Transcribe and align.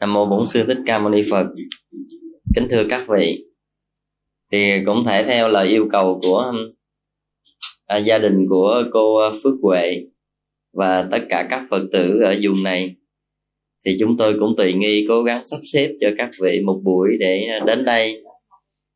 Nam 0.00 0.12
mô 0.12 0.26
Bổn 0.26 0.46
sư 0.46 0.64
Thích 0.66 0.78
Ca 0.86 0.98
Mâu 0.98 1.10
Ni 1.10 1.22
Phật. 1.30 1.46
Kính 2.54 2.66
thưa 2.70 2.84
các 2.90 3.04
vị, 3.08 3.44
thì 4.52 4.58
cũng 4.86 5.04
thể 5.06 5.24
theo 5.24 5.48
lời 5.48 5.68
yêu 5.68 5.88
cầu 5.92 6.20
của 6.22 6.52
à, 7.86 7.98
gia 7.98 8.18
đình 8.18 8.46
của 8.48 8.84
cô 8.92 9.18
Phước 9.42 9.54
Huệ 9.62 10.02
và 10.72 11.08
tất 11.10 11.18
cả 11.28 11.46
các 11.50 11.62
Phật 11.70 11.82
tử 11.92 12.20
ở 12.20 12.34
vùng 12.42 12.62
này 12.62 12.96
thì 13.86 13.96
chúng 14.00 14.16
tôi 14.16 14.36
cũng 14.40 14.54
tùy 14.56 14.72
nghi 14.72 15.06
cố 15.08 15.22
gắng 15.22 15.46
sắp 15.46 15.60
xếp 15.72 15.88
cho 16.00 16.08
các 16.18 16.30
vị 16.42 16.60
một 16.66 16.80
buổi 16.84 17.08
để 17.20 17.48
đến 17.66 17.84
đây 17.84 18.22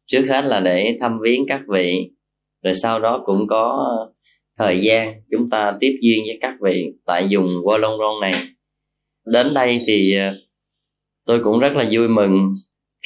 trước 0.06 0.22
hết 0.28 0.44
là 0.44 0.60
để 0.60 0.96
thăm 1.00 1.18
viếng 1.22 1.46
các 1.48 1.60
vị 1.68 2.10
rồi 2.62 2.74
sau 2.74 3.00
đó 3.00 3.22
cũng 3.26 3.46
có 3.48 3.86
thời 4.58 4.80
gian 4.80 5.14
chúng 5.30 5.50
ta 5.50 5.76
tiếp 5.80 5.98
duyên 6.02 6.24
với 6.26 6.38
các 6.40 6.54
vị 6.62 6.92
tại 7.06 7.26
dùng 7.28 7.46
Wollongong 7.46 8.20
này. 8.20 8.32
Đến 9.26 9.54
đây 9.54 9.80
thì 9.86 10.16
ờ, 10.16 10.34
tôi 11.26 11.40
cũng 11.44 11.60
rất 11.60 11.72
là 11.72 11.84
vui 11.90 12.08
mừng 12.08 12.54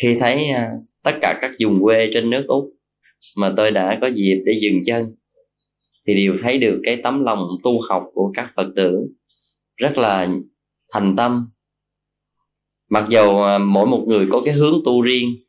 khi 0.02 0.16
thấy 0.20 0.50
ờ, 0.50 0.62
tất 1.02 1.18
cả 1.22 1.38
các 1.40 1.50
vùng 1.60 1.82
quê 1.82 2.10
trên 2.12 2.30
nước 2.30 2.44
úc 2.48 2.64
mà 3.36 3.52
tôi 3.56 3.70
đã 3.70 3.98
có 4.00 4.06
dịp 4.06 4.42
để 4.46 4.52
dừng 4.60 4.80
chân. 4.86 5.14
Thì 6.06 6.14
đều 6.14 6.36
thấy 6.42 6.58
được 6.58 6.80
cái 6.84 6.96
tấm 6.96 7.24
lòng 7.24 7.48
tu 7.62 7.80
học 7.88 8.02
của 8.14 8.32
các 8.34 8.52
phật 8.56 8.72
tử 8.76 9.06
rất 9.76 9.98
là 9.98 10.28
thành 10.92 11.16
tâm. 11.16 11.50
Mặc 12.90 13.06
dầu 13.10 13.42
ờ, 13.42 13.58
mỗi 13.58 13.86
một 13.86 14.04
người 14.08 14.26
có 14.30 14.42
cái 14.44 14.54
hướng 14.54 14.80
tu 14.84 15.02
riêng 15.02 15.43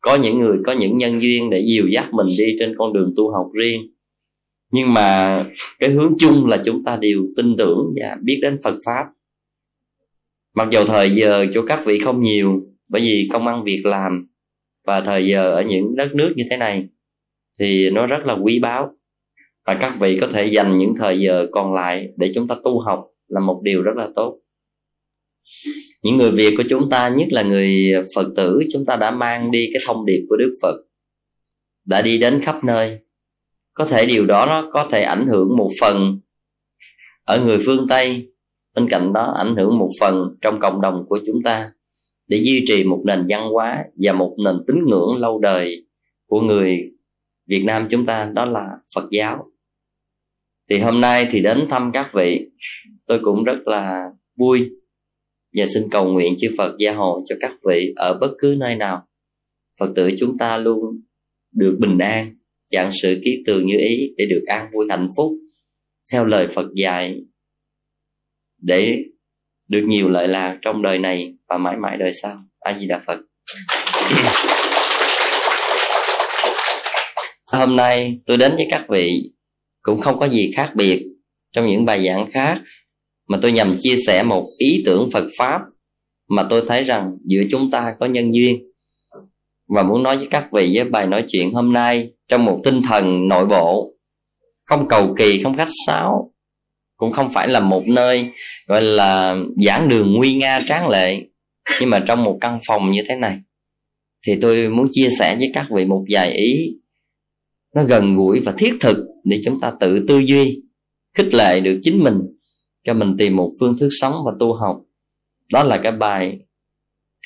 có 0.00 0.16
những 0.16 0.40
người, 0.40 0.58
có 0.64 0.72
những 0.72 0.98
nhân 0.98 1.22
duyên 1.22 1.50
để 1.50 1.64
dìu 1.68 1.88
dắt 1.88 2.08
mình 2.12 2.26
đi 2.38 2.56
trên 2.58 2.74
con 2.78 2.92
đường 2.92 3.12
tu 3.16 3.30
học 3.32 3.50
riêng. 3.54 3.82
Nhưng 4.72 4.94
mà 4.94 5.44
cái 5.78 5.90
hướng 5.90 6.14
chung 6.18 6.46
là 6.46 6.62
chúng 6.64 6.84
ta 6.84 6.96
đều 6.96 7.26
tin 7.36 7.56
tưởng 7.58 7.94
và 8.00 8.16
biết 8.22 8.38
đến 8.42 8.60
phật 8.64 8.74
pháp. 8.84 9.04
Mặc 10.54 10.68
dù 10.70 10.84
thời 10.86 11.10
giờ 11.10 11.46
cho 11.54 11.62
các 11.62 11.82
vị 11.86 11.98
không 11.98 12.22
nhiều, 12.22 12.62
bởi 12.88 13.02
vì 13.02 13.28
công 13.32 13.46
ăn 13.46 13.64
việc 13.64 13.82
làm 13.84 14.26
và 14.86 15.00
thời 15.00 15.26
giờ 15.26 15.50
ở 15.50 15.62
những 15.62 15.96
đất 15.96 16.14
nước 16.14 16.32
như 16.36 16.44
thế 16.50 16.56
này, 16.56 16.88
thì 17.58 17.90
nó 17.90 18.06
rất 18.06 18.26
là 18.26 18.34
quý 18.34 18.58
báu. 18.58 18.90
Và 19.66 19.74
các 19.74 19.96
vị 20.00 20.18
có 20.20 20.26
thể 20.26 20.46
dành 20.46 20.78
những 20.78 20.94
thời 20.98 21.20
giờ 21.20 21.46
còn 21.52 21.74
lại 21.74 22.08
để 22.16 22.32
chúng 22.34 22.48
ta 22.48 22.56
tu 22.64 22.80
học 22.80 23.06
là 23.28 23.40
một 23.40 23.60
điều 23.64 23.82
rất 23.82 23.96
là 23.96 24.08
tốt 24.16 24.40
những 26.02 26.16
người 26.16 26.30
việt 26.30 26.54
của 26.56 26.64
chúng 26.68 26.90
ta, 26.90 27.08
nhất 27.08 27.28
là 27.30 27.42
người 27.42 27.92
phật 28.14 28.26
tử, 28.36 28.60
chúng 28.72 28.86
ta 28.86 28.96
đã 28.96 29.10
mang 29.10 29.50
đi 29.50 29.70
cái 29.72 29.82
thông 29.86 30.06
điệp 30.06 30.26
của 30.28 30.36
đức 30.36 30.56
phật, 30.62 30.76
đã 31.84 32.02
đi 32.02 32.18
đến 32.18 32.40
khắp 32.42 32.64
nơi. 32.64 32.98
Có 33.74 33.84
thể 33.84 34.06
điều 34.06 34.26
đó 34.26 34.46
nó 34.46 34.70
có 34.72 34.88
thể 34.92 35.02
ảnh 35.02 35.26
hưởng 35.26 35.56
một 35.56 35.70
phần 35.80 36.20
ở 37.24 37.44
người 37.44 37.58
phương 37.66 37.86
tây, 37.88 38.32
bên 38.74 38.88
cạnh 38.88 39.12
đó 39.12 39.34
ảnh 39.38 39.56
hưởng 39.56 39.78
một 39.78 39.90
phần 40.00 40.36
trong 40.40 40.60
cộng 40.60 40.80
đồng 40.80 41.04
của 41.08 41.18
chúng 41.26 41.42
ta, 41.42 41.72
để 42.26 42.36
duy 42.36 42.64
trì 42.66 42.84
một 42.84 43.02
nền 43.06 43.26
văn 43.28 43.48
hóa 43.50 43.84
và 43.96 44.12
một 44.12 44.36
nền 44.44 44.54
tín 44.66 44.76
ngưỡng 44.86 45.16
lâu 45.16 45.38
đời 45.38 45.86
của 46.26 46.40
người 46.40 46.92
Việt 47.46 47.64
Nam 47.64 47.86
chúng 47.90 48.06
ta, 48.06 48.30
đó 48.34 48.44
là 48.44 48.68
Phật 48.94 49.04
giáo. 49.10 49.46
Thì 50.70 50.78
hôm 50.78 51.00
nay 51.00 51.28
thì 51.30 51.42
đến 51.42 51.66
thăm 51.70 51.90
các 51.92 52.10
vị, 52.14 52.50
tôi 53.06 53.18
cũng 53.22 53.44
rất 53.44 53.58
là 53.66 54.10
vui 54.36 54.70
và 55.56 55.66
xin 55.74 55.82
cầu 55.90 56.12
nguyện 56.12 56.34
chư 56.38 56.48
Phật 56.58 56.74
gia 56.78 56.94
hộ 56.94 57.22
cho 57.28 57.36
các 57.40 57.52
vị 57.68 57.92
ở 57.96 58.18
bất 58.20 58.30
cứ 58.38 58.56
nơi 58.58 58.76
nào. 58.76 59.06
Phật 59.80 59.92
tử 59.94 60.10
chúng 60.18 60.38
ta 60.38 60.56
luôn 60.56 60.80
được 61.52 61.76
bình 61.80 61.98
an, 61.98 62.36
dạng 62.72 62.90
sự 63.02 63.20
ký 63.24 63.42
tường 63.46 63.66
như 63.66 63.76
ý 63.78 64.14
để 64.16 64.26
được 64.30 64.44
an 64.46 64.68
vui 64.72 64.86
hạnh 64.90 65.10
phúc, 65.16 65.32
theo 66.12 66.24
lời 66.24 66.48
Phật 66.48 66.66
dạy 66.74 67.20
để 68.58 69.04
được 69.68 69.84
nhiều 69.86 70.08
lợi 70.08 70.28
lạc 70.28 70.58
trong 70.62 70.82
đời 70.82 70.98
này 70.98 71.34
và 71.48 71.58
mãi 71.58 71.76
mãi 71.82 71.96
đời 71.96 72.12
sau. 72.22 72.44
A 72.60 72.72
di 72.72 72.86
đà 72.86 73.02
phật. 73.06 73.18
Hôm 77.52 77.76
nay 77.76 78.20
tôi 78.26 78.36
đến 78.36 78.52
với 78.56 78.66
các 78.70 78.86
vị 78.88 79.32
cũng 79.82 80.00
không 80.00 80.18
có 80.18 80.28
gì 80.28 80.52
khác 80.56 80.72
biệt 80.74 81.06
trong 81.52 81.68
những 81.68 81.84
bài 81.84 82.06
giảng 82.06 82.30
khác 82.32 82.62
mà 83.30 83.38
tôi 83.42 83.52
nhằm 83.52 83.76
chia 83.80 83.96
sẻ 84.06 84.22
một 84.22 84.48
ý 84.58 84.82
tưởng 84.86 85.10
phật 85.12 85.24
pháp 85.38 85.60
mà 86.28 86.46
tôi 86.50 86.62
thấy 86.68 86.84
rằng 86.84 87.16
giữa 87.24 87.42
chúng 87.50 87.70
ta 87.70 87.94
có 88.00 88.06
nhân 88.06 88.34
duyên. 88.34 88.62
Và 89.68 89.82
muốn 89.82 90.02
nói 90.02 90.16
với 90.16 90.26
các 90.30 90.52
vị 90.52 90.72
với 90.74 90.84
bài 90.84 91.06
nói 91.06 91.24
chuyện 91.28 91.52
hôm 91.52 91.72
nay 91.72 92.10
trong 92.28 92.44
một 92.44 92.60
tinh 92.64 92.82
thần 92.88 93.28
nội 93.28 93.46
bộ, 93.46 93.94
không 94.64 94.88
cầu 94.88 95.14
kỳ, 95.18 95.42
không 95.42 95.56
khách 95.56 95.68
sáo, 95.86 96.32
cũng 96.96 97.12
không 97.12 97.32
phải 97.32 97.48
là 97.48 97.60
một 97.60 97.82
nơi 97.86 98.30
gọi 98.66 98.82
là 98.82 99.36
giảng 99.66 99.88
đường 99.88 100.12
nguy 100.12 100.34
nga 100.34 100.60
tráng 100.68 100.88
lệ, 100.88 101.22
nhưng 101.80 101.90
mà 101.90 102.04
trong 102.06 102.24
một 102.24 102.38
căn 102.40 102.58
phòng 102.66 102.90
như 102.90 103.02
thế 103.08 103.14
này. 103.14 103.38
Thì 104.26 104.38
tôi 104.40 104.68
muốn 104.68 104.88
chia 104.90 105.08
sẻ 105.18 105.36
với 105.38 105.50
các 105.54 105.66
vị 105.70 105.84
một 105.84 106.04
vài 106.10 106.32
ý 106.32 106.76
nó 107.74 107.84
gần 107.84 108.16
gũi 108.16 108.40
và 108.40 108.54
thiết 108.58 108.74
thực 108.80 108.96
để 109.24 109.40
chúng 109.44 109.60
ta 109.60 109.72
tự 109.80 110.04
tư 110.08 110.18
duy, 110.18 110.62
khích 111.14 111.34
lệ 111.34 111.60
được 111.60 111.78
chính 111.82 112.04
mình 112.04 112.18
cho 112.84 112.94
mình 112.94 113.16
tìm 113.18 113.36
một 113.36 113.52
phương 113.60 113.76
thức 113.78 113.88
sống 114.00 114.14
và 114.26 114.32
tu 114.40 114.54
học. 114.54 114.80
Đó 115.52 115.62
là 115.62 115.80
cái 115.82 115.92
bài 115.92 116.38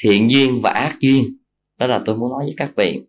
thiện 0.03 0.31
duyên 0.31 0.61
và 0.63 0.71
ác 0.71 0.97
duyên. 1.01 1.37
Đó 1.79 1.87
là 1.87 2.03
tôi 2.07 2.17
muốn 2.17 2.31
nói 2.31 2.45
với 2.45 2.55
các 2.57 2.73
vị. 2.77 3.01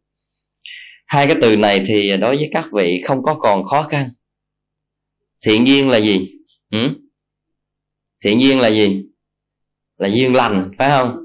Hai 1.05 1.27
cái 1.27 1.35
từ 1.41 1.57
này 1.57 1.83
thì 1.87 2.17
đối 2.17 2.35
với 2.35 2.49
các 2.51 2.65
vị 2.73 3.01
không 3.05 3.23
có 3.23 3.35
còn 3.35 3.63
khó 3.63 3.83
khăn. 3.83 4.09
Thiện 5.45 5.67
duyên 5.67 5.89
là 5.89 5.97
gì? 5.97 6.31
Ừ? 6.71 6.79
thiện 8.23 8.41
duyên 8.41 8.59
là 8.59 8.67
gì? 8.67 9.05
Là 9.97 10.07
duyên 10.07 10.35
lành, 10.35 10.71
phải 10.77 10.89
không? 10.89 11.17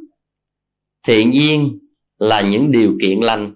Thiện 1.07 1.35
duyên 1.35 1.79
là 2.19 2.41
những 2.41 2.71
điều 2.71 2.99
kiện 3.03 3.21
lành. 3.21 3.55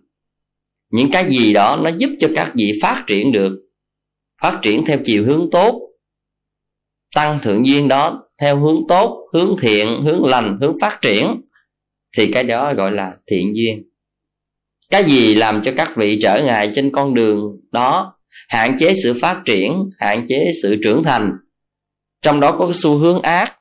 Những 0.91 1.11
cái 1.11 1.31
gì 1.31 1.53
đó 1.53 1.81
nó 1.85 1.91
giúp 1.99 2.11
cho 2.21 2.29
các 2.35 2.53
vị 2.55 2.79
phát 2.83 3.05
triển 3.07 3.33
được, 3.33 3.69
phát 4.43 4.59
triển 4.63 4.85
theo 4.85 4.99
chiều 5.05 5.25
hướng 5.25 5.49
tốt 5.53 5.94
tăng 7.15 7.39
thượng 7.43 7.67
duyên 7.67 7.89
đó 7.89 8.23
theo 8.41 8.61
hướng 8.61 8.81
tốt, 8.89 9.29
hướng 9.33 9.57
thiện, 9.61 10.03
hướng 10.05 10.25
lành, 10.25 10.59
hướng 10.61 10.75
phát 10.81 10.99
triển, 11.03 11.41
thì 12.17 12.33
cái 12.33 12.45
đó 12.45 12.75
gọi 12.75 12.93
là 12.93 13.13
thiện 13.27 13.57
duyên. 13.57 13.85
Cái 14.91 15.05
gì 15.05 15.35
làm 15.35 15.63
cho 15.63 15.73
các 15.77 15.97
vị 15.97 16.19
trở 16.23 16.43
ngại 16.45 16.73
trên 16.75 16.91
con 16.93 17.15
đường 17.15 17.61
đó? 17.73 18.17
Hạn 18.49 18.77
chế 18.79 18.95
sự 19.03 19.15
phát 19.21 19.43
triển, 19.45 19.91
hạn 19.99 20.27
chế 20.27 20.51
sự 20.63 20.77
trưởng 20.83 21.03
thành. 21.03 21.33
Trong 22.23 22.41
đó 22.41 22.57
có 22.59 22.67
cái 22.67 22.75
xu 22.75 22.99
hướng 22.99 23.23
ác. 23.23 23.57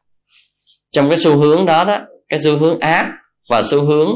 Trong 0.91 1.09
cái 1.09 1.17
xu 1.17 1.37
hướng 1.37 1.65
đó 1.65 1.85
đó, 1.85 1.99
cái 2.29 2.39
xu 2.43 2.57
hướng 2.57 2.79
ác 2.79 3.11
và 3.49 3.63
xu 3.63 3.85
hướng 3.85 4.09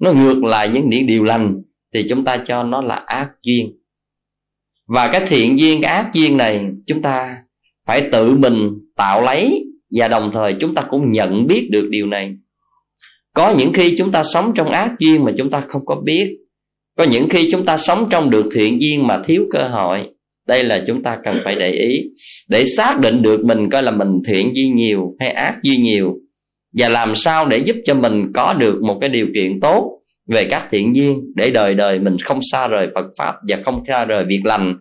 nó 0.00 0.12
ngược 0.12 0.44
lại 0.44 0.68
những 0.68 0.90
điểm 0.90 1.06
điều 1.06 1.24
lành, 1.24 1.62
thì 1.94 2.06
chúng 2.08 2.24
ta 2.24 2.36
cho 2.36 2.62
nó 2.62 2.82
là 2.82 2.94
ác 2.94 3.28
duyên. 3.42 3.78
Và 4.86 5.08
cái 5.12 5.26
thiện 5.26 5.58
duyên, 5.58 5.82
cái 5.82 5.94
ác 5.94 6.10
duyên 6.14 6.36
này, 6.36 6.66
chúng 6.86 7.02
ta 7.02 7.36
phải 7.86 8.08
tự 8.12 8.36
mình 8.36 8.83
tạo 8.96 9.22
lấy 9.22 9.64
và 9.90 10.08
đồng 10.08 10.30
thời 10.34 10.54
chúng 10.60 10.74
ta 10.74 10.82
cũng 10.82 11.12
nhận 11.12 11.46
biết 11.46 11.68
được 11.70 11.88
điều 11.90 12.06
này. 12.06 12.34
Có 13.34 13.54
những 13.58 13.72
khi 13.72 13.94
chúng 13.98 14.12
ta 14.12 14.22
sống 14.24 14.52
trong 14.54 14.70
ác 14.70 14.92
duyên 14.98 15.24
mà 15.24 15.32
chúng 15.38 15.50
ta 15.50 15.60
không 15.60 15.86
có 15.86 15.94
biết. 15.94 16.36
Có 16.98 17.04
những 17.04 17.28
khi 17.28 17.48
chúng 17.52 17.64
ta 17.64 17.76
sống 17.76 18.08
trong 18.10 18.30
được 18.30 18.48
thiện 18.54 18.80
duyên 18.80 19.06
mà 19.06 19.22
thiếu 19.26 19.44
cơ 19.50 19.68
hội. 19.68 20.06
Đây 20.46 20.64
là 20.64 20.84
chúng 20.86 21.02
ta 21.02 21.18
cần 21.24 21.38
phải 21.44 21.56
để 21.56 21.70
ý. 21.70 22.02
Để 22.48 22.64
xác 22.76 23.00
định 23.00 23.22
được 23.22 23.44
mình 23.44 23.70
coi 23.70 23.82
là 23.82 23.90
mình 23.90 24.20
thiện 24.28 24.56
duyên 24.56 24.76
nhiều 24.76 25.14
hay 25.20 25.30
ác 25.30 25.56
duyên 25.62 25.82
nhiều. 25.82 26.14
Và 26.72 26.88
làm 26.88 27.14
sao 27.14 27.46
để 27.46 27.58
giúp 27.58 27.76
cho 27.84 27.94
mình 27.94 28.32
có 28.34 28.54
được 28.54 28.82
một 28.82 28.98
cái 29.00 29.10
điều 29.10 29.26
kiện 29.34 29.60
tốt 29.60 30.00
về 30.28 30.44
các 30.44 30.68
thiện 30.70 30.96
duyên 30.96 31.20
để 31.36 31.50
đời 31.50 31.74
đời 31.74 31.98
mình 31.98 32.18
không 32.18 32.40
xa 32.52 32.68
rời 32.68 32.88
Phật 32.94 33.06
pháp 33.18 33.34
và 33.48 33.58
không 33.64 33.82
xa 33.88 34.04
rời 34.04 34.24
việc 34.28 34.40
lành 34.44 34.74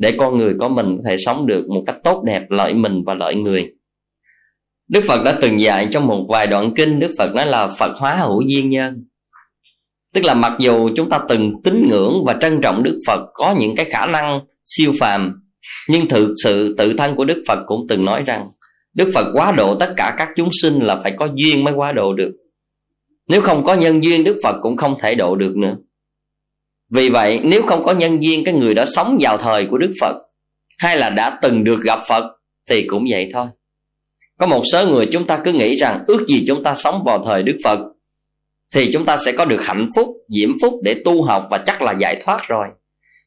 để 0.00 0.12
con 0.18 0.36
người 0.36 0.54
có 0.60 0.68
mình 0.68 0.96
có 0.96 1.10
thể 1.10 1.16
sống 1.16 1.46
được 1.46 1.68
một 1.68 1.82
cách 1.86 1.96
tốt 2.04 2.22
đẹp 2.26 2.50
lợi 2.50 2.74
mình 2.74 3.02
và 3.06 3.14
lợi 3.14 3.34
người. 3.34 3.72
Đức 4.88 5.04
Phật 5.08 5.24
đã 5.24 5.38
từng 5.40 5.60
dạy 5.60 5.88
trong 5.90 6.06
một 6.06 6.26
vài 6.28 6.46
đoạn 6.46 6.72
kinh, 6.76 6.98
Đức 7.00 7.14
Phật 7.18 7.34
nói 7.34 7.46
là 7.46 7.66
Phật 7.78 7.92
hóa 7.96 8.14
hữu 8.14 8.40
duyên 8.40 8.70
nhân. 8.70 9.04
Tức 10.14 10.24
là 10.24 10.34
mặc 10.34 10.52
dù 10.58 10.90
chúng 10.96 11.10
ta 11.10 11.20
từng 11.28 11.52
tín 11.64 11.88
ngưỡng 11.90 12.24
và 12.26 12.36
trân 12.40 12.60
trọng 12.60 12.82
Đức 12.82 12.98
Phật 13.06 13.20
có 13.34 13.54
những 13.58 13.76
cái 13.76 13.86
khả 13.86 14.06
năng 14.06 14.40
siêu 14.64 14.92
phàm, 15.00 15.42
nhưng 15.88 16.08
thực 16.08 16.34
sự 16.44 16.74
tự 16.78 16.92
thân 16.92 17.16
của 17.16 17.24
đức 17.24 17.42
phật 17.48 17.58
cũng 17.66 17.86
từng 17.88 18.04
nói 18.04 18.22
rằng, 18.26 18.50
đức 18.94 19.10
phật 19.14 19.26
quá 19.34 19.52
độ 19.52 19.74
tất 19.74 19.94
cả 19.96 20.14
các 20.18 20.28
chúng 20.36 20.48
sinh 20.62 20.80
là 20.80 20.96
phải 20.96 21.12
có 21.12 21.28
duyên 21.34 21.64
mới 21.64 21.74
quá 21.74 21.92
độ 21.92 22.14
được. 22.14 22.32
Nếu 23.28 23.40
không 23.40 23.64
có 23.64 23.74
nhân 23.74 24.04
duyên, 24.04 24.24
đức 24.24 24.40
phật 24.42 24.56
cũng 24.62 24.76
không 24.76 24.94
thể 25.00 25.14
độ 25.14 25.36
được 25.36 25.56
nữa 25.56 25.76
vì 26.90 27.08
vậy, 27.08 27.40
nếu 27.42 27.62
không 27.62 27.84
có 27.84 27.92
nhân 27.92 28.22
duyên 28.22 28.44
cái 28.44 28.54
người 28.54 28.74
đó 28.74 28.84
sống 28.86 29.16
vào 29.20 29.38
thời 29.38 29.66
của 29.66 29.78
đức 29.78 29.94
phật, 30.00 30.14
hay 30.78 30.96
là 30.96 31.10
đã 31.10 31.38
từng 31.42 31.64
được 31.64 31.80
gặp 31.82 31.98
phật, 32.08 32.24
thì 32.70 32.82
cũng 32.86 33.04
vậy 33.10 33.30
thôi. 33.32 33.46
Có 34.38 34.46
một 34.46 34.62
số 34.72 34.86
người 34.86 35.08
chúng 35.12 35.26
ta 35.26 35.40
cứ 35.44 35.52
nghĩ 35.52 35.76
rằng 35.76 36.04
ước 36.06 36.26
gì 36.28 36.44
chúng 36.46 36.62
ta 36.62 36.74
sống 36.74 37.02
vào 37.04 37.24
thời 37.24 37.42
đức 37.42 37.58
phật, 37.64 37.78
thì 38.74 38.92
chúng 38.92 39.04
ta 39.04 39.16
sẽ 39.16 39.32
có 39.32 39.44
được 39.44 39.62
hạnh 39.62 39.88
phúc, 39.96 40.08
diễm 40.28 40.50
phúc 40.62 40.74
để 40.84 40.96
tu 41.04 41.22
học 41.22 41.46
và 41.50 41.58
chắc 41.58 41.82
là 41.82 41.94
giải 41.98 42.22
thoát 42.24 42.48
rồi. 42.48 42.66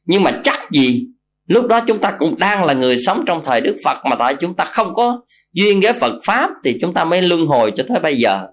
Nhưng 0.04 0.22
mà 0.22 0.40
chắc 0.44 0.70
gì, 0.70 1.06
lúc 1.46 1.66
đó 1.66 1.80
chúng 1.86 1.98
ta 1.98 2.16
cũng 2.18 2.38
đang 2.38 2.64
là 2.64 2.72
người 2.72 2.96
sống 2.98 3.24
trong 3.26 3.42
thời 3.44 3.60
đức 3.60 3.76
phật, 3.84 3.96
mà 4.10 4.16
tại 4.16 4.34
chúng 4.40 4.54
ta 4.54 4.64
không 4.64 4.94
có 4.94 5.20
duyên 5.52 5.80
với 5.80 5.92
phật 5.92 6.12
pháp 6.24 6.50
thì 6.64 6.78
chúng 6.80 6.94
ta 6.94 7.04
mới 7.04 7.22
luân 7.22 7.46
hồi 7.46 7.72
cho 7.76 7.84
tới 7.88 8.00
bây 8.00 8.16
giờ. 8.16 8.46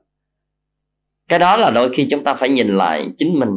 Cái 1.30 1.40
đó 1.40 1.58
là 1.58 1.70
đôi 1.70 1.94
khi 1.94 2.08
chúng 2.10 2.24
ta 2.24 2.34
phải 2.34 2.50
nhìn 2.50 2.78
lại 2.78 3.08
chính 3.18 3.40
mình 3.40 3.50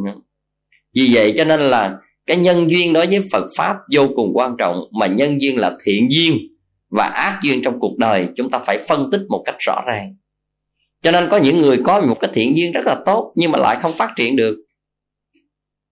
vì 0.95 1.09
vậy 1.13 1.33
cho 1.37 1.45
nên 1.45 1.59
là 1.59 1.97
cái 2.25 2.37
nhân 2.37 2.69
duyên 2.69 2.93
đối 2.93 3.07
với 3.07 3.23
phật 3.31 3.45
pháp 3.57 3.75
vô 3.93 4.07
cùng 4.15 4.31
quan 4.33 4.55
trọng, 4.57 4.75
mà 4.99 5.07
nhân 5.07 5.41
duyên 5.41 5.57
là 5.57 5.71
thiện 5.83 6.07
duyên 6.11 6.37
và 6.89 7.03
ác 7.03 7.39
duyên 7.43 7.61
trong 7.63 7.79
cuộc 7.79 7.97
đời, 7.97 8.27
chúng 8.35 8.49
ta 8.49 8.59
phải 8.59 8.79
phân 8.87 9.09
tích 9.11 9.21
một 9.29 9.43
cách 9.45 9.55
rõ 9.59 9.81
ràng. 9.87 10.15
Cho 11.01 11.11
nên 11.11 11.27
có 11.29 11.37
những 11.37 11.61
người 11.61 11.81
có 11.83 12.01
một 12.01 12.19
cái 12.19 12.31
thiện 12.33 12.57
duyên 12.57 12.71
rất 12.71 12.81
là 12.85 12.95
tốt, 13.05 13.33
nhưng 13.35 13.51
mà 13.51 13.59
lại 13.59 13.77
không 13.81 13.97
phát 13.97 14.11
triển 14.15 14.35
được. 14.35 14.57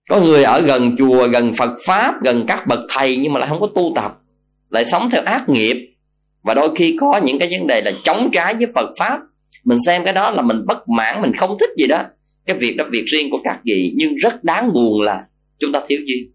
Có 0.10 0.22
người 0.22 0.44
ở 0.44 0.62
gần 0.62 0.96
chùa, 0.98 1.28
gần 1.28 1.54
phật 1.54 1.78
pháp, 1.86 2.24
gần 2.24 2.46
các 2.48 2.68
bậc 2.68 2.80
thầy, 2.90 3.18
nhưng 3.18 3.34
mà 3.34 3.40
lại 3.40 3.50
không 3.50 3.60
có 3.60 3.68
tu 3.76 3.92
tập, 3.96 4.18
lại 4.70 4.86
sống 4.86 5.10
theo 5.12 5.22
ác 5.22 5.50
nghiệp. 5.50 5.78
Và 6.44 6.54
đôi 6.54 6.76
khi 6.76 6.98
có 7.00 7.22
những 7.24 7.40
cái 7.40 7.50
vấn 7.52 7.68
đề 7.68 7.82
là 7.86 7.92
chống 8.04 8.30
trái 8.34 8.54
với 8.54 8.68
phật 8.76 8.90
pháp. 9.00 9.20
Mình 9.64 9.78
xem 9.86 10.04
cái 10.06 10.14
đó 10.14 10.32
là 10.32 10.42
mình 10.42 10.66
bất 10.66 10.90
mãn, 10.90 11.22
mình 11.22 11.32
không 11.38 11.58
thích 11.60 11.70
gì 11.78 11.88
đó 11.88 12.04
cái 12.46 12.58
việc 12.58 12.76
đó 12.78 12.86
việc 12.92 13.06
riêng 13.06 13.30
của 13.30 13.40
các 13.44 13.60
vị, 13.66 13.94
nhưng 13.96 14.16
rất 14.16 14.44
đáng 14.44 14.74
buồn 14.74 15.02
là 15.02 15.24
chúng 15.60 15.72
ta 15.72 15.82
thiếu 15.88 16.00
duyên. 16.06 16.32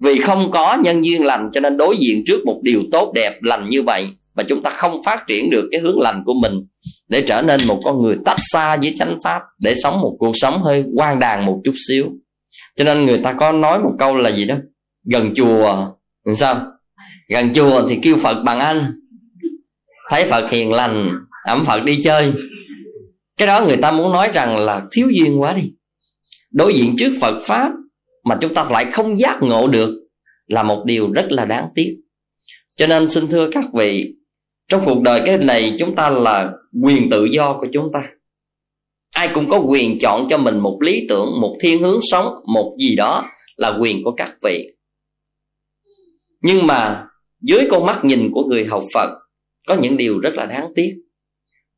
Vì 0.00 0.20
không 0.20 0.50
có 0.52 0.78
nhân 0.84 1.04
duyên 1.04 1.24
lành, 1.24 1.50
cho 1.52 1.60
nên 1.60 1.76
đối 1.76 1.96
diện 1.96 2.22
trước 2.26 2.46
một 2.46 2.60
điều 2.62 2.82
tốt 2.92 3.12
đẹp, 3.14 3.42
lành 3.42 3.68
như 3.70 3.82
vậy, 3.82 4.08
mà 4.34 4.42
chúng 4.48 4.62
ta 4.62 4.70
không 4.70 5.02
phát 5.04 5.24
triển 5.28 5.50
được 5.50 5.68
cái 5.72 5.80
hướng 5.80 6.00
lành 6.00 6.22
của 6.26 6.34
mình, 6.42 6.52
để 7.08 7.24
trở 7.26 7.42
nên 7.42 7.60
một 7.66 7.80
con 7.84 8.02
người 8.02 8.16
tách 8.24 8.38
xa 8.52 8.76
với 8.76 8.94
chánh 8.98 9.18
pháp, 9.24 9.42
để 9.58 9.74
sống 9.82 10.00
một 10.00 10.16
cuộc 10.18 10.32
sống 10.34 10.62
hơi 10.62 10.84
quan 10.94 11.18
đàn 11.18 11.46
một 11.46 11.60
chút 11.64 11.74
xíu. 11.88 12.06
Cho 12.76 12.84
nên 12.84 13.06
người 13.06 13.18
ta 13.18 13.32
có 13.32 13.52
nói 13.52 13.78
một 13.78 13.92
câu 13.98 14.16
là 14.16 14.30
gì 14.30 14.44
đó? 14.44 14.56
Gần 15.04 15.34
chùa, 15.34 15.86
làm 16.24 16.34
sao? 16.34 16.66
Gần 17.28 17.54
chùa 17.54 17.88
thì 17.88 17.98
kêu 18.02 18.16
phật 18.16 18.42
bằng 18.44 18.60
anh. 18.60 19.00
Thấy 20.10 20.24
phật 20.24 20.50
hiền 20.50 20.72
lành, 20.72 21.10
ẩm 21.46 21.64
phật 21.64 21.84
đi 21.84 22.02
chơi 22.02 22.32
cái 23.42 23.46
đó 23.46 23.64
người 23.66 23.76
ta 23.76 23.92
muốn 23.92 24.12
nói 24.12 24.30
rằng 24.34 24.56
là 24.56 24.82
thiếu 24.92 25.08
duyên 25.10 25.40
quá 25.40 25.52
đi. 25.52 25.72
Đối 26.50 26.74
diện 26.74 26.94
trước 26.98 27.12
phật 27.20 27.42
pháp 27.44 27.72
mà 28.24 28.38
chúng 28.40 28.54
ta 28.54 28.66
lại 28.70 28.84
không 28.84 29.18
giác 29.18 29.38
ngộ 29.40 29.68
được 29.68 30.08
là 30.46 30.62
một 30.62 30.82
điều 30.86 31.12
rất 31.12 31.26
là 31.30 31.44
đáng 31.44 31.68
tiếc. 31.74 31.96
Cho 32.76 32.86
nên 32.86 33.10
xin 33.10 33.28
thưa 33.28 33.48
các 33.52 33.64
vị, 33.74 34.14
trong 34.68 34.82
cuộc 34.86 35.02
đời 35.02 35.22
cái 35.26 35.38
này 35.38 35.76
chúng 35.78 35.94
ta 35.96 36.10
là 36.10 36.52
quyền 36.82 37.10
tự 37.10 37.24
do 37.24 37.58
của 37.60 37.66
chúng 37.72 37.88
ta. 37.92 38.00
Ai 39.14 39.28
cũng 39.34 39.50
có 39.50 39.58
quyền 39.58 39.98
chọn 39.98 40.26
cho 40.30 40.38
mình 40.38 40.58
một 40.58 40.78
lý 40.80 41.06
tưởng, 41.08 41.40
một 41.40 41.56
thiên 41.60 41.82
hướng 41.82 42.00
sống, 42.02 42.34
một 42.54 42.76
gì 42.80 42.96
đó 42.96 43.24
là 43.56 43.78
quyền 43.80 44.04
của 44.04 44.12
các 44.16 44.32
vị. 44.42 44.68
Nhưng 46.42 46.66
mà 46.66 47.06
dưới 47.40 47.66
con 47.70 47.86
mắt 47.86 48.04
nhìn 48.04 48.30
của 48.32 48.44
người 48.44 48.64
học 48.64 48.84
phật, 48.94 49.10
có 49.68 49.74
những 49.74 49.96
điều 49.96 50.20
rất 50.20 50.34
là 50.34 50.46
đáng 50.46 50.72
tiếc 50.74 50.94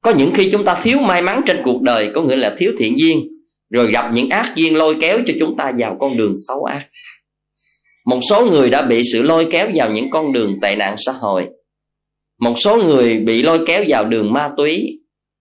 có 0.05 0.11
những 0.11 0.31
khi 0.35 0.49
chúng 0.53 0.65
ta 0.65 0.81
thiếu 0.83 0.99
may 1.01 1.23
mắn 1.23 1.43
trên 1.47 1.61
cuộc 1.65 1.83
đời, 1.83 2.11
có 2.15 2.23
nghĩa 2.23 2.37
là 2.37 2.55
thiếu 2.59 2.73
thiện 2.79 2.99
duyên, 2.99 3.29
rồi 3.71 3.93
gặp 3.93 4.11
những 4.15 4.31
ác 4.31 4.53
duyên 4.57 4.77
lôi 4.77 4.97
kéo 5.01 5.19
cho 5.27 5.35
chúng 5.41 5.57
ta 5.57 5.73
vào 5.79 5.97
con 6.01 6.17
đường 6.17 6.35
xấu 6.49 6.65
ác. 6.65 6.87
Một 8.07 8.21
số 8.31 8.47
người 8.47 8.71
đã 8.71 8.83
bị 8.83 9.03
sự 9.13 9.23
lôi 9.23 9.47
kéo 9.51 9.69
vào 9.75 9.91
những 9.91 10.11
con 10.11 10.33
đường 10.33 10.61
tệ 10.63 10.77
nạn 10.77 10.95
xã 10.99 11.13
hội. 11.13 11.47
Một 12.41 12.55
số 12.65 12.77
người 12.77 13.19
bị 13.19 13.43
lôi 13.43 13.67
kéo 13.67 13.85
vào 13.89 14.05
đường 14.05 14.33
ma 14.33 14.51
túy. 14.57 15.01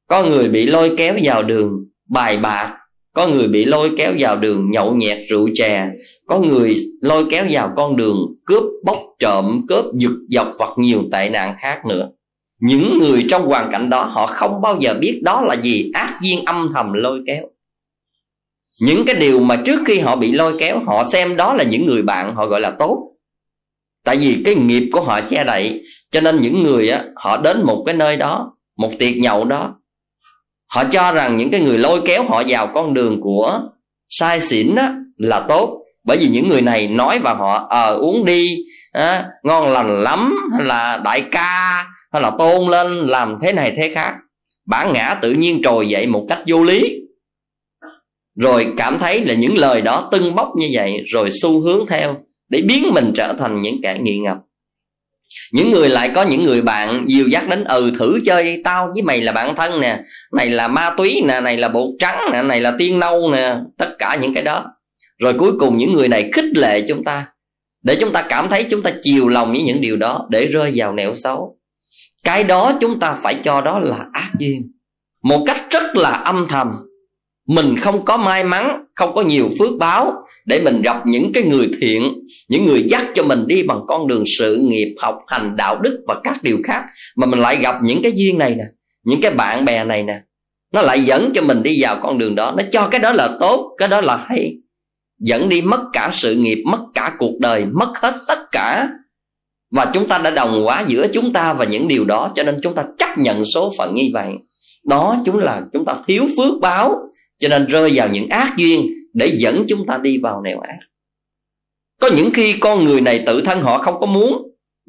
Có 0.09 0.25
người 0.25 0.49
bị 0.49 0.65
lôi 0.65 0.95
kéo 0.97 1.15
vào 1.23 1.43
đường 1.43 1.71
bài 2.09 2.37
bạc. 2.37 2.77
Có 3.13 3.27
người 3.27 3.47
bị 3.47 3.65
lôi 3.65 3.91
kéo 3.97 4.13
vào 4.19 4.35
đường 4.35 4.71
nhậu 4.71 4.95
nhẹt, 4.95 5.17
rượu 5.29 5.49
chè. 5.53 5.87
Có 6.27 6.39
người 6.39 6.75
lôi 7.01 7.25
kéo 7.31 7.45
vào 7.49 7.73
con 7.77 7.95
đường 7.95 8.17
cướp 8.45 8.63
bóc 8.85 8.97
trộm, 9.19 9.65
cướp 9.67 9.85
giật 9.95 10.11
dọc 10.29 10.47
hoặc 10.57 10.71
nhiều 10.77 11.03
tệ 11.11 11.29
nạn 11.29 11.55
khác 11.61 11.85
nữa 11.85 12.09
những 12.63 12.97
người 12.97 13.25
trong 13.29 13.45
hoàn 13.45 13.71
cảnh 13.71 13.89
đó 13.89 14.03
họ 14.03 14.27
không 14.27 14.61
bao 14.61 14.77
giờ 14.79 14.93
biết 14.99 15.21
đó 15.23 15.41
là 15.41 15.55
gì. 15.55 15.91
Ác 15.93 16.17
duyên 16.21 16.45
âm 16.45 16.71
thầm 16.75 16.93
lôi 16.93 17.19
kéo. 17.27 17.43
Những 18.81 19.05
cái 19.05 19.15
điều 19.15 19.39
mà 19.39 19.55
trước 19.65 19.79
khi 19.85 19.99
họ 19.99 20.15
bị 20.15 20.31
lôi 20.31 20.55
kéo 20.59 20.79
họ 20.85 21.03
xem 21.09 21.35
đó 21.35 21.53
là 21.53 21.63
những 21.63 21.85
người 21.85 22.01
bạn 22.01 22.35
họ 22.35 22.47
gọi 22.47 22.61
là 22.61 22.69
tốt. 22.79 23.11
Tại 24.03 24.17
vì 24.17 24.41
cái 24.45 24.55
nghiệp 24.55 24.89
của 24.91 25.01
họ 25.01 25.21
che 25.21 25.43
đậy 25.43 25.83
cho 26.11 26.21
nên 26.21 26.41
những 26.41 26.63
người 26.63 26.89
á 26.89 27.03
họ 27.15 27.37
đến 27.37 27.63
một 27.63 27.83
cái 27.85 27.95
nơi 27.95 28.17
đó 28.17 28.53
một 28.77 28.91
tiệc 28.99 29.17
nhậu 29.17 29.45
đó. 29.45 29.75
Họ 30.67 30.83
cho 30.83 31.11
rằng 31.11 31.37
những 31.37 31.51
cái 31.51 31.61
người 31.61 31.77
lôi 31.77 32.01
kéo 32.05 32.23
họ 32.29 32.43
vào 32.47 32.67
con 32.67 32.93
đường 32.93 33.21
của 33.21 33.61
sai 34.09 34.39
xỉn 34.39 34.75
á 34.75 34.93
là 35.17 35.39
tốt. 35.39 35.79
Bởi 36.03 36.17
vì 36.17 36.27
những 36.27 36.49
người 36.49 36.61
này 36.61 36.87
nói 36.87 37.19
và 37.19 37.33
họ 37.33 37.67
ờ 37.69 37.93
à, 37.93 37.95
uống 37.95 38.25
đi 38.25 38.47
à, 38.91 39.25
ngon 39.43 39.67
lành 39.67 40.03
lắm 40.03 40.35
là 40.59 41.01
đại 41.03 41.21
ca 41.21 41.85
hay 42.13 42.21
là 42.21 42.31
tôn 42.37 42.71
lên, 42.71 43.07
làm 43.07 43.37
thế 43.41 43.53
này 43.53 43.73
thế 43.77 43.91
khác. 43.95 44.15
Bản 44.65 44.93
ngã 44.93 45.19
tự 45.21 45.31
nhiên 45.31 45.61
trồi 45.63 45.89
dậy 45.89 46.07
một 46.07 46.25
cách 46.29 46.39
vô 46.47 46.63
lý. 46.63 46.99
Rồi 48.35 48.73
cảm 48.77 48.99
thấy 48.99 49.25
là 49.25 49.33
những 49.33 49.57
lời 49.57 49.81
đó 49.81 50.09
tưng 50.11 50.35
bốc 50.35 50.49
như 50.57 50.67
vậy, 50.73 51.03
rồi 51.07 51.29
xu 51.41 51.61
hướng 51.61 51.87
theo 51.87 52.15
để 52.49 52.61
biến 52.67 52.83
mình 52.93 53.11
trở 53.15 53.33
thành 53.39 53.61
những 53.61 53.79
kẻ 53.83 53.97
nghiện 54.01 54.23
ngập. 54.23 54.37
Những 55.51 55.71
người 55.71 55.89
lại 55.89 56.11
có 56.15 56.23
những 56.23 56.43
người 56.43 56.61
bạn 56.61 57.05
dìu 57.07 57.27
dắt 57.27 57.49
đến 57.49 57.63
ừ 57.63 57.91
thử 57.99 58.19
chơi 58.25 58.61
tao 58.63 58.89
với 58.93 59.03
mày 59.03 59.21
là 59.21 59.31
bạn 59.31 59.55
thân 59.55 59.79
nè. 59.79 59.99
Này 60.33 60.49
là 60.49 60.67
ma 60.67 60.93
túy 60.97 61.21
nè, 61.25 61.41
này 61.41 61.57
là 61.57 61.69
bột 61.69 61.89
trắng 61.99 62.19
nè, 62.33 62.43
này 62.43 62.61
là 62.61 62.73
tiên 62.79 62.99
nâu 62.99 63.31
nè. 63.31 63.55
Tất 63.77 63.95
cả 63.99 64.17
những 64.21 64.33
cái 64.33 64.43
đó. 64.43 64.65
Rồi 65.19 65.33
cuối 65.39 65.51
cùng 65.59 65.77
những 65.77 65.93
người 65.93 66.07
này 66.07 66.29
khích 66.33 66.57
lệ 66.57 66.85
chúng 66.87 67.03
ta, 67.03 67.27
để 67.83 67.95
chúng 67.99 68.13
ta 68.13 68.25
cảm 68.29 68.49
thấy 68.49 68.65
chúng 68.69 68.83
ta 68.83 68.91
chiều 69.01 69.27
lòng 69.27 69.51
với 69.51 69.61
những 69.61 69.81
điều 69.81 69.95
đó, 69.95 70.27
để 70.29 70.45
rơi 70.47 70.71
vào 70.75 70.93
nẻo 70.93 71.15
xấu 71.15 71.57
cái 72.23 72.43
đó 72.43 72.77
chúng 72.81 72.99
ta 72.99 73.17
phải 73.21 73.35
cho 73.43 73.61
đó 73.61 73.79
là 73.79 74.05
ác 74.13 74.31
duyên. 74.39 74.71
Một 75.23 75.43
cách 75.47 75.57
rất 75.69 75.95
là 75.95 76.09
âm 76.09 76.47
thầm. 76.49 76.67
Mình 77.47 77.77
không 77.77 78.05
có 78.05 78.17
may 78.17 78.43
mắn, 78.43 78.85
không 78.95 79.15
có 79.15 79.21
nhiều 79.21 79.49
phước 79.59 79.69
báo 79.79 80.13
để 80.45 80.61
mình 80.63 80.81
gặp 80.81 81.07
những 81.07 81.31
cái 81.33 81.43
người 81.43 81.69
thiện, 81.81 82.13
những 82.49 82.65
người 82.65 82.83
dắt 82.83 83.03
cho 83.15 83.23
mình 83.23 83.47
đi 83.47 83.63
bằng 83.63 83.79
con 83.87 84.07
đường 84.07 84.23
sự 84.37 84.57
nghiệp, 84.57 84.95
học 84.99 85.19
hành, 85.27 85.55
đạo 85.55 85.79
đức 85.81 86.03
và 86.07 86.15
các 86.23 86.43
điều 86.43 86.57
khác, 86.63 86.83
mà 87.15 87.27
mình 87.27 87.39
lại 87.39 87.55
gặp 87.55 87.75
những 87.83 88.03
cái 88.03 88.11
duyên 88.15 88.37
này 88.37 88.55
nè, 88.55 88.63
những 89.03 89.21
cái 89.21 89.31
bạn 89.31 89.65
bè 89.65 89.83
này 89.83 90.03
nè. 90.03 90.21
Nó 90.73 90.81
lại 90.81 91.03
dẫn 91.03 91.31
cho 91.35 91.41
mình 91.41 91.63
đi 91.63 91.81
vào 91.81 91.99
con 92.03 92.17
đường 92.17 92.35
đó. 92.35 92.53
Nó 92.57 92.63
cho 92.71 92.87
cái 92.87 92.99
đó 92.99 93.11
là 93.11 93.29
tốt, 93.39 93.75
cái 93.77 93.87
đó 93.87 94.01
là 94.01 94.25
hay. 94.29 94.55
Dẫn 95.19 95.49
đi 95.49 95.61
mất 95.61 95.81
cả 95.93 96.09
sự 96.13 96.35
nghiệp, 96.35 96.63
mất 96.65 96.79
cả 96.93 97.11
cuộc 97.17 97.39
đời, 97.39 97.65
mất 97.65 97.93
hết 97.95 98.13
tất 98.27 98.39
cả 98.51 98.89
và 99.73 99.91
chúng 99.93 100.07
ta 100.07 100.17
đã 100.17 100.31
đồng 100.31 100.63
hóa 100.63 100.83
giữa 100.87 101.07
chúng 101.13 101.33
ta 101.33 101.53
và 101.53 101.65
những 101.65 101.87
điều 101.87 102.05
đó, 102.05 102.31
cho 102.35 102.43
nên 102.43 102.57
chúng 102.63 102.75
ta 102.75 102.83
chấp 102.97 103.17
nhận 103.17 103.45
số 103.45 103.73
phận 103.77 103.95
như 103.95 104.03
vậy. 104.13 104.29
Đó 104.83 105.15
chúng 105.25 105.37
là 105.37 105.61
chúng 105.73 105.85
ta 105.85 105.95
thiếu 106.07 106.25
phước 106.37 106.61
báo, 106.61 106.95
cho 107.39 107.49
nên 107.49 107.65
rơi 107.65 107.91
vào 107.93 108.07
những 108.09 108.29
ác 108.29 108.53
duyên 108.57 108.89
để 109.13 109.31
dẫn 109.37 109.65
chúng 109.69 109.85
ta 109.87 109.97
đi 109.97 110.17
vào 110.17 110.41
nẻo 110.41 110.59
ác. 110.59 110.77
Có 112.01 112.09
những 112.17 112.33
khi 112.33 112.53
con 112.53 112.85
người 112.85 113.01
này 113.01 113.23
tự 113.25 113.41
thân 113.41 113.61
họ 113.61 113.77
không 113.77 113.99
có 113.99 114.05
muốn, 114.05 114.43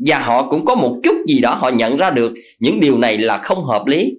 và 0.07 0.19
họ 0.19 0.43
cũng 0.43 0.65
có 0.65 0.75
một 0.75 0.97
chút 1.05 1.17
gì 1.29 1.41
đó 1.41 1.55
họ 1.55 1.69
nhận 1.69 1.97
ra 1.97 2.11
được 2.11 2.33
những 2.59 2.81
điều 2.81 2.99
này 2.99 3.19
là 3.19 3.39
không 3.39 3.65
hợp 3.65 3.87
lý. 3.87 4.13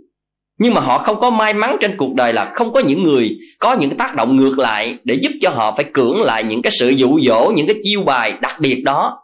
Nhưng 0.60 0.74
mà 0.74 0.82
họ 0.82 0.98
không 0.98 1.20
có 1.20 1.30
may 1.30 1.54
mắn 1.54 1.78
trên 1.82 1.98
cuộc 1.98 2.14
đời 2.14 2.34
là 2.34 2.46
không 2.46 2.74
có 2.74 2.80
những 2.80 3.04
người 3.04 3.30
có 3.60 3.74
những 3.74 3.98
tác 3.98 4.16
động 4.16 4.38
ngược 4.38 4.60
lại 4.60 4.98
để 5.04 5.16
giúp 5.16 5.32
cho 5.42 5.50
họ 5.50 5.72
phải 5.72 5.86
cưỡng 5.94 6.22
lại 6.22 6.44
những 6.44 6.62
cái 6.62 6.72
sự 6.80 6.90
dụ 6.90 7.20
dỗ, 7.22 7.52
những 7.56 7.68
cái 7.68 7.76
chiêu 7.84 8.04
bài 8.04 8.34
đặc 8.42 8.56
biệt 8.60 8.82
đó 8.86 9.18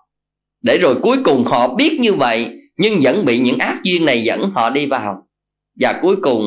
để 0.62 0.78
rồi 0.78 0.96
cuối 1.02 1.18
cùng 1.24 1.46
họ 1.46 1.76
biết 1.76 1.98
như 2.00 2.14
vậy, 2.14 2.50
nhưng 2.78 3.00
vẫn 3.02 3.26
bị 3.26 3.40
những 3.40 3.58
ác 3.58 3.78
duyên 3.84 4.06
này 4.06 4.24
dẫn 4.24 4.52
họ 4.56 4.70
đi 4.70 4.86
vào. 4.86 5.28
Và 5.80 6.00
cuối 6.02 6.16
cùng, 6.22 6.44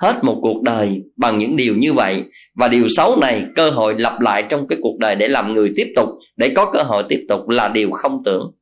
hết 0.00 0.24
một 0.24 0.38
cuộc 0.42 0.62
đời 0.62 1.02
bằng 1.16 1.38
những 1.38 1.56
điều 1.56 1.76
như 1.76 1.92
vậy. 1.92 2.22
Và 2.54 2.68
điều 2.68 2.88
xấu 2.88 3.16
này 3.16 3.44
cơ 3.56 3.70
hội 3.70 3.94
lặp 3.98 4.20
lại 4.20 4.44
trong 4.48 4.66
cái 4.68 4.78
cuộc 4.82 4.98
đời 4.98 5.14
để 5.14 5.28
làm 5.28 5.54
người 5.54 5.72
tiếp 5.76 5.92
tục, 5.96 6.08
để 6.36 6.48
có 6.56 6.70
cơ 6.72 6.82
hội 6.82 7.02
tiếp 7.08 7.24
tục 7.28 7.48
là 7.48 7.68
điều 7.68 7.90
không 7.90 8.22
tưởng. 8.24 8.52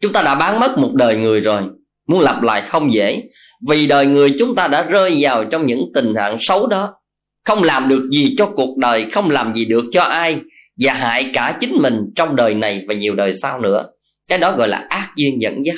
Chúng 0.00 0.12
ta 0.12 0.22
đã 0.22 0.34
bán 0.34 0.60
mất 0.60 0.78
một 0.78 0.92
đời 0.94 1.16
người 1.16 1.40
rồi, 1.40 1.62
muốn 2.08 2.20
lặp 2.20 2.42
lại 2.42 2.62
không 2.62 2.92
dễ. 2.92 3.22
Vì 3.68 3.86
đời 3.86 4.06
người 4.06 4.34
chúng 4.38 4.54
ta 4.54 4.68
đã 4.68 4.82
rơi 4.82 5.16
vào 5.20 5.44
trong 5.44 5.66
những 5.66 5.84
tình 5.94 6.14
trạng 6.14 6.36
xấu 6.40 6.66
đó. 6.66 6.94
Không 7.44 7.62
làm 7.62 7.88
được 7.88 8.08
gì 8.12 8.34
cho 8.38 8.46
cuộc 8.46 8.76
đời, 8.76 9.10
không 9.10 9.30
làm 9.30 9.54
gì 9.54 9.64
được 9.64 9.84
cho 9.92 10.02
ai 10.02 10.40
và 10.80 10.92
hại 10.92 11.30
cả 11.34 11.56
chính 11.60 11.72
mình 11.82 12.12
trong 12.14 12.36
đời 12.36 12.54
này 12.54 12.84
và 12.88 12.94
nhiều 12.94 13.14
đời 13.14 13.34
sau 13.42 13.60
nữa. 13.60 13.84
Cái 14.28 14.38
đó 14.38 14.52
gọi 14.56 14.68
là 14.68 14.86
ác 14.88 15.08
duyên 15.16 15.42
dẫn 15.42 15.66
dắt 15.66 15.76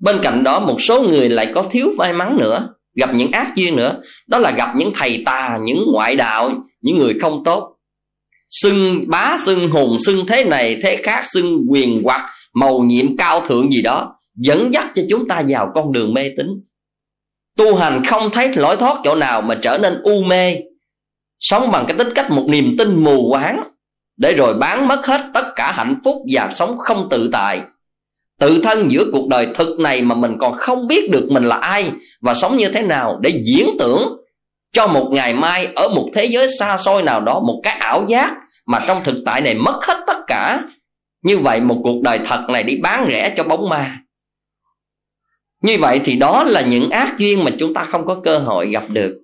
bên 0.00 0.18
cạnh 0.22 0.44
đó, 0.44 0.60
một 0.60 0.82
số 0.82 1.02
người 1.02 1.28
lại 1.28 1.52
có 1.54 1.62
thiếu 1.70 1.92
may 1.96 2.12
mắn 2.12 2.36
nữa. 2.40 2.68
Gặp 2.94 3.14
những 3.14 3.32
ác 3.32 3.52
duyên 3.56 3.76
nữa. 3.76 4.00
Đó 4.28 4.38
là 4.38 4.50
gặp 4.50 4.76
những 4.76 4.92
thầy 4.94 5.22
tà, 5.26 5.58
những 5.62 5.84
ngoại 5.92 6.16
đạo, 6.16 6.52
những 6.80 6.98
người 6.98 7.14
không 7.20 7.42
tốt. 7.44 7.76
Xưng 8.48 9.04
bá, 9.08 9.36
xưng 9.44 9.70
hùng, 9.70 9.98
xưng 10.06 10.26
thế 10.26 10.44
này, 10.44 10.76
thế 10.82 10.96
khác, 10.96 11.24
xưng 11.32 11.58
quyền 11.68 12.02
hoặc 12.04 12.30
màu 12.54 12.78
nhiệm 12.78 13.16
cao 13.16 13.40
thượng 13.40 13.70
gì 13.70 13.82
đó, 13.82 14.14
dẫn 14.34 14.74
dắt 14.74 14.86
cho 14.94 15.02
chúng 15.10 15.28
ta 15.28 15.42
vào 15.48 15.68
con 15.74 15.92
đường 15.92 16.14
mê 16.14 16.30
tín. 16.36 16.46
Tu 17.58 17.76
hành 17.76 18.04
không 18.04 18.30
thấy 18.30 18.52
lối 18.54 18.76
thoát 18.76 18.96
chỗ 19.04 19.14
nào 19.14 19.42
mà 19.42 19.58
trở 19.62 19.78
nên 19.78 20.00
u 20.02 20.22
mê. 20.22 20.56
Sống 21.40 21.70
bằng 21.70 21.84
cái 21.88 21.96
tính 21.98 22.08
cách 22.14 22.30
một 22.30 22.46
niềm 22.48 22.74
tin 22.78 23.04
mù 23.04 23.28
quáng 23.30 23.62
để 24.20 24.34
rồi 24.34 24.54
bán 24.54 24.88
mất 24.88 25.06
hết 25.06 25.20
tất 25.34 25.52
cả 25.56 25.72
hạnh 25.72 26.00
phúc 26.04 26.16
và 26.32 26.50
sống 26.52 26.78
không 26.78 27.08
tự 27.10 27.30
tại. 27.32 27.60
Tự 28.40 28.62
thân 28.62 28.90
giữa 28.90 29.04
cuộc 29.12 29.28
đời 29.28 29.48
thực 29.54 29.80
này 29.80 30.02
mà 30.02 30.14
mình 30.14 30.36
còn 30.40 30.56
không 30.56 30.86
biết 30.86 31.10
được 31.10 31.26
mình 31.30 31.44
là 31.44 31.56
ai 31.56 31.92
và 32.20 32.34
sống 32.34 32.56
như 32.56 32.68
thế 32.68 32.82
nào 32.82 33.18
để 33.20 33.42
diễn 33.44 33.66
tưởng 33.78 34.16
cho 34.72 34.86
một 34.86 35.08
ngày 35.12 35.34
mai 35.34 35.68
ở 35.74 35.88
một 35.88 36.08
thế 36.14 36.24
giới 36.24 36.48
xa 36.58 36.76
xôi 36.76 37.02
nào 37.02 37.20
đó, 37.20 37.40
một 37.40 37.60
cái 37.62 37.76
ảo 37.78 38.04
giác 38.08 38.36
mà 38.66 38.80
trong 38.86 39.00
thực 39.04 39.22
tại 39.26 39.40
này 39.40 39.54
mất 39.54 39.80
hết 39.82 39.96
tất 40.06 40.16
cả. 40.26 40.62
Như 41.22 41.38
vậy 41.38 41.60
một 41.60 41.80
cuộc 41.82 42.00
đời 42.02 42.20
thật 42.24 42.44
này 42.48 42.62
đi 42.62 42.80
bán 42.82 43.08
rẻ 43.10 43.34
cho 43.36 43.44
bóng 43.44 43.68
ma. 43.68 43.98
Như 45.62 45.76
vậy 45.80 46.00
thì 46.04 46.16
đó 46.16 46.44
là 46.44 46.60
những 46.60 46.90
ác 46.90 47.18
duyên 47.18 47.44
mà 47.44 47.50
chúng 47.58 47.74
ta 47.74 47.84
không 47.84 48.06
có 48.06 48.20
cơ 48.24 48.38
hội 48.38 48.70
gặp 48.70 48.84
được. 48.88 49.20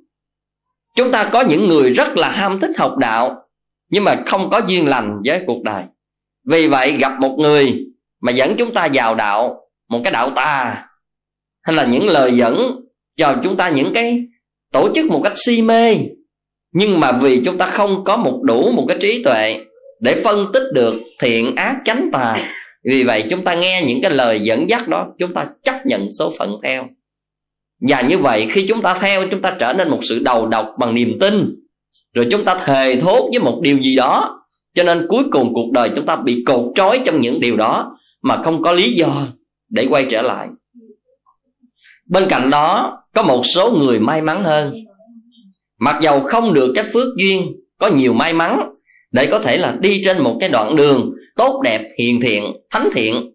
Chúng 0.95 1.13
ta 1.13 1.25
có 1.25 1.41
những 1.41 1.69
người 1.69 1.91
rất 1.91 2.17
là 2.17 2.31
ham 2.31 2.61
thích 2.61 2.71
học 2.79 2.97
đạo 2.99 3.46
nhưng 3.91 4.05
mà 4.05 4.23
không 4.27 4.51
có 4.51 4.61
duyên 4.67 4.87
lành 4.87 5.21
với 5.25 5.43
cuộc 5.47 5.63
đời. 5.63 5.83
Vì 6.49 6.69
vậy 6.69 6.93
gặp 6.93 7.13
một 7.21 7.37
người 7.39 7.87
mà 8.23 8.33
dẫn 8.33 8.55
chúng 8.57 8.75
ta 8.75 8.89
vào 8.93 9.15
đạo, 9.15 9.61
một 9.89 10.01
cái 10.05 10.13
đạo 10.13 10.31
tà, 10.31 10.87
hay 11.63 11.77
là 11.77 11.85
những 11.85 12.09
lời 12.09 12.33
dẫn 12.33 12.81
cho 13.17 13.37
chúng 13.43 13.57
ta 13.57 13.69
những 13.69 13.95
cái 13.95 14.23
tổ 14.73 14.93
chức 14.95 15.11
một 15.11 15.21
cách 15.25 15.33
si 15.37 15.63
mê, 15.63 15.97
nhưng 16.73 17.01
mà 17.01 17.13
vì 17.13 17.43
chúng 17.45 17.59
ta 17.59 17.67
không 17.67 18.05
có 18.05 18.17
một 18.17 18.41
đủ 18.43 18.73
một 18.73 18.85
cái 18.89 18.99
trí 19.01 19.23
tuệ 19.25 19.61
để 20.01 20.21
phân 20.25 20.53
tích 20.53 20.63
được 20.73 20.95
thiện 21.21 21.57
ác 21.57 21.77
chánh 21.85 22.09
tà, 22.13 22.39
vì 22.91 23.05
vậy 23.05 23.25
chúng 23.31 23.45
ta 23.45 23.55
nghe 23.55 23.83
những 23.87 24.03
cái 24.03 24.11
lời 24.11 24.41
dẫn 24.41 24.71
dắt 24.71 24.89
đó, 24.89 25.07
chúng 25.19 25.35
ta 25.35 25.47
chấp 25.63 25.87
nhận 25.87 26.09
số 26.19 26.33
phận 26.39 26.57
theo. 26.63 26.87
Và 27.89 28.01
như 28.01 28.19
vậy 28.19 28.47
khi 28.51 28.67
chúng 28.69 28.83
ta 28.83 28.95
theo, 28.95 29.29
chúng 29.31 29.43
ta 29.43 29.57
trở 29.59 29.73
nên 29.73 29.89
một 29.89 30.01
sự 30.03 30.19
đầu 30.19 30.47
độc 30.47 30.75
bằng 30.79 30.95
niềm 30.95 31.19
tin 31.21 31.55
rồi 32.17 32.27
chúng 32.31 32.45
ta 32.45 32.55
thề 32.65 32.97
thốt 33.01 33.29
với 33.33 33.41
một 33.41 33.61
điều 33.63 33.79
gì 33.79 33.97
đó. 33.97 34.43
Cho 34.75 34.83
nên 34.83 35.07
cuối 35.09 35.25
cùng 35.33 35.55
cuộc 35.55 35.71
đời 35.73 35.91
chúng 35.97 36.07
ta 36.07 36.17
bị 36.17 36.45
cột 36.47 36.73
trói 36.75 37.01
trong 37.05 37.21
những 37.21 37.41
điều 37.41 37.57
đó 37.57 37.99
mà 38.23 38.43
không 38.43 38.63
có 38.63 38.73
lý 38.73 38.93
do 38.93 39.27
để 39.69 39.87
quay 39.91 40.07
trở 40.09 40.23
lại. 40.23 40.49
Bên 42.07 42.25
cạnh 42.29 42.51
đó, 42.51 42.99
có 43.15 43.23
một 43.23 43.43
số 43.55 43.71
người 43.71 44.01
may 44.01 44.23
mắn 44.23 44.45
hơn. 44.45 44.75
Mặc 45.81 45.99
dầu 46.03 46.21
không 46.21 46.55
được 46.55 46.73
cái 46.75 46.85
phước 46.93 47.17
duyên, 47.17 47.43
có 47.79 47.89
nhiều 47.89 48.13
may 48.13 48.33
mắn, 48.33 48.61
để 49.13 49.27
có 49.27 49.39
thể 49.39 49.57
là 49.57 49.77
đi 49.81 50.03
trên 50.05 50.23
một 50.23 50.37
cái 50.41 50.49
đoạn 50.49 50.77
đường 50.77 51.13
tốt 51.37 51.61
đẹp, 51.65 51.81
hiền 51.99 52.21
thiện, 52.21 52.45
thánh 52.71 52.89
thiện. 52.93 53.33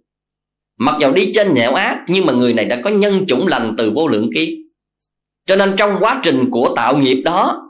Mặc 0.78 0.96
dầu 1.00 1.12
đi 1.12 1.32
trên 1.36 1.54
nẻo 1.54 1.74
ác, 1.74 2.04
nhưng 2.08 2.26
mà 2.26 2.34
người 2.34 2.54
này 2.54 2.66
đã 2.66 2.82
có 2.84 2.90
nhân 2.90 3.26
chủng 3.28 3.48
lành 3.48 3.76
từ 3.78 3.92
vô 3.96 4.08
lượng 4.08 4.30
kiếp. 4.36 4.48
Cho 5.46 5.56
nên 5.56 5.74
trong 5.78 5.96
quá 6.00 6.22
trình 6.24 6.50
của 6.52 6.74
tạo 6.76 6.98
nghiệp 6.98 7.22
đó, 7.26 7.68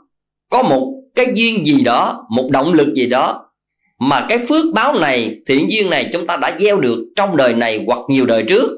có 0.50 0.62
một 0.62 0.91
cái 1.14 1.26
duyên 1.34 1.66
gì 1.66 1.82
đó, 1.82 2.26
một 2.30 2.48
động 2.50 2.72
lực 2.72 2.94
gì 2.94 3.06
đó, 3.06 3.44
mà 3.98 4.26
cái 4.28 4.38
phước 4.38 4.64
báo 4.74 4.98
này, 4.98 5.36
thiện 5.46 5.70
duyên 5.70 5.90
này 5.90 6.10
chúng 6.12 6.26
ta 6.26 6.36
đã 6.36 6.56
gieo 6.58 6.80
được 6.80 6.98
trong 7.16 7.36
đời 7.36 7.54
này 7.54 7.84
hoặc 7.86 7.98
nhiều 8.08 8.26
đời 8.26 8.42
trước. 8.42 8.70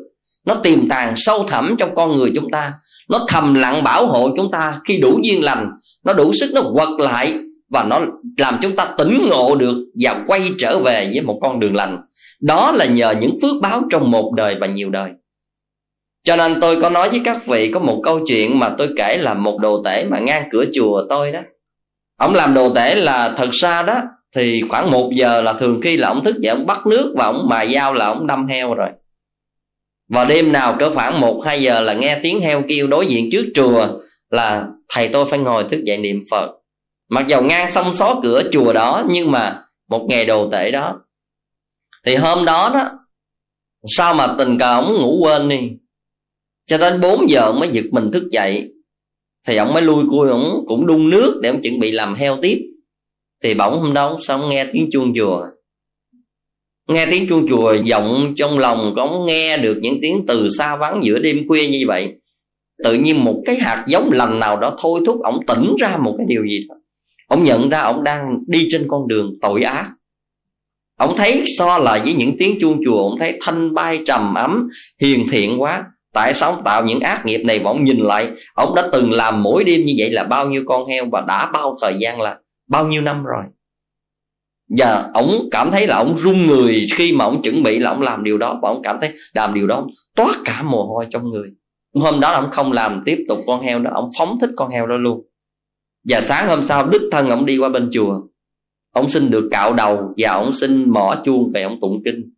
Nó 0.46 0.54
tiềm 0.54 0.88
tàng 0.88 1.12
sâu 1.16 1.44
thẳm 1.44 1.74
trong 1.78 1.94
con 1.94 2.14
người 2.14 2.32
chúng 2.34 2.50
ta. 2.50 2.72
Nó 3.08 3.26
thầm 3.28 3.54
lặng 3.54 3.84
bảo 3.84 4.06
hộ 4.06 4.30
chúng 4.36 4.50
ta. 4.50 4.80
Khi 4.88 4.98
đủ 4.98 5.20
duyên 5.22 5.44
lành, 5.44 5.70
nó 6.04 6.12
đủ 6.12 6.32
sức 6.32 6.50
nó 6.54 6.62
quật 6.74 6.88
lại 6.98 7.34
và 7.70 7.84
nó 7.84 8.00
làm 8.38 8.58
chúng 8.62 8.76
ta 8.76 8.88
tỉnh 8.98 9.26
ngộ 9.30 9.56
được 9.56 9.86
và 10.00 10.24
quay 10.26 10.50
trở 10.58 10.78
về 10.78 11.10
với 11.12 11.20
một 11.20 11.38
con 11.42 11.60
đường 11.60 11.74
lành. 11.74 11.98
Đó 12.40 12.72
là 12.72 12.84
nhờ 12.84 13.14
những 13.20 13.36
phước 13.42 13.62
báo 13.62 13.82
trong 13.90 14.10
một 14.10 14.32
đời 14.36 14.56
và 14.60 14.66
nhiều 14.66 14.90
đời. 14.90 15.10
Cho 16.24 16.36
nên 16.36 16.60
tôi 16.60 16.80
có 16.80 16.90
nói 16.90 17.10
với 17.10 17.20
các 17.24 17.46
vị 17.46 17.70
có 17.74 17.80
một 17.80 18.00
câu 18.04 18.20
chuyện 18.26 18.58
mà 18.58 18.74
tôi 18.78 18.88
kể 18.96 19.16
là 19.16 19.34
một 19.34 19.58
đồ 19.60 19.82
tể 19.84 20.04
mà 20.04 20.18
ngang 20.18 20.48
cửa 20.52 20.64
chùa 20.74 21.02
tôi 21.08 21.32
đó 21.32 21.40
ông 22.16 22.34
làm 22.34 22.54
đồ 22.54 22.74
tể 22.74 22.94
là 22.94 23.34
thật 23.36 23.50
ra 23.50 23.82
đó, 23.82 24.02
thì 24.36 24.62
khoảng 24.68 24.90
một 24.90 25.10
giờ 25.14 25.42
là 25.42 25.52
thường 25.52 25.80
khi 25.82 25.96
là 25.96 26.08
ông 26.08 26.24
thức 26.24 26.36
dậy, 26.40 26.54
ông 26.56 26.66
bắt 26.66 26.86
nước 26.86 27.14
và 27.16 27.24
ông 27.24 27.48
mài 27.48 27.74
dao 27.74 27.94
là 27.94 28.06
ông 28.06 28.26
đâm 28.26 28.46
heo 28.46 28.74
rồi. 28.74 28.88
Và 30.08 30.24
đêm 30.24 30.52
nào 30.52 30.76
cỡ 30.78 30.94
khoảng 30.94 31.20
một, 31.20 31.42
hai 31.46 31.62
giờ 31.62 31.80
là 31.80 31.92
nghe 31.92 32.20
tiếng 32.22 32.40
heo 32.40 32.62
kêu 32.68 32.86
đối 32.86 33.06
diện 33.06 33.28
trước 33.32 33.44
chùa 33.54 33.88
là, 34.30 34.66
thầy 34.88 35.08
tôi 35.08 35.26
phải 35.26 35.38
ngồi 35.38 35.64
thức 35.64 35.84
dậy 35.84 35.98
niệm 35.98 36.24
phật. 36.30 36.50
Mặc 37.10 37.26
dầu 37.28 37.42
ngang 37.42 37.70
sông 37.70 37.92
xó 37.92 38.20
cửa 38.22 38.42
chùa 38.52 38.72
đó, 38.72 39.04
nhưng 39.10 39.30
mà 39.30 39.62
một 39.88 40.06
ngày 40.08 40.26
đồ 40.26 40.50
tể 40.52 40.70
đó. 40.70 41.00
Thì 42.06 42.16
hôm 42.16 42.44
đó 42.44 42.70
đó, 42.74 42.90
sao 43.96 44.14
mà 44.14 44.34
tình 44.38 44.58
cờ 44.58 44.66
ông 44.66 44.92
ngủ 44.92 45.18
quên 45.22 45.48
đi? 45.48 45.70
Cho 46.66 46.78
đến 46.78 47.00
4 47.00 47.28
giờ 47.28 47.52
mới 47.52 47.68
giật 47.68 47.84
mình 47.90 48.10
thức 48.12 48.28
dậy 48.30 48.70
thì 49.48 49.56
ông 49.56 49.72
mới 49.72 49.82
lui 49.82 50.04
cui, 50.10 50.28
ông 50.28 50.64
cũng 50.66 50.86
đun 50.86 51.10
nước 51.10 51.40
để 51.42 51.48
ông 51.48 51.62
chuẩn 51.62 51.80
bị 51.80 51.90
làm 51.90 52.14
heo 52.14 52.38
tiếp. 52.42 52.58
Thì 53.42 53.54
bỗng 53.54 53.80
hôm 53.80 53.94
đó 53.94 54.18
xong 54.20 54.48
nghe 54.48 54.64
tiếng 54.72 54.88
chuông 54.92 55.12
chùa? 55.16 55.46
Nghe 56.88 57.06
tiếng 57.10 57.28
chuông 57.28 57.48
chùa 57.48 57.76
vọng 57.90 58.34
trong 58.36 58.58
lòng 58.58 58.92
có 58.96 59.24
nghe 59.26 59.58
được 59.58 59.78
những 59.82 59.98
tiếng 60.02 60.24
từ 60.26 60.48
xa 60.58 60.76
vắng 60.76 61.00
giữa 61.04 61.18
đêm 61.18 61.48
khuya 61.48 61.68
như 61.68 61.84
vậy. 61.86 62.14
Tự 62.84 62.94
nhiên 62.94 63.24
một 63.24 63.42
cái 63.46 63.56
hạt 63.56 63.84
giống 63.88 64.12
lành 64.12 64.38
nào 64.38 64.60
đó 64.60 64.76
thôi 64.80 65.00
thúc 65.06 65.20
ông 65.22 65.46
tỉnh 65.46 65.74
ra 65.78 65.96
một 65.96 66.14
cái 66.18 66.26
điều 66.28 66.44
gì 66.44 66.66
đó. 66.68 66.74
Ông 67.28 67.42
nhận 67.44 67.68
ra 67.68 67.80
ông 67.80 68.04
đang 68.04 68.38
đi 68.46 68.68
trên 68.70 68.86
con 68.88 69.08
đường 69.08 69.34
tội 69.42 69.62
ác. 69.62 69.90
Ông 70.96 71.16
thấy 71.16 71.44
so 71.58 71.78
lại 71.78 72.00
với 72.04 72.14
những 72.14 72.36
tiếng 72.38 72.58
chuông 72.60 72.80
chùa, 72.84 73.08
ông 73.08 73.18
thấy 73.18 73.38
thanh 73.42 73.74
bay 73.74 74.00
trầm, 74.06 74.34
ấm, 74.34 74.68
hiền 75.00 75.26
thiện 75.30 75.62
quá 75.62 75.84
tại 76.14 76.34
sao 76.34 76.52
ông 76.52 76.64
tạo 76.64 76.84
những 76.84 77.00
ác 77.00 77.26
nghiệp 77.26 77.42
này 77.44 77.60
mà 77.60 77.70
ông 77.70 77.84
nhìn 77.84 77.98
lại? 77.98 78.30
Ông 78.54 78.74
đã 78.74 78.82
từng 78.92 79.12
làm 79.12 79.42
mỗi 79.42 79.64
đêm 79.64 79.84
như 79.84 79.94
vậy 79.98 80.10
là 80.10 80.24
bao 80.24 80.48
nhiêu 80.48 80.62
con 80.66 80.86
heo 80.86 81.04
và 81.12 81.24
đã 81.28 81.50
bao 81.52 81.76
thời 81.82 81.94
gian 82.00 82.20
là 82.20 82.38
bao 82.68 82.86
nhiêu 82.86 83.02
năm 83.02 83.24
rồi? 83.24 83.44
Và 84.78 85.10
ông 85.14 85.48
cảm 85.50 85.70
thấy 85.70 85.86
là 85.86 85.96
ông 85.96 86.16
run 86.16 86.46
người 86.46 86.86
khi 86.94 87.12
mà 87.12 87.24
ông 87.24 87.42
chuẩn 87.42 87.62
bị 87.62 87.78
là 87.78 87.90
ông 87.90 88.02
làm 88.02 88.24
điều 88.24 88.38
đó 88.38 88.58
và 88.62 88.68
ông 88.68 88.82
cảm 88.82 88.96
thấy 89.00 89.12
làm 89.34 89.54
điều 89.54 89.66
đó 89.66 89.86
toát 90.16 90.34
cả 90.44 90.62
mồ 90.62 90.86
hôi 90.86 91.06
trong 91.10 91.30
người. 91.30 91.48
Hôm 91.94 92.20
đó 92.20 92.32
ông 92.32 92.50
không 92.50 92.72
làm 92.72 93.02
tiếp 93.06 93.24
tục 93.28 93.38
con 93.46 93.62
heo 93.62 93.78
đó 93.78 93.90
ông 93.94 94.10
phóng 94.18 94.38
thích 94.40 94.50
con 94.56 94.70
heo 94.70 94.86
đó 94.86 94.96
luôn. 94.96 95.26
Và 96.08 96.20
sáng 96.20 96.48
hôm 96.48 96.62
sau, 96.62 96.88
đích 96.88 97.02
thân 97.12 97.28
ông 97.28 97.46
đi 97.46 97.58
qua 97.58 97.68
bên 97.68 97.90
chùa. 97.92 98.20
Ông 98.92 99.08
xin 99.08 99.30
được 99.30 99.48
cạo 99.50 99.72
đầu 99.72 100.14
và 100.16 100.30
ông 100.30 100.52
xin 100.52 100.90
mỏ 100.90 101.14
chuông 101.24 101.52
về 101.54 101.62
ông 101.62 101.78
tụng 101.80 102.02
kinh 102.04 102.33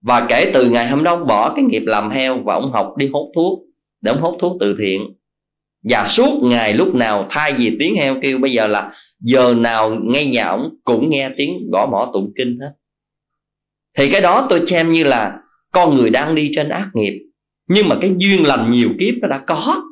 và 0.00 0.26
kể 0.28 0.50
từ 0.54 0.70
ngày 0.70 0.88
hôm 0.88 1.04
đó 1.04 1.16
ông 1.16 1.26
bỏ 1.26 1.52
cái 1.56 1.64
nghiệp 1.64 1.82
làm 1.86 2.10
heo 2.10 2.38
và 2.44 2.54
ông 2.54 2.72
học 2.72 2.94
đi 2.96 3.08
hút 3.12 3.32
thuốc, 3.34 3.58
để 4.00 4.12
ông 4.12 4.20
hút 4.20 4.36
thuốc 4.40 4.56
từ 4.60 4.76
thiện. 4.78 5.02
Và 5.90 6.06
suốt 6.06 6.40
ngày 6.42 6.74
lúc 6.74 6.94
nào 6.94 7.26
thay 7.30 7.52
vì 7.52 7.76
tiếng 7.78 7.96
heo 7.96 8.16
kêu, 8.22 8.38
bây 8.38 8.52
giờ 8.52 8.66
là 8.66 8.92
giờ 9.20 9.54
nào 9.54 9.96
ngay 10.04 10.26
nhà 10.26 10.44
ông 10.44 10.70
cũng 10.84 11.10
nghe 11.10 11.30
tiếng 11.36 11.52
gõ 11.72 11.86
mỏ 11.86 12.10
tụng 12.12 12.32
kinh 12.36 12.58
hết. 12.60 12.72
Thì 13.98 14.10
cái 14.10 14.20
đó 14.20 14.46
tôi 14.50 14.66
xem 14.66 14.92
như 14.92 15.04
là 15.04 15.38
con 15.72 15.96
người 15.96 16.10
đang 16.10 16.34
đi 16.34 16.50
trên 16.54 16.68
ác 16.68 16.90
nghiệp. 16.94 17.20
Nhưng 17.68 17.88
mà 17.88 17.96
cái 18.00 18.12
duyên 18.16 18.46
lành 18.46 18.70
nhiều 18.70 18.88
kiếp 19.00 19.14
nó 19.22 19.28
đã 19.28 19.38
có. 19.46 19.82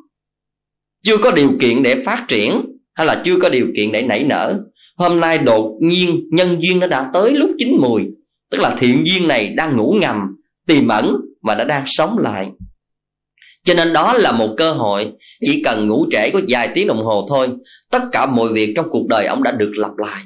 Chưa 1.03 1.17
có 1.17 1.31
điều 1.31 1.51
kiện 1.59 1.83
để 1.83 2.03
phát 2.05 2.25
triển, 2.27 2.61
hay 2.93 3.07
là 3.07 3.21
chưa 3.25 3.39
có 3.41 3.49
điều 3.49 3.67
kiện 3.75 3.91
để 3.91 4.01
nảy 4.01 4.23
nở. 4.23 4.63
Hôm 4.97 5.19
nay 5.19 5.37
đột 5.37 5.77
nhiên 5.81 6.27
nhân 6.31 6.57
duyên 6.61 6.79
nó 6.79 6.87
đã 6.87 7.09
tới 7.13 7.31
lúc 7.31 7.51
chín 7.57 7.77
mùi 7.81 8.03
tức 8.51 8.57
là 8.61 8.75
thiện 8.79 9.05
duyên 9.05 9.27
này 9.27 9.53
đang 9.57 9.77
ngủ 9.77 9.95
ngầm 10.01 10.17
tiềm 10.67 10.87
ẩn 10.87 11.15
và 11.41 11.55
nó 11.55 11.63
đang 11.63 11.83
sống 11.85 12.17
lại. 12.17 12.51
Cho 13.63 13.73
nên 13.73 13.93
đó 13.93 14.13
là 14.13 14.31
một 14.31 14.53
cơ 14.57 14.71
hội, 14.71 15.11
chỉ 15.41 15.61
cần 15.65 15.87
ngủ 15.87 16.05
trễ 16.11 16.29
có 16.31 16.39
vài 16.47 16.69
tiếng 16.75 16.87
đồng 16.87 17.05
hồ 17.05 17.25
thôi, 17.29 17.49
tất 17.91 18.01
cả 18.11 18.25
mọi 18.25 18.53
việc 18.53 18.73
trong 18.75 18.89
cuộc 18.89 19.07
đời 19.09 19.25
ông 19.25 19.43
đã 19.43 19.51
được 19.51 19.71
lặp 19.75 19.97
lại. 19.97 20.23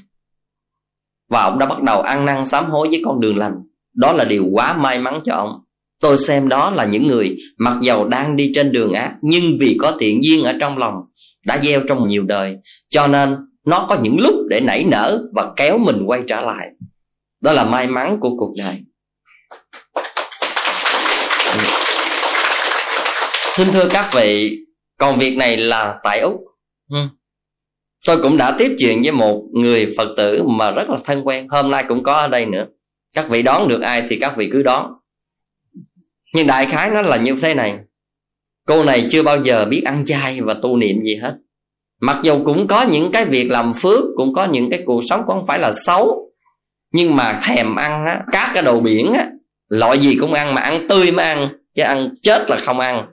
Và 1.29 1.43
ông 1.43 1.59
đã 1.59 1.65
bắt 1.65 1.81
đầu 1.81 2.01
ăn 2.01 2.25
năn 2.25 2.45
sám 2.45 2.65
hối 2.65 2.87
với 2.89 3.01
con 3.05 3.19
đường 3.19 3.37
lành. 3.37 3.53
Đó 3.93 4.13
là 4.13 4.23
điều 4.23 4.45
quá 4.51 4.77
may 4.77 4.99
mắn 4.99 5.19
cho 5.23 5.33
ông. 5.35 5.59
Tôi 6.01 6.17
xem 6.17 6.47
đó 6.47 6.71
là 6.71 6.85
những 6.85 7.07
người 7.07 7.37
mặc 7.57 7.77
dầu 7.81 8.07
đang 8.07 8.35
đi 8.35 8.51
trên 8.55 8.71
đường 8.71 8.93
ác, 8.93 9.15
nhưng 9.21 9.57
vì 9.59 9.77
có 9.79 9.97
thiện 9.99 10.23
duyên 10.23 10.43
ở 10.43 10.53
trong 10.59 10.77
lòng, 10.77 10.95
đã 11.45 11.59
gieo 11.63 11.81
trong 11.87 12.07
nhiều 12.07 12.23
đời. 12.23 12.55
Cho 12.89 13.07
nên 13.07 13.35
nó 13.65 13.85
có 13.89 13.97
những 14.01 14.19
lúc 14.19 14.35
để 14.49 14.59
nảy 14.59 14.85
nở 14.91 15.23
và 15.33 15.53
kéo 15.55 15.77
mình 15.77 16.03
quay 16.05 16.21
trở 16.27 16.41
lại 16.41 16.67
đó 17.43 17.51
là 17.51 17.63
may 17.63 17.87
mắn 17.87 18.17
của 18.21 18.29
cuộc 18.37 18.53
đời. 18.57 18.83
Xin 23.55 23.67
thưa 23.71 23.89
các 23.89 24.09
vị 24.13 24.59
còn 24.99 25.19
việc 25.19 25.37
này 25.37 25.57
là 25.57 25.99
tại 26.03 26.19
úc. 26.19 26.33
Ừ. 26.89 26.97
tôi 28.07 28.21
cũng 28.21 28.37
đã 28.37 28.55
tiếp 28.57 28.75
chuyện 28.79 29.01
với 29.01 29.11
một 29.11 29.43
người 29.53 29.93
phật 29.97 30.07
tử 30.17 30.43
mà 30.43 30.71
rất 30.71 30.89
là 30.89 30.97
thân 31.03 31.27
quen. 31.27 31.47
Hôm 31.49 31.71
nay 31.71 31.85
cũng 31.87 32.03
có 32.03 32.13
ở 32.13 32.27
đây 32.27 32.45
nữa. 32.45 32.65
Các 33.15 33.29
vị 33.29 33.41
đón 33.41 33.67
được 33.67 33.81
ai 33.81 34.03
thì 34.09 34.17
các 34.19 34.37
vị 34.37 34.49
cứ 34.51 34.63
đón. 34.63 34.93
Nhưng 36.33 36.47
đại 36.47 36.65
khái 36.65 36.89
nó 36.89 37.01
là 37.01 37.17
như 37.17 37.35
thế 37.41 37.55
này. 37.55 37.79
Cô 38.67 38.83
này 38.83 39.07
chưa 39.09 39.23
bao 39.23 39.43
giờ 39.43 39.65
biết 39.65 39.81
ăn 39.85 40.05
chay 40.05 40.41
và 40.41 40.53
tu 40.53 40.77
niệm 40.77 41.03
gì 41.03 41.15
hết. 41.15 41.37
Mặc 42.01 42.19
dù 42.23 42.43
cũng 42.45 42.67
có 42.67 42.83
những 42.83 43.11
cái 43.11 43.25
việc 43.25 43.51
làm 43.51 43.73
phước 43.73 44.03
cũng 44.15 44.33
có 44.33 44.45
những 44.45 44.69
cái 44.69 44.83
cuộc 44.85 45.01
sống 45.09 45.21
cũng 45.27 45.35
không 45.35 45.47
phải 45.47 45.59
là 45.59 45.71
xấu 45.85 46.32
nhưng 46.93 47.15
mà 47.15 47.39
thèm 47.43 47.75
ăn 47.75 48.05
á, 48.05 48.19
các 48.31 48.51
cái 48.53 48.63
đồ 48.63 48.79
biển 48.79 49.13
á, 49.13 49.25
loại 49.69 49.99
gì 49.99 50.17
cũng 50.19 50.33
ăn 50.33 50.53
mà 50.53 50.61
ăn 50.61 50.87
tươi 50.89 51.11
mới 51.11 51.25
ăn, 51.25 51.49
chứ 51.75 51.83
ăn 51.83 52.09
chết 52.23 52.49
là 52.49 52.57
không 52.57 52.79
ăn. 52.79 53.05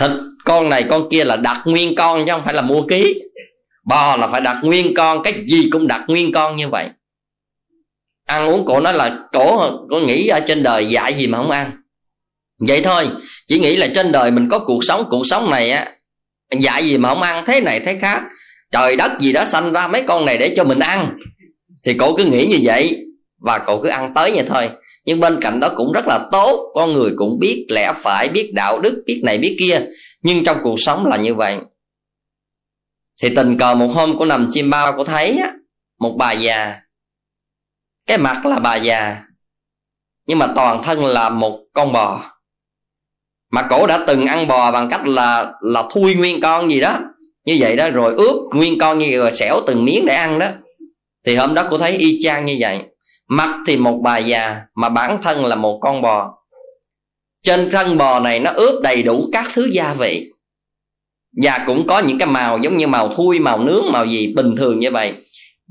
Thịt 0.00 0.10
con 0.44 0.68
này 0.68 0.84
con 0.90 1.08
kia 1.10 1.24
là 1.24 1.36
đặt 1.36 1.62
nguyên 1.64 1.94
con 1.94 2.26
chứ 2.26 2.32
không 2.32 2.42
phải 2.44 2.54
là 2.54 2.62
mua 2.62 2.82
ký. 2.82 3.22
Bò 3.84 4.16
là 4.16 4.26
phải 4.26 4.40
đặt 4.40 4.56
nguyên 4.62 4.94
con, 4.94 5.22
cái 5.22 5.44
gì 5.46 5.68
cũng 5.72 5.86
đặt 5.86 6.04
nguyên 6.08 6.32
con 6.32 6.56
như 6.56 6.68
vậy. 6.68 6.88
Ăn 8.26 8.48
uống 8.48 8.64
cổ 8.66 8.80
nói 8.80 8.94
là 8.94 9.18
cổ 9.32 9.70
có 9.90 10.00
nghĩ 10.00 10.28
ở 10.28 10.40
trên 10.40 10.62
đời 10.62 10.86
dạy 10.86 11.14
gì 11.14 11.26
mà 11.26 11.38
không 11.38 11.50
ăn. 11.50 11.72
Vậy 12.58 12.82
thôi, 12.82 13.08
chỉ 13.46 13.58
nghĩ 13.58 13.76
là 13.76 13.88
trên 13.94 14.12
đời 14.12 14.30
mình 14.30 14.48
có 14.50 14.58
cuộc 14.58 14.84
sống 14.84 15.06
cuộc 15.10 15.22
sống 15.24 15.50
này 15.50 15.70
á 15.70 15.92
dạy 16.58 16.84
gì 16.84 16.98
mà 16.98 17.08
không 17.08 17.22
ăn, 17.22 17.44
thế 17.46 17.60
này 17.60 17.80
thế 17.80 17.98
khác. 18.00 18.22
Trời 18.72 18.96
đất 18.96 19.20
gì 19.20 19.32
đó 19.32 19.44
sanh 19.44 19.72
ra 19.72 19.88
mấy 19.88 20.02
con 20.08 20.24
này 20.24 20.38
để 20.38 20.54
cho 20.56 20.64
mình 20.64 20.78
ăn 20.78 21.18
thì 21.84 21.94
cậu 21.98 22.14
cứ 22.16 22.24
nghĩ 22.24 22.46
như 22.46 22.58
vậy 22.62 22.96
và 23.38 23.58
cậu 23.58 23.80
cứ 23.82 23.88
ăn 23.88 24.12
tới 24.14 24.32
vậy 24.34 24.44
thôi. 24.48 24.70
Nhưng 25.04 25.20
bên 25.20 25.40
cạnh 25.40 25.60
đó 25.60 25.68
cũng 25.76 25.92
rất 25.92 26.04
là 26.06 26.28
tốt. 26.32 26.72
Con 26.74 26.92
người 26.92 27.12
cũng 27.16 27.38
biết 27.38 27.66
lẽ 27.68 27.92
phải 27.96 28.28
biết 28.28 28.50
đạo 28.54 28.80
đức 28.80 29.02
biết 29.06 29.20
này 29.24 29.38
biết 29.38 29.56
kia. 29.60 29.86
Nhưng 30.22 30.44
trong 30.44 30.56
cuộc 30.62 30.80
sống 30.80 31.06
là 31.06 31.16
như 31.16 31.34
vậy. 31.34 31.56
Thì 33.22 33.34
tình 33.34 33.58
cờ 33.58 33.74
một 33.74 33.86
hôm 33.86 34.16
cô 34.18 34.24
nằm 34.24 34.48
chim 34.50 34.70
bao 34.70 34.94
cô 34.96 35.04
thấy 35.04 35.38
á, 35.42 35.52
một 35.98 36.14
bà 36.18 36.32
già. 36.32 36.76
Cái 38.06 38.18
mặt 38.18 38.46
là 38.46 38.58
bà 38.58 38.76
già 38.76 39.22
nhưng 40.30 40.38
mà 40.38 40.52
toàn 40.54 40.82
thân 40.82 41.04
là 41.04 41.28
một 41.28 41.58
con 41.72 41.92
bò. 41.92 42.24
Mà 43.50 43.66
cổ 43.70 43.86
đã 43.86 44.04
từng 44.06 44.26
ăn 44.26 44.48
bò 44.48 44.72
bằng 44.72 44.88
cách 44.90 45.06
là 45.06 45.52
là 45.60 45.84
thui 45.90 46.14
nguyên 46.14 46.40
con 46.40 46.70
gì 46.70 46.80
đó. 46.80 46.98
Như 47.44 47.56
vậy 47.60 47.76
đó 47.76 47.90
rồi 47.90 48.14
ướp 48.16 48.36
nguyên 48.54 48.78
con 48.78 48.98
như 48.98 49.06
vậy 49.10 49.18
rồi 49.18 49.36
xẻo 49.36 49.60
từng 49.66 49.84
miếng 49.84 50.06
để 50.06 50.14
ăn 50.14 50.38
đó 50.38 50.46
thì 51.26 51.36
hôm 51.36 51.54
đó 51.54 51.66
cô 51.70 51.78
thấy 51.78 51.96
y 51.96 52.18
chang 52.22 52.46
như 52.46 52.56
vậy. 52.60 52.82
Mặt 53.28 53.58
thì 53.66 53.76
một 53.76 54.00
bà 54.04 54.18
già, 54.18 54.60
mà 54.74 54.88
bản 54.88 55.22
thân 55.22 55.44
là 55.44 55.56
một 55.56 55.78
con 55.82 56.02
bò. 56.02 56.34
Trên 57.42 57.70
thân 57.70 57.98
bò 57.98 58.20
này 58.20 58.40
nó 58.40 58.50
ướp 58.50 58.82
đầy 58.82 59.02
đủ 59.02 59.24
các 59.32 59.46
thứ 59.54 59.70
gia 59.72 59.94
vị. 59.94 60.30
Và 61.42 61.64
cũng 61.66 61.86
có 61.86 61.98
những 61.98 62.18
cái 62.18 62.28
màu 62.28 62.58
giống 62.58 62.76
như 62.76 62.86
màu 62.86 63.14
thui, 63.14 63.38
màu 63.38 63.58
nướng, 63.58 63.92
màu 63.92 64.06
gì 64.06 64.32
bình 64.36 64.56
thường 64.56 64.78
như 64.78 64.90
vậy. 64.90 65.14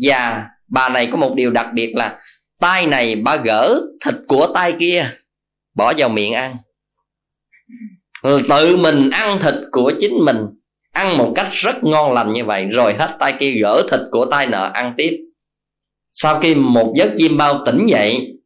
Và 0.03 0.46
bà 0.68 0.89
này 0.89 1.08
có 1.12 1.18
một 1.18 1.34
điều 1.36 1.51
đặc 1.51 1.68
biệt 1.74 1.96
là 1.96 2.20
tay 2.60 2.88
này 2.88 3.15
bà 3.15 3.36
gỡ 3.36 3.82
thịt 4.06 4.15
của 4.27 4.48
tay 4.53 4.74
kia, 4.79 5.12
bỏ 5.75 5.94
vào 5.98 6.10
miệng 6.10 6.34
ăn. 6.34 6.58
Ừ, 8.22 8.41
tự 8.50 8.77
mình 8.77 9.10
ăn 9.10 9.39
thịt 9.41 9.53
của 9.72 9.94
chính 10.00 10.13
mình, 10.25 10.38
ăn 10.91 11.18
một 11.18 11.32
cách 11.36 11.48
rất 11.51 11.84
ngon 11.84 12.13
lành 12.13 12.34
như 12.34 12.46
vậy, 12.46 12.65
rồi 12.65 12.94
hết 12.94 13.15
tay 13.20 13.34
kia 13.39 13.51
gỡ 13.51 13.88
thịt 13.91 14.00
của 14.12 14.25
tay 14.25 14.48
nợ 14.48 14.72
ăn 14.74 14.94
tiếp 14.98 15.20
sau 16.13 16.39
khi 16.39 16.56
một 16.56 16.94
giấc 16.98 17.13
chim 17.18 17.38
bao 17.38 17.63
tỉnh 17.66 17.86
dậy, 17.86 18.39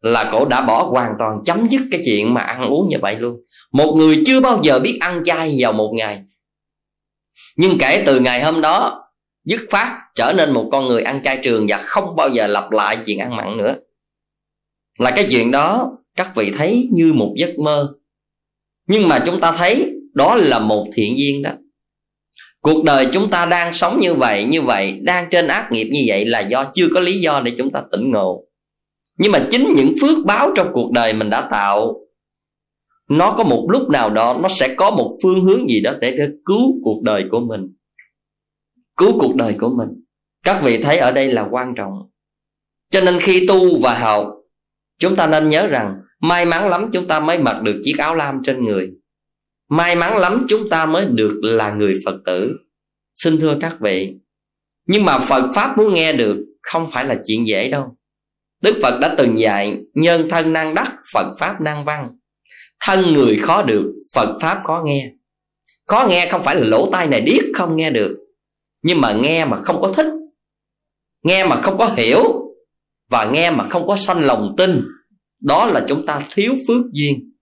là 0.00 0.28
cổ 0.32 0.44
đã 0.44 0.60
bỏ 0.60 0.82
hoàn 0.82 1.12
toàn 1.18 1.38
chấm 1.44 1.68
dứt 1.68 1.82
cái 1.90 2.02
chuyện 2.04 2.34
mà 2.34 2.40
ăn 2.40 2.68
uống 2.68 2.88
như 2.88 2.96
vậy 3.02 3.16
luôn. 3.16 3.36
Một 3.72 3.94
người 3.96 4.22
chưa 4.26 4.40
bao 4.40 4.60
giờ 4.62 4.80
biết 4.80 4.98
ăn 5.00 5.22
chay 5.24 5.56
vào 5.58 5.72
một 5.72 5.92
ngày. 5.96 6.22
Nhưng 7.56 7.78
kể 7.78 8.02
từ 8.06 8.20
ngày 8.20 8.44
hôm 8.44 8.60
đó, 8.60 9.04
dứt 9.44 9.60
phát 9.70 10.00
trở 10.14 10.32
nên 10.36 10.52
một 10.52 10.68
con 10.72 10.86
người 10.86 11.02
ăn 11.02 11.22
chay 11.22 11.38
trường 11.42 11.66
và 11.68 11.78
không 11.78 12.16
bao 12.16 12.28
giờ 12.28 12.46
lặp 12.46 12.70
lại 12.70 12.98
chuyện 13.06 13.18
ăn 13.18 13.36
mặn 13.36 13.56
nữa. 13.56 13.74
Là 14.98 15.10
cái 15.10 15.26
chuyện 15.30 15.50
đó, 15.50 15.98
các 16.16 16.32
vị 16.36 16.52
thấy 16.56 16.88
như 16.92 17.12
một 17.12 17.34
giấc 17.36 17.58
mơ. 17.58 17.94
Nhưng 18.86 19.08
mà 19.08 19.22
chúng 19.26 19.40
ta 19.40 19.52
thấy 19.52 19.92
đó 20.14 20.34
là 20.34 20.58
một 20.58 20.86
thiện 20.94 21.18
duyên 21.18 21.42
đó 21.42 21.50
cuộc 22.66 22.84
đời 22.84 23.08
chúng 23.12 23.30
ta 23.30 23.46
đang 23.46 23.72
sống 23.72 24.00
như 24.00 24.14
vậy 24.14 24.44
như 24.44 24.62
vậy 24.62 25.00
đang 25.02 25.30
trên 25.30 25.48
ác 25.48 25.68
nghiệp 25.72 25.88
như 25.92 26.00
vậy 26.08 26.24
là 26.24 26.40
do 26.40 26.64
chưa 26.74 26.88
có 26.94 27.00
lý 27.00 27.20
do 27.20 27.40
để 27.44 27.52
chúng 27.58 27.70
ta 27.70 27.82
tỉnh 27.92 28.10
ngộ. 28.10 28.44
Nhưng 29.18 29.32
mà 29.32 29.46
chính 29.50 29.74
những 29.76 29.94
phước 30.00 30.26
báo 30.26 30.50
trong 30.56 30.68
cuộc 30.72 30.90
đời 30.92 31.12
mình 31.12 31.30
đã 31.30 31.48
tạo 31.50 32.00
nó 33.08 33.34
có 33.38 33.44
một 33.44 33.66
lúc 33.70 33.90
nào 33.90 34.10
đó 34.10 34.38
nó 34.42 34.48
sẽ 34.48 34.74
có 34.74 34.90
một 34.90 35.16
phương 35.22 35.44
hướng 35.44 35.70
gì 35.70 35.80
đó 35.80 35.92
để, 36.00 36.10
để 36.10 36.26
cứu 36.44 36.74
cuộc 36.84 37.02
đời 37.02 37.24
của 37.30 37.40
mình. 37.40 37.60
Cứu 38.96 39.18
cuộc 39.20 39.36
đời 39.36 39.54
của 39.60 39.68
mình. 39.68 39.88
Các 40.44 40.62
vị 40.62 40.82
thấy 40.82 40.98
ở 40.98 41.12
đây 41.12 41.32
là 41.32 41.48
quan 41.50 41.74
trọng. 41.76 41.92
Cho 42.90 43.00
nên 43.00 43.20
khi 43.20 43.46
tu 43.46 43.80
và 43.80 43.98
học 43.98 44.26
chúng 44.98 45.16
ta 45.16 45.26
nên 45.26 45.48
nhớ 45.48 45.66
rằng 45.66 45.94
may 46.20 46.44
mắn 46.44 46.68
lắm 46.68 46.90
chúng 46.92 47.08
ta 47.08 47.20
mới 47.20 47.38
mặc 47.38 47.62
được 47.62 47.80
chiếc 47.84 47.98
áo 47.98 48.14
lam 48.14 48.40
trên 48.44 48.64
người. 48.64 48.90
May 49.68 49.96
mắn 49.96 50.16
lắm 50.16 50.46
chúng 50.48 50.68
ta 50.68 50.86
mới 50.86 51.06
được 51.06 51.40
là 51.42 51.70
người 51.70 51.96
phật 52.04 52.16
tử 52.26 52.56
xin 53.16 53.40
thưa 53.40 53.58
các 53.60 53.76
vị, 53.80 54.14
nhưng 54.86 55.04
mà 55.04 55.18
phật 55.18 55.50
pháp 55.54 55.78
muốn 55.78 55.94
nghe 55.94 56.12
được 56.12 56.46
không 56.62 56.90
phải 56.92 57.04
là 57.04 57.16
chuyện 57.26 57.46
dễ 57.46 57.68
đâu. 57.68 57.96
Đức 58.62 58.78
phật 58.82 58.98
đã 59.00 59.14
từng 59.18 59.38
dạy, 59.38 59.76
nhân 59.94 60.28
thân 60.30 60.52
năng 60.52 60.74
đắc, 60.74 60.92
phật 61.12 61.36
pháp 61.40 61.60
năng 61.60 61.84
văn. 61.84 62.10
Thân 62.80 63.12
người 63.14 63.36
khó 63.36 63.62
được, 63.62 63.92
phật 64.14 64.38
pháp 64.40 64.62
khó 64.66 64.82
nghe. 64.84 65.12
Khó 65.86 66.06
nghe 66.10 66.28
không 66.30 66.42
phải 66.44 66.56
là 66.56 66.66
lỗ 66.66 66.90
tai 66.92 67.06
này 67.06 67.20
điếc 67.20 67.44
không 67.54 67.76
nghe 67.76 67.90
được, 67.90 68.16
nhưng 68.82 69.00
mà 69.00 69.12
nghe 69.12 69.44
mà 69.44 69.62
không 69.64 69.82
có 69.82 69.92
thích. 69.92 70.06
Nghe 71.22 71.46
mà 71.46 71.60
không 71.62 71.78
có 71.78 71.94
hiểu, 71.96 72.22
và 73.10 73.30
nghe 73.30 73.50
mà 73.50 73.68
không 73.70 73.86
có 73.86 73.96
sanh 73.96 74.24
lòng 74.24 74.54
tin, 74.58 74.84
đó 75.40 75.66
là 75.66 75.84
chúng 75.88 76.06
ta 76.06 76.22
thiếu 76.34 76.54
phước 76.68 76.84
duyên. 76.92 77.32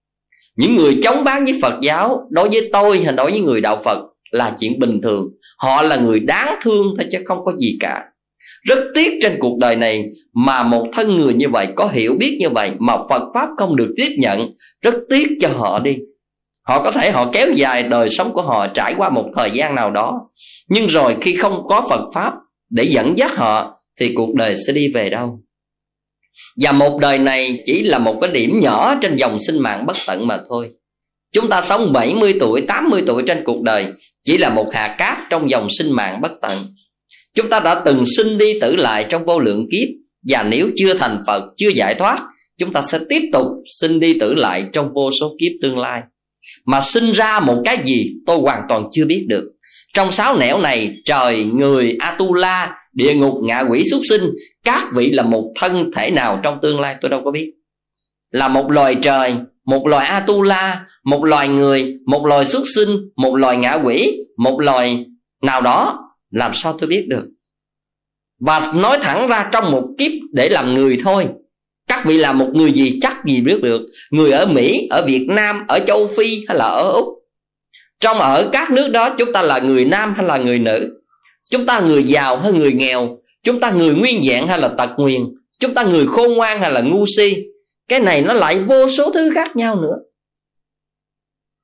Những 0.56 0.74
người 0.74 1.00
chống 1.02 1.24
bán 1.24 1.44
với 1.44 1.58
phật 1.62 1.78
giáo, 1.82 2.28
đối 2.30 2.48
với 2.48 2.70
tôi 2.72 2.98
hay 3.04 3.14
đối 3.14 3.30
với 3.30 3.40
người 3.40 3.60
đạo 3.60 3.80
phật 3.84 3.98
là 4.30 4.56
chuyện 4.60 4.78
bình 4.78 5.00
thường 5.02 5.28
họ 5.56 5.82
là 5.82 5.96
người 5.96 6.20
đáng 6.20 6.58
thương 6.62 6.86
thôi 6.98 7.08
chứ 7.12 7.18
không 7.24 7.38
có 7.44 7.52
gì 7.60 7.76
cả. 7.80 8.04
Rất 8.62 8.78
tiếc 8.94 9.18
trên 9.22 9.36
cuộc 9.40 9.58
đời 9.58 9.76
này 9.76 10.04
mà 10.34 10.62
một 10.62 10.86
thân 10.92 11.16
người 11.16 11.34
như 11.34 11.48
vậy 11.48 11.68
có 11.76 11.88
hiểu 11.88 12.16
biết 12.18 12.36
như 12.40 12.50
vậy 12.50 12.70
mà 12.78 12.96
phật 13.10 13.22
pháp 13.34 13.48
không 13.58 13.76
được 13.76 13.94
tiếp 13.96 14.08
nhận 14.18 14.54
rất 14.80 14.94
tiếc 15.10 15.28
cho 15.40 15.48
họ 15.48 15.78
đi. 15.78 15.98
Họ 16.62 16.82
có 16.82 16.92
thể 16.92 17.10
họ 17.10 17.30
kéo 17.32 17.46
dài 17.56 17.82
đời 17.82 18.08
sống 18.10 18.32
của 18.32 18.42
họ 18.42 18.66
trải 18.66 18.94
qua 18.96 19.10
một 19.10 19.30
thời 19.36 19.50
gian 19.50 19.74
nào 19.74 19.90
đó 19.90 20.20
nhưng 20.68 20.86
rồi 20.86 21.16
khi 21.20 21.36
không 21.36 21.66
có 21.68 21.86
phật 21.90 22.10
pháp 22.14 22.32
để 22.70 22.84
dẫn 22.84 23.18
dắt 23.18 23.36
họ 23.36 23.80
thì 24.00 24.12
cuộc 24.14 24.34
đời 24.34 24.56
sẽ 24.66 24.72
đi 24.72 24.88
về 24.94 25.10
đâu? 25.10 25.40
Và 26.60 26.72
một 26.72 26.98
đời 27.00 27.18
này 27.18 27.62
chỉ 27.64 27.82
là 27.82 27.98
một 27.98 28.18
cái 28.20 28.30
điểm 28.30 28.60
nhỏ 28.60 28.94
trên 29.02 29.16
dòng 29.16 29.38
sinh 29.46 29.58
mạng 29.58 29.86
bất 29.86 29.96
tận 30.06 30.26
mà 30.26 30.40
thôi. 30.48 30.70
Chúng 31.32 31.48
ta 31.48 31.62
sống 31.62 31.92
70 31.92 32.34
tuổi, 32.40 32.60
80 32.60 33.02
tuổi 33.06 33.22
trên 33.26 33.42
cuộc 33.44 33.62
đời 33.62 33.86
chỉ 34.24 34.38
là 34.38 34.50
một 34.50 34.70
hạt 34.72 34.94
cát 34.98 35.18
trong 35.30 35.50
dòng 35.50 35.68
sinh 35.78 35.92
mạng 35.92 36.20
bất 36.20 36.32
tận. 36.42 36.58
Chúng 37.34 37.48
ta 37.48 37.60
đã 37.60 37.82
từng 37.84 38.04
sinh 38.16 38.38
đi 38.38 38.60
tử 38.60 38.76
lại 38.76 39.06
trong 39.10 39.24
vô 39.24 39.38
lượng 39.38 39.66
kiếp 39.72 39.88
Và 40.28 40.42
nếu 40.42 40.70
chưa 40.76 40.94
thành 40.94 41.22
Phật, 41.26 41.42
chưa 41.56 41.68
giải 41.68 41.94
thoát 41.94 42.18
Chúng 42.58 42.72
ta 42.72 42.82
sẽ 42.82 42.98
tiếp 43.08 43.20
tục 43.32 43.46
sinh 43.80 44.00
đi 44.00 44.18
tử 44.18 44.34
lại 44.34 44.64
trong 44.72 44.90
vô 44.94 45.10
số 45.20 45.36
kiếp 45.40 45.52
tương 45.62 45.78
lai. 45.78 46.02
Mà 46.66 46.80
sinh 46.80 47.12
ra 47.12 47.40
một 47.40 47.62
cái 47.64 47.78
gì 47.84 48.14
tôi 48.26 48.38
hoàn 48.38 48.60
toàn 48.68 48.88
chưa 48.92 49.04
biết 49.04 49.26
được. 49.28 49.50
Trong 49.94 50.12
sáu 50.12 50.38
nẻo 50.38 50.60
này 50.60 50.96
trời, 51.04 51.44
người, 51.44 51.96
Atula 52.00 52.76
địa 52.92 53.14
ngục 53.14 53.34
ngạ 53.42 53.60
quỷ 53.70 53.84
súc 53.90 54.00
sinh 54.08 54.22
các 54.64 54.88
vị 54.94 55.10
là 55.10 55.22
một 55.22 55.52
thân 55.60 55.90
thể 55.96 56.10
nào 56.10 56.40
trong 56.42 56.58
tương 56.62 56.80
lai 56.80 56.96
tôi 57.00 57.10
đâu 57.10 57.22
có 57.24 57.30
biết. 57.30 57.52
Là 58.30 58.48
một 58.48 58.70
loài 58.70 58.96
trời 59.02 59.34
một 59.64 59.86
loài 59.86 60.06
atula, 60.06 60.86
một 61.04 61.24
loài 61.24 61.48
người, 61.48 61.94
một 62.06 62.26
loài 62.26 62.46
súc 62.46 62.64
sinh, 62.74 62.88
một 63.16 63.34
loài 63.34 63.56
ngạ 63.56 63.72
quỷ, 63.72 64.16
một 64.38 64.60
loài 64.60 65.06
nào 65.42 65.60
đó, 65.60 65.98
làm 66.30 66.54
sao 66.54 66.72
tôi 66.78 66.88
biết 66.88 67.06
được? 67.08 67.24
Và 68.40 68.72
nói 68.74 68.98
thẳng 69.02 69.28
ra 69.28 69.48
trong 69.52 69.70
một 69.70 69.88
kiếp 69.98 70.12
để 70.32 70.48
làm 70.48 70.74
người 70.74 70.98
thôi. 71.02 71.28
Các 71.88 72.04
vị 72.06 72.16
là 72.16 72.32
một 72.32 72.48
người 72.54 72.72
gì 72.72 72.98
chắc 73.02 73.24
gì 73.26 73.40
biết 73.40 73.62
được. 73.62 73.80
Người 74.10 74.32
ở 74.32 74.46
mỹ, 74.46 74.88
ở 74.90 75.04
việt 75.06 75.26
nam, 75.28 75.64
ở 75.68 75.78
châu 75.86 76.06
phi 76.16 76.44
hay 76.48 76.56
là 76.56 76.64
ở 76.64 76.90
úc? 76.90 77.04
Trong 78.00 78.18
ở 78.18 78.48
các 78.52 78.70
nước 78.70 78.88
đó, 78.88 79.14
chúng 79.18 79.32
ta 79.32 79.42
là 79.42 79.58
người 79.58 79.84
nam 79.84 80.14
hay 80.16 80.26
là 80.26 80.36
người 80.36 80.58
nữ? 80.58 81.00
Chúng 81.50 81.66
ta 81.66 81.80
người 81.80 82.02
giàu 82.02 82.38
hay 82.38 82.52
người 82.52 82.72
nghèo? 82.72 83.18
Chúng 83.42 83.60
ta 83.60 83.70
người 83.70 83.94
nguyên 83.94 84.22
dạng 84.22 84.48
hay 84.48 84.58
là 84.58 84.68
tật 84.68 84.90
nguyền? 84.96 85.22
Chúng 85.60 85.74
ta 85.74 85.82
người 85.82 86.06
khôn 86.06 86.32
ngoan 86.34 86.60
hay 86.60 86.72
là 86.72 86.80
ngu 86.80 87.04
si? 87.16 87.36
Cái 87.88 88.00
này 88.00 88.22
nó 88.22 88.32
lại 88.32 88.58
vô 88.58 88.88
số 88.88 89.10
thứ 89.10 89.30
khác 89.34 89.56
nhau 89.56 89.80
nữa. 89.80 89.96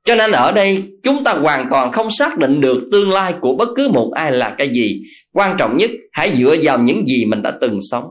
Cho 0.04 0.14
nên 0.14 0.32
ở 0.32 0.52
đây 0.52 0.92
chúng 1.02 1.24
ta 1.24 1.32
hoàn 1.32 1.66
toàn 1.70 1.92
không 1.92 2.10
xác 2.10 2.38
định 2.38 2.60
được 2.60 2.88
tương 2.92 3.10
lai 3.10 3.34
của 3.40 3.56
bất 3.56 3.68
cứ 3.76 3.88
một 3.88 4.12
ai 4.14 4.32
là 4.32 4.54
cái 4.58 4.68
gì. 4.68 5.02
Quan 5.32 5.56
trọng 5.58 5.76
nhất, 5.76 5.90
hãy 6.12 6.36
dựa 6.36 6.56
vào 6.62 6.78
những 6.78 7.06
gì 7.06 7.24
mình 7.24 7.42
đã 7.42 7.52
từng 7.60 7.78
sống. 7.90 8.04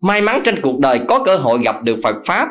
May 0.00 0.20
mắn 0.20 0.40
trên 0.44 0.60
cuộc 0.62 0.78
đời 0.78 1.00
có 1.08 1.24
cơ 1.24 1.36
hội 1.36 1.58
gặp 1.64 1.82
được 1.82 1.96
phật 2.02 2.16
pháp 2.26 2.48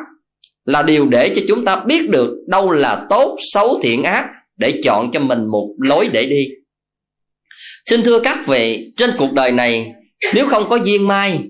là 0.64 0.82
điều 0.82 1.08
để 1.08 1.32
cho 1.36 1.42
chúng 1.48 1.64
ta 1.64 1.82
biết 1.86 2.10
được 2.10 2.36
đâu 2.46 2.70
là 2.70 3.06
tốt, 3.10 3.36
xấu, 3.52 3.80
thiện 3.82 4.02
ác 4.02 4.26
để 4.56 4.80
chọn 4.84 5.10
cho 5.12 5.20
mình 5.20 5.46
một 5.46 5.74
lối 5.78 6.08
để 6.12 6.26
đi. 6.26 6.48
Xin 7.86 8.02
thưa 8.02 8.20
các 8.20 8.38
vị, 8.46 8.92
Trên 8.96 9.10
cuộc 9.18 9.32
đời 9.32 9.52
này, 9.52 9.92
Nếu 10.34 10.46
không 10.46 10.68
có 10.68 10.76
duyên 10.76 11.08
mai 11.08 11.44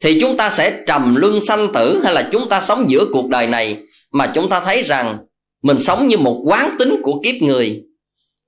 thì 0.00 0.20
chúng 0.20 0.36
ta 0.36 0.50
sẽ 0.50 0.78
trầm 0.86 1.14
luân 1.14 1.40
sanh 1.40 1.72
tử 1.72 2.00
Hay 2.04 2.14
là 2.14 2.28
chúng 2.32 2.48
ta 2.48 2.60
sống 2.60 2.90
giữa 2.90 3.06
cuộc 3.12 3.28
đời 3.28 3.46
này 3.46 3.78
Mà 4.12 4.32
chúng 4.34 4.48
ta 4.48 4.60
thấy 4.60 4.82
rằng 4.82 5.18
Mình 5.62 5.78
sống 5.78 6.08
như 6.08 6.18
một 6.18 6.42
quán 6.44 6.76
tính 6.78 6.96
của 7.02 7.20
kiếp 7.24 7.34
người. 7.42 7.82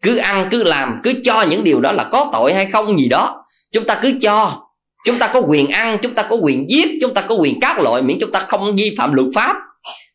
Cứ 0.02 0.16
ăn, 0.16 0.48
cứ 0.50 0.64
làm, 0.64 1.00
Cứ 1.02 1.12
cho 1.24 1.42
những 1.42 1.64
điều 1.64 1.80
đó 1.80 1.92
là 1.92 2.04
có 2.04 2.30
tội 2.32 2.54
hay 2.54 2.66
không 2.66 2.98
gì 2.98 3.09
đó. 3.09 3.44
Chúng 3.72 3.85
ta 3.85 3.98
cứ 4.02 4.12
cho. 4.20 4.62
Chúng 5.06 5.18
ta 5.18 5.30
có 5.32 5.40
quyền 5.40 5.68
ăn, 5.68 5.98
Chúng 6.02 6.14
ta 6.14 6.22
có 6.22 6.37
quyền 6.37 6.66
giết, 6.70 6.88
Chúng 7.00 7.14
ta 7.14 7.20
có 7.20 7.35
quyền 7.35 7.61
các 7.61 7.80
loại 7.80 8.02
Miễn 8.02 8.18
chúng 8.20 8.32
ta 8.32 8.40
không 8.40 8.76
vi 8.76 8.94
phạm 8.98 9.12
luật 9.12 9.28
pháp 9.35 9.56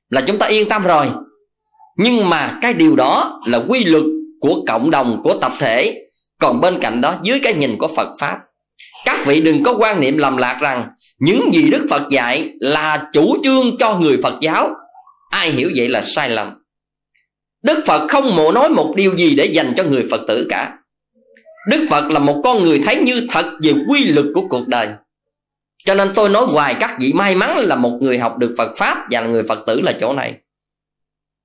Là 0.10 0.22
chúng 0.28 0.38
ta 0.38 0.46
yên 0.46 0.70
tâm 0.70 0.84
rồi. 0.84 1.08
Nhưng 1.98 2.30
mà 2.30 2.60
cái 2.62 2.74
điều 2.74 2.96
đó 2.96 3.42
là 3.46 3.62
quy 3.68 3.84
luật 3.84 4.04
của 4.40 4.64
cộng 4.68 4.92
đồng, 4.92 5.22
của 5.24 5.34
tập 5.34 5.52
thể. 5.60 6.02
Còn 6.40 6.62
bên 6.62 6.80
cạnh 6.82 7.02
đó, 7.02 7.16
dưới 7.24 7.40
cái 7.44 7.54
nhìn 7.54 7.78
của 7.78 7.88
phật 7.96 8.08
pháp, 8.20 8.38
các 9.06 9.26
vị 9.26 9.42
đừng 9.42 9.64
có 9.64 9.76
quan 9.80 10.00
niệm 10.00 10.18
lầm 10.18 10.38
lạc 10.38 10.58
rằng 10.62 10.88
những 11.22 11.54
gì 11.54 11.70
đức 11.70 11.88
phật 11.90 12.02
dạy 12.12 12.50
là 12.60 13.10
chủ 13.14 13.38
trương 13.44 13.78
cho 13.78 14.00
người 14.00 14.20
phật 14.24 14.34
giáo. 14.42 14.70
Ai 15.30 15.52
hiểu 15.52 15.72
vậy 15.76 15.90
là 15.90 16.02
sai 16.02 16.30
lầm. 16.30 16.54
Đức 17.64 17.84
phật 17.86 18.08
không 18.08 18.36
mộ 18.36 18.52
nói 18.52 18.70
một 18.70 18.94
điều 18.96 19.16
gì 19.16 19.36
để 19.36 19.46
dành 19.46 19.74
cho 19.78 19.84
người 19.84 20.08
phật 20.12 20.22
tử 20.28 20.48
cả. 20.50 20.78
Đức 21.70 21.88
phật 21.90 22.12
là 22.12 22.20
một 22.20 22.42
con 22.44 22.64
người 22.64 22.82
thấy 22.86 22.96
như 22.96 23.28
thật 23.30 23.46
về 23.64 23.74
quy 23.90 24.06
luật 24.06 24.26
của 24.36 24.42
cuộc 24.50 24.68
đời. 24.68 24.88
Cho 25.86 25.96
nên 25.96 26.10
tôi 26.16 26.30
nói 26.30 26.46
hoài 26.50 26.76
các 26.80 26.96
vị 27.00 27.14
may 27.14 27.36
mắn 27.36 27.58
là 27.58 27.76
một 27.76 27.98
người 28.02 28.18
học 28.18 28.38
được 28.38 28.56
phật 28.58 28.78
pháp 28.78 28.98
và 29.12 29.22
là 29.22 29.28
người 29.28 29.44
phật 29.44 29.60
tử 29.68 29.82
là 29.82 29.94
chỗ 30.00 30.14
này. 30.14 30.34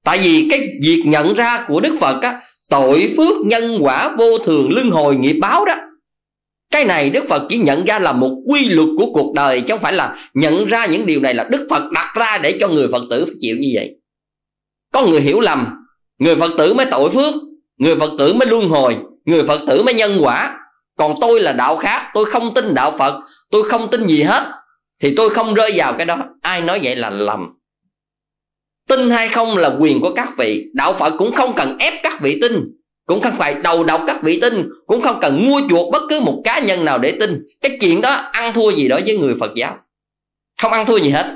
Tại 0.05 0.19
vì 0.19 0.49
cái 0.51 0.69
việc 0.83 1.03
nhận 1.07 1.35
ra 1.35 1.65
của 1.69 1.81
đức 1.81 1.97
phật 2.01 2.23
á, 2.23 2.41
tội 2.71 3.15
phước 3.17 3.47
nhân 3.47 3.79
quả 3.81 4.15
vô 4.19 4.39
thường 4.39 4.71
luân 4.71 4.91
hồi 4.91 5.17
nghiệp 5.17 5.39
báo 5.41 5.65
đó 5.65 5.75
cái 6.71 6.85
này 6.85 7.11
đức 7.11 7.25
phật 7.29 7.43
chỉ 7.49 7.59
nhận 7.59 7.85
ra 7.85 7.99
là 7.99 8.13
một 8.13 8.37
quy 8.47 8.69
luật 8.69 8.89
của 8.99 9.07
cuộc 9.13 9.33
đời, 9.35 9.61
chứ 9.61 9.75
không 9.75 9.81
phải 9.81 9.93
là 9.93 10.17
nhận 10.35 10.67
ra 10.67 10.87
những 10.87 11.07
điều 11.07 11.21
này 11.21 11.35
là 11.35 11.45
đức 11.51 11.67
phật 11.71 11.91
đặt 11.93 12.15
ra 12.15 12.39
để 12.39 12.59
cho 12.61 12.69
người 12.69 12.89
phật 12.93 13.03
tử 13.11 13.25
phải 13.25 13.35
chịu 13.41 13.57
như 13.61 13.71
vậy. 13.75 13.91
Có 14.93 15.07
người 15.07 15.21
hiểu 15.21 15.41
lầm, 15.41 15.67
người 16.19 16.37
phật 16.37 16.51
tử 16.59 16.75
mới 16.75 16.87
tội 16.91 17.11
phước, 17.11 17.35
người 17.77 17.97
phật 17.97 18.11
tử 18.19 18.33
mới 18.33 18.49
luân 18.49 18.69
hồi, 18.69 18.97
người 19.25 19.43
phật 19.47 19.61
tử 19.69 19.83
mới 19.83 19.95
nhân 19.95 20.19
quả. 20.21 20.59
Còn 20.99 21.15
tôi 21.21 21.41
là 21.41 21.53
đạo 21.53 21.77
khác, 21.77 22.11
tôi 22.15 22.25
không 22.25 22.55
tin 22.55 22.75
đạo 22.75 22.95
phật, 22.99 23.21
tôi 23.51 23.63
không 23.63 23.91
tin 23.91 24.07
gì 24.07 24.23
hết, 24.23 24.45
thì 25.03 25.15
tôi 25.17 25.31
không 25.31 25.55
rơi 25.55 25.73
vào 25.75 25.93
cái 25.93 26.07
đó. 26.07 26.19
Ai 26.41 26.61
nói 26.61 26.81
vậy 26.83 26.97
là 26.97 27.11
lầm. 27.11 27.49
Tin 28.89 29.11
hay 29.11 29.29
không 29.29 29.57
là 29.57 29.77
quyền 29.81 30.01
của 30.01 30.13
các 30.15 30.29
vị. 30.39 30.67
Đạo 30.75 30.93
phật 30.93 31.15
cũng 31.19 31.35
không 31.35 31.53
cần 31.57 31.77
ép 31.79 31.93
các 32.03 32.21
vị 32.21 32.39
tin 32.41 32.53
cũng 33.07 33.21
không 33.21 33.39
phải 33.39 33.55
đầu 33.55 33.85
độc 33.85 34.03
các 34.07 34.23
vị 34.23 34.41
tin 34.41 34.69
cũng 34.87 35.03
không 35.03 35.19
cần 35.23 35.47
mua 35.47 35.61
chuộc 35.71 35.93
bất 35.93 36.03
cứ 36.09 36.21
một 36.21 36.43
cá 36.45 36.59
nhân 36.59 36.85
nào 36.85 36.99
để 36.99 37.13
tin. 37.21 37.47
Cái 37.61 37.79
chuyện 37.81 38.01
đó 38.01 38.11
ăn 38.33 38.53
thua 38.55 38.73
gì 38.73 38.89
đó 38.89 39.01
với 39.07 39.19
người 39.19 39.35
phật 39.41 39.53
giáo? 39.57 39.79
Không 40.63 40.73
ăn 40.73 40.87
thua 40.87 40.99
gì 40.99 41.11
hết. 41.11 41.27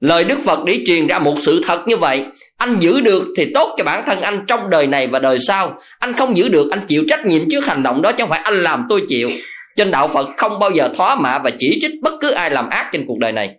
Lời 0.00 0.24
đức 0.24 0.38
phật 0.44 0.64
để 0.64 0.82
truyền 0.86 1.06
ra 1.06 1.18
một 1.18 1.34
sự 1.40 1.60
thật 1.66 1.88
như 1.88 1.96
vậy, 1.96 2.24
anh 2.56 2.78
giữ 2.80 3.00
được 3.00 3.24
thì 3.36 3.52
tốt 3.54 3.74
cho 3.78 3.84
bản 3.84 4.02
thân 4.06 4.20
anh 4.20 4.44
trong 4.46 4.70
đời 4.70 4.86
này 4.86 5.06
và 5.06 5.18
đời 5.18 5.38
sau. 5.38 5.78
Anh 5.98 6.12
không 6.12 6.36
giữ 6.36 6.48
được, 6.48 6.70
anh 6.70 6.80
chịu 6.88 7.04
trách 7.08 7.26
nhiệm 7.26 7.50
trước 7.50 7.66
hành 7.66 7.82
động 7.82 8.02
đó, 8.02 8.12
chứ 8.12 8.18
không 8.18 8.30
phải 8.30 8.40
anh 8.40 8.62
làm 8.62 8.86
tôi 8.88 9.02
chịu. 9.08 9.30
Trên 9.76 9.90
đạo 9.90 10.08
phật 10.08 10.28
không 10.36 10.58
bao 10.58 10.70
giờ 10.70 10.88
thóa 10.96 11.14
mạ 11.14 11.38
và 11.38 11.50
chỉ 11.58 11.78
trích 11.80 11.92
bất 12.02 12.12
cứ 12.20 12.30
ai 12.30 12.50
làm 12.50 12.68
ác 12.68 12.90
trên 12.92 13.04
cuộc 13.06 13.18
đời 13.18 13.32
này. 13.32 13.54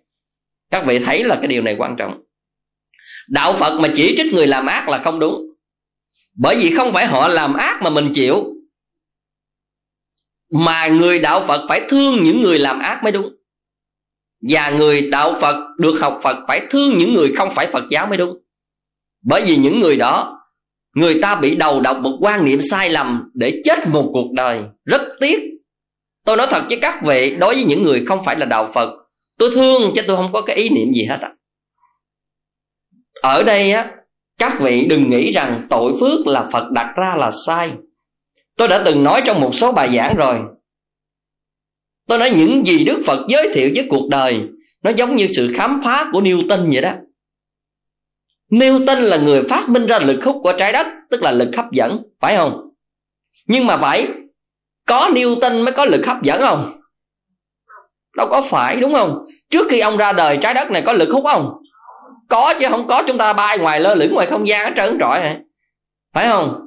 Các 0.72 0.86
vị 0.86 1.00
thấy 1.00 1.24
là 1.24 1.36
cái 1.36 1.48
điều 1.48 1.62
này 1.62 1.76
quan 1.78 1.96
trọng. 1.96 2.22
Đạo 3.28 3.54
phật 3.54 3.80
mà 3.80 3.89
chỉ 3.96 4.15
trích 4.17 4.34
người 4.34 4.48
làm 4.48 4.65
ác 4.65 4.89
là 4.89 4.98
không 4.98 5.19
đúng 5.19 5.53
bởi 6.34 6.56
vì 6.56 6.76
không 6.76 6.93
phải 6.93 7.06
họ 7.06 7.28
làm 7.28 7.54
ác 7.54 7.82
mà 7.82 7.89
mình 7.89 8.12
chịu. 8.13 8.43
Mà 10.52 10.88
người 10.88 11.19
đạo 11.19 11.43
phật 11.48 11.65
phải 11.69 11.82
thương 11.89 12.24
những 12.24 12.41
người 12.41 12.60
làm 12.60 12.80
ác 12.80 13.04
mới 13.04 13.12
đúng. 13.12 13.30
Và 14.50 14.69
người 14.69 15.10
đạo 15.10 15.36
phật 15.41 15.56
được 15.78 16.00
học 16.00 16.19
phật 16.24 16.38
phải 16.48 16.67
thương 16.69 16.98
những 16.98 17.13
người 17.13 17.34
không 17.36 17.50
phải 17.56 17.67
phật 17.67 17.84
giáo 17.89 18.08
mới 18.08 18.17
đúng. 18.17 18.38
Bởi 19.22 19.41
vì 19.41 19.58
những 19.58 19.80
người 19.80 19.98
đó, 19.98 20.39
người 20.96 21.19
ta 21.22 21.36
bị 21.36 21.56
đầu 21.56 21.82
độc 21.82 21.98
một 22.00 22.17
quan 22.22 22.46
niệm 22.46 22.60
sai 22.62 22.89
lầm 22.89 23.32
để 23.34 23.62
chết 23.65 23.88
một 23.88 24.10
cuộc 24.13 24.32
đời. 24.36 24.63
Rất 24.86 25.02
tiếc. 25.19 25.39
Tôi 26.26 26.38
nói 26.38 26.48
thật 26.50 26.63
với 26.69 26.80
các 26.82 27.04
vị, 27.04 27.36
đối 27.36 27.56
với 27.56 27.63
những 27.63 27.84
người 27.84 28.06
không 28.06 28.26
phải 28.26 28.36
là 28.36 28.46
đạo 28.46 28.72
phật, 28.74 28.89
tôi 29.38 29.52
thương 29.54 29.91
chứ 29.96 30.02
tôi 30.08 30.17
không 30.17 30.34
có 30.34 30.41
cái 30.41 30.56
ý 30.56 30.69
niệm 30.69 30.93
gì 30.93 31.06
hết 31.10 31.17
á. 31.22 31.30
Ở 33.22 33.43
đây 33.43 33.72
á 33.72 33.91
các 34.38 34.60
vị 34.60 34.86
đừng 34.89 35.10
nghĩ 35.10 35.32
rằng 35.32 35.67
tội 35.69 35.93
phước 36.00 36.28
là 36.28 36.50
phật 36.52 36.72
đặt 36.72 36.93
ra 36.96 37.15
là 37.17 37.32
sai. 37.46 37.74
Tôi 38.58 38.67
đã 38.67 38.82
từng 38.86 39.04
nói 39.04 39.22
trong 39.26 39.41
một 39.41 39.56
số 39.56 39.72
bài 39.72 39.96
giảng 39.96 40.15
rồi. 40.15 40.39
Tôi 42.08 42.19
nói 42.19 42.30
những 42.30 42.65
gì 42.65 42.84
đức 42.84 43.04
phật 43.06 43.26
giới 43.30 43.50
thiệu 43.54 43.69
với 43.76 43.88
cuộc 43.89 44.08
đời, 44.10 44.41
nó 44.84 44.91
giống 44.91 45.15
như 45.15 45.28
sự 45.36 45.54
khám 45.56 45.82
phá 45.84 46.10
của 46.12 46.22
newton 46.22 46.72
vậy 46.72 46.82
đó. 46.82 46.91
Newton 48.50 49.00
là 49.00 49.17
người 49.17 49.43
phát 49.43 49.69
minh 49.69 49.86
ra 49.86 50.00
lực 50.00 50.24
hút 50.26 50.36
của 50.43 50.54
trái 50.58 50.72
đất, 50.72 50.88
tức 51.10 51.22
là 51.22 51.32
lực 51.32 51.50
hấp 51.56 51.72
dẫn, 51.72 52.04
phải 52.19 52.36
không? 52.36 52.69
Nhưng 53.48 53.65
mà 53.65 53.78
phải, 53.78 54.08
có 54.88 55.10
newton 55.13 55.63
mới 55.63 55.74
có 55.74 55.86
lực 55.86 56.06
hấp 56.06 56.24
dẫn 56.24 56.41
không? 56.41 56.82
Đâu 58.17 58.28
có 58.30 58.41
phải, 58.41 58.76
đúng 58.80 58.93
không? 58.93 59.26
Trước 59.50 59.67
khi 59.69 59.80
ông 59.80 59.98
ra 59.98 60.13
đời, 60.13 60.38
trái 60.41 60.54
đất 60.54 60.72
này 60.72 60.82
có 60.86 60.93
lực 60.93 61.10
hút 61.10 61.24
không? 61.28 61.62
Có 62.30 62.54
chứ, 62.60 62.68
không 62.70 62.88
có. 62.88 63.04
Chúng 63.08 63.18
ta 63.18 63.34
bay 63.34 63.58
ngoài 63.60 63.80
lơ 63.80 63.96
lửng 63.96 64.14
ngoài 64.14 64.28
không 64.28 64.48
gian 64.48 64.66
hết 64.66 64.74
trơn 64.76 64.98
trọi 65.00 65.20
phải 66.14 66.28
không? 66.28 66.60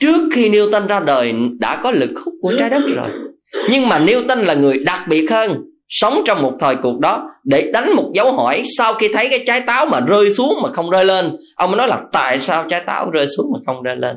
Trước 0.00 0.28
khi 0.32 0.50
Newton 0.50 0.86
ra 0.86 1.00
đời, 1.00 1.34
đã 1.60 1.80
có 1.82 1.90
lực 1.90 2.10
hút 2.24 2.34
của 2.42 2.52
trái 2.58 2.70
đất 2.70 2.82
rồi. 2.96 3.10
Nhưng 3.70 3.88
mà 3.88 3.98
Newton 3.98 4.44
là 4.44 4.54
người 4.54 4.78
đặc 4.78 5.00
biệt 5.08 5.30
hơn. 5.30 5.64
Sống 5.88 6.22
trong 6.26 6.42
một 6.42 6.52
thời 6.60 6.76
cuộc 6.76 6.98
đó, 7.00 7.30
để 7.44 7.70
đánh 7.72 7.96
một 7.96 8.10
dấu 8.14 8.32
hỏi, 8.32 8.62
sau 8.78 8.94
khi 8.94 9.08
thấy 9.12 9.28
cái 9.30 9.44
trái 9.46 9.60
táo 9.60 9.86
mà 9.86 10.00
rơi 10.00 10.30
xuống 10.30 10.58
mà 10.62 10.72
không 10.72 10.90
rơi 10.90 11.04
lên, 11.04 11.36
ông 11.56 11.70
mới 11.70 11.78
nói 11.78 11.88
là 11.88 12.00
tại 12.12 12.38
sao 12.38 12.64
trái 12.68 12.82
táo 12.86 13.10
rơi 13.10 13.26
xuống 13.36 13.52
mà 13.52 13.58
không 13.66 13.82
rơi 13.82 13.96
lên? 13.96 14.16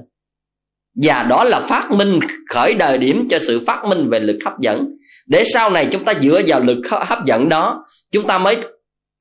Và 1.04 1.24
đó 1.24 1.44
là 1.44 1.60
phát 1.60 1.92
minh 1.92 2.20
khởi 2.50 2.74
đời 2.74 2.98
điểm 2.98 3.28
cho 3.30 3.40
sự 3.40 3.64
phát 3.68 3.86
minh 3.86 4.10
về 4.10 4.20
lực 4.20 4.38
hấp 4.46 4.54
dẫn. 4.60 4.88
Để 5.28 5.44
sau 5.54 5.70
này 5.70 5.88
chúng 5.92 6.06
ta 6.06 6.14
dựa 6.14 6.42
vào 6.48 6.60
lực 6.60 6.82
hấp 6.90 7.26
dẫn 7.26 7.50
đó, 7.50 7.86
chúng 8.12 8.28
ta 8.28 8.38
mới 8.38 8.58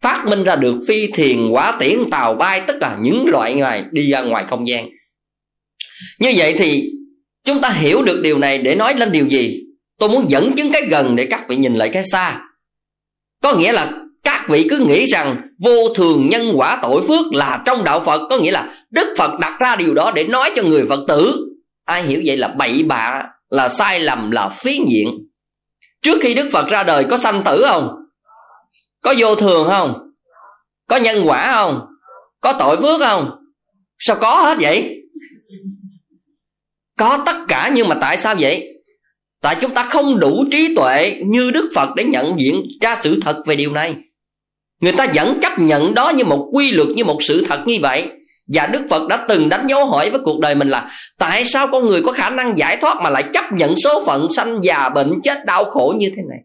phát 0.07 0.27
minh 0.27 0.45
ra 0.45 0.57
được 0.57 0.81
phi 0.89 1.07
thiền, 1.13 1.49
quả 1.49 1.77
tiễn, 1.81 2.11
tàu 2.11 2.35
bay, 2.35 2.63
tức 2.67 2.77
là 2.81 2.97
những 3.01 3.27
loại 3.29 3.55
ngoài 3.55 3.85
đi 3.93 4.11
ra 4.11 4.21
ngoài 4.21 4.45
không 4.49 4.69
gian. 4.69 4.89
Như 6.19 6.33
vậy 6.37 6.55
thì 6.59 6.91
chúng 7.45 7.61
ta 7.61 7.71
hiểu 7.71 8.03
được 8.03 8.21
điều 8.23 8.39
này 8.39 8.59
để 8.59 8.75
nói 8.75 8.95
lên 8.95 9.13
điều 9.13 9.27
gì? 9.27 9.61
Tôi 9.99 10.09
muốn 10.09 10.31
dẫn 10.31 10.57
chứng 10.57 10.73
cái 10.73 10.83
gần 10.91 11.17
để 11.17 11.27
các 11.31 11.49
vị 11.49 11.57
nhìn 11.57 11.75
lại 11.75 11.91
cái 11.93 12.05
xa. 12.05 12.41
Có 13.43 13.57
nghĩa 13.57 13.73
là 13.73 13.93
các 14.23 14.47
vị 14.49 14.67
cứ 14.71 14.79
nghĩ 14.79 15.07
rằng 15.07 15.37
vô 15.59 15.89
thường 15.95 16.29
nhân 16.29 16.53
quả 16.55 16.79
tội 16.83 17.03
phước 17.09 17.33
là 17.33 17.63
trong 17.67 17.85
đạo 17.85 18.01
phật, 18.01 18.21
có 18.31 18.39
nghĩa 18.39 18.53
là 18.53 18.75
đức 18.91 19.15
phật 19.19 19.39
đặt 19.41 19.61
ra 19.61 19.77
điều 19.77 19.95
đó 19.95 20.13
để 20.15 20.25
nói 20.25 20.51
cho 20.57 20.63
người 20.63 20.87
phật 20.89 21.01
tử. 21.09 21.35
Ai 21.85 22.03
hiểu 22.03 22.23
vậy 22.27 22.37
là 22.37 22.49
bậy 22.49 22.83
bạ, 22.83 23.23
là 23.51 23.69
sai 23.69 24.01
lầm, 24.01 24.31
là 24.31 24.49
phiến 24.49 24.85
diện 24.89 25.09
trước 26.03 26.19
khi 26.23 26.35
đức 26.35 26.49
phật 26.53 26.69
ra 26.69 26.83
đời 26.83 27.05
có 27.05 27.19
sanh 27.19 27.43
tử 27.45 27.65
không? 27.69 28.06
Có 29.03 29.15
vô 29.19 29.35
thường 29.35 29.69
không? 29.71 29.95
Có 30.89 30.97
nhân 30.97 31.23
quả 31.27 31.53
không? 31.53 31.81
Có 32.41 32.53
tội 32.53 32.77
phước 32.77 33.01
không? 33.01 33.31
Sao 33.99 34.17
có 34.21 34.43
hết 34.43 34.59
vậy? 34.61 35.03
Có 36.99 37.23
tất 37.27 37.37
cả 37.49 37.71
nhưng 37.75 37.89
mà 37.89 37.97
tại 38.01 38.19
sao 38.19 38.35
vậy? 38.41 38.73
Tại 39.43 39.57
chúng 39.61 39.75
ta 39.75 39.83
không 39.83 40.21
đủ 40.21 40.45
trí 40.53 40.75
tuệ 40.75 41.21
như 41.27 41.51
đức 41.51 41.71
phật 41.75 41.89
để 41.97 42.05
nhận 42.05 42.41
diện 42.41 42.63
ra 42.81 42.97
sự 43.01 43.21
thật 43.21 43.43
về 43.47 43.57
điều 43.57 43.73
này. 43.73 43.97
Người 44.81 44.93
ta 44.93 45.07
vẫn 45.15 45.39
chấp 45.43 45.59
nhận 45.59 45.95
đó 45.95 46.11
như 46.11 46.25
một 46.25 46.49
quy 46.53 46.71
luật, 46.71 46.89
như 46.89 47.05
một 47.05 47.19
sự 47.21 47.47
thật 47.49 47.63
như 47.67 47.77
vậy. 47.83 48.11
Và 48.49 48.67
đức 48.67 48.83
phật 48.91 49.09
đã 49.09 49.25
từng 49.29 49.49
đánh 49.49 49.67
dấu 49.67 49.87
hỏi 49.87 50.11
với 50.11 50.21
cuộc 50.25 50.41
đời 50.41 50.55
mình 50.55 50.69
là, 50.69 50.91
tại 51.19 51.45
sao 51.45 51.69
con 51.73 51.87
người 51.87 52.03
có 52.03 52.13
khả 52.13 52.31
năng 52.31 52.57
giải 52.57 52.77
thoát 52.77 52.97
mà 53.03 53.11
lại 53.11 53.25
chấp 53.33 53.53
nhận 53.53 53.77
số 53.77 54.05
phận 54.07 54.27
sanh 54.37 54.61
già 54.63 54.89
bệnh 54.89 55.21
chết 55.23 55.45
đau 55.47 55.65
khổ 55.65 55.95
như 55.99 56.11
thế 56.17 56.23
này? 56.29 56.39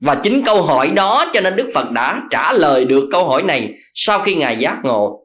Và 0.00 0.14
chính 0.22 0.42
câu 0.44 0.62
hỏi 0.62 0.90
đó 0.90 1.30
cho 1.34 1.40
nên 1.40 1.56
đức 1.56 1.70
phật 1.74 1.90
đã 1.90 2.22
trả 2.30 2.52
lời 2.52 2.84
được 2.84 3.08
câu 3.12 3.28
hỏi 3.28 3.42
này 3.42 3.74
sau 3.94 4.18
khi 4.18 4.34
ngài 4.34 4.56
giác 4.56 4.78
ngộ. 4.82 5.22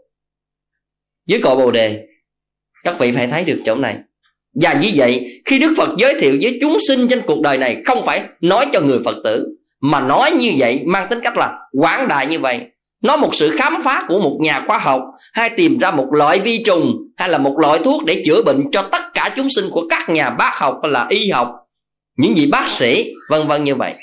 Dưới 1.28 1.42
cội 1.44 1.56
bồ 1.56 1.72
đề, 1.72 2.00
các 2.84 3.00
vị 3.00 3.12
phải 3.12 3.28
thấy 3.28 3.44
được 3.44 3.62
chỗ 3.66 3.76
này. 3.76 3.96
Và 4.62 4.74
như 4.74 4.92
vậy, 4.96 5.42
khi 5.46 5.60
đức 5.60 5.74
phật 5.78 5.90
giới 5.98 6.20
thiệu 6.20 6.38
với 6.42 6.58
chúng 6.62 6.78
sinh 6.88 7.08
trên 7.08 7.22
cuộc 7.28 7.42
đời 7.42 7.58
này, 7.58 7.82
không 7.86 8.06
phải 8.06 8.24
nói 8.42 8.66
cho 8.74 8.82
người 8.82 9.00
phật 9.06 9.16
tử, 9.24 9.48
mà 9.82 10.02
nói 10.02 10.32
như 10.32 10.52
vậy 10.58 10.82
mang 10.86 11.08
tính 11.10 11.20
cách 11.24 11.38
là 11.38 11.60
quảng 11.72 12.08
đại 12.08 12.28
như 12.28 12.40
vậy. 12.40 12.60
Nó 13.02 13.18
một 13.18 13.36
sự 13.36 13.58
khám 13.58 13.84
phá 13.84 14.06
của 14.08 14.20
một 14.20 14.38
nhà 14.42 14.64
khoa 14.68 14.78
học, 14.78 15.02
hay 15.34 15.50
tìm 15.50 15.80
ra 15.80 15.92
một 15.92 16.08
loại 16.12 16.40
vi 16.40 16.64
trùng, 16.64 16.96
hay 17.18 17.30
là 17.30 17.38
một 17.38 17.56
loại 17.60 17.80
thuốc 17.84 18.06
để 18.06 18.24
chữa 18.26 18.44
bệnh 18.44 18.72
cho 18.72 18.82
tất 18.92 19.02
cả 19.14 19.34
chúng 19.36 19.48
sinh 19.50 19.70
của 19.72 19.88
các 19.90 20.10
nhà 20.10 20.30
bác 20.30 20.52
học 20.56 20.80
hay 20.84 20.92
là 20.92 21.06
y 21.10 21.30
học, 21.30 21.56
những 22.18 22.34
vị 22.34 22.50
bác 22.52 22.68
sĩ, 22.68 23.14
vân 23.30 23.48
vân 23.48 23.64
như 23.64 23.76
vậy 23.76 23.94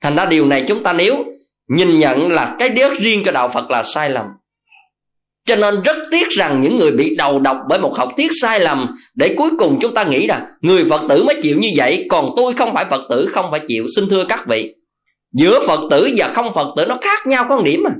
thành 0.00 0.16
ra 0.16 0.26
điều 0.26 0.46
này 0.46 0.64
chúng 0.68 0.82
ta 0.82 0.92
nếu 0.92 1.24
nhìn 1.68 1.98
nhận 1.98 2.32
là 2.32 2.56
cái 2.58 2.68
đế 2.68 2.90
riêng 3.00 3.22
cho 3.24 3.32
đạo 3.32 3.48
phật 3.48 3.70
là 3.70 3.82
sai 3.82 4.10
lầm. 4.10 4.26
Cho 5.46 5.56
nên 5.56 5.82
rất 5.82 5.96
tiếc 6.10 6.28
rằng 6.28 6.60
những 6.60 6.76
người 6.76 6.90
bị 6.90 7.16
đầu 7.16 7.38
độc 7.38 7.56
bởi 7.68 7.80
một 7.80 7.94
học 7.96 8.12
thuyết 8.16 8.30
sai 8.42 8.60
lầm 8.60 8.86
để 9.14 9.34
cuối 9.38 9.50
cùng 9.58 9.78
chúng 9.82 9.94
ta 9.94 10.04
nghĩ 10.04 10.26
rằng 10.26 10.44
người 10.60 10.84
phật 10.84 11.00
tử 11.08 11.24
mới 11.24 11.36
chịu 11.42 11.58
như 11.58 11.68
vậy, 11.76 12.06
còn 12.08 12.30
tôi 12.36 12.52
không 12.52 12.74
phải 12.74 12.84
phật 12.84 13.06
tử, 13.10 13.28
không 13.32 13.46
phải 13.50 13.60
chịu. 13.68 13.86
Xin 13.96 14.08
thưa 14.08 14.24
các 14.24 14.46
vị, 14.46 14.74
giữa 15.32 15.66
phật 15.66 15.80
tử 15.90 16.08
và 16.16 16.28
không 16.34 16.54
phật 16.54 16.68
tử 16.76 16.84
nó 16.88 16.98
khác 17.00 17.26
nhau 17.26 17.46
quan 17.48 17.64
điểm 17.64 17.82
mà. 17.82 17.90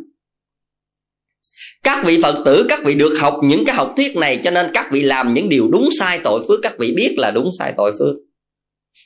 Các 1.82 2.04
vị 2.04 2.22
phật 2.22 2.42
tử, 2.44 2.66
các 2.68 2.84
vị 2.84 2.94
được 2.94 3.18
học 3.20 3.36
những 3.42 3.64
cái 3.64 3.76
học 3.76 3.92
thuyết 3.96 4.16
này, 4.16 4.40
cho 4.44 4.50
nên 4.50 4.70
các 4.74 4.86
vị 4.92 5.02
làm 5.02 5.34
những 5.34 5.48
điều 5.48 5.68
đúng 5.68 5.88
sai 5.98 6.20
tội 6.24 6.42
phước, 6.48 6.60
các 6.62 6.78
vị 6.78 6.92
biết 6.96 7.14
là 7.16 7.30
đúng 7.30 7.50
sai 7.58 7.74
tội 7.76 7.92
phước 7.98 8.16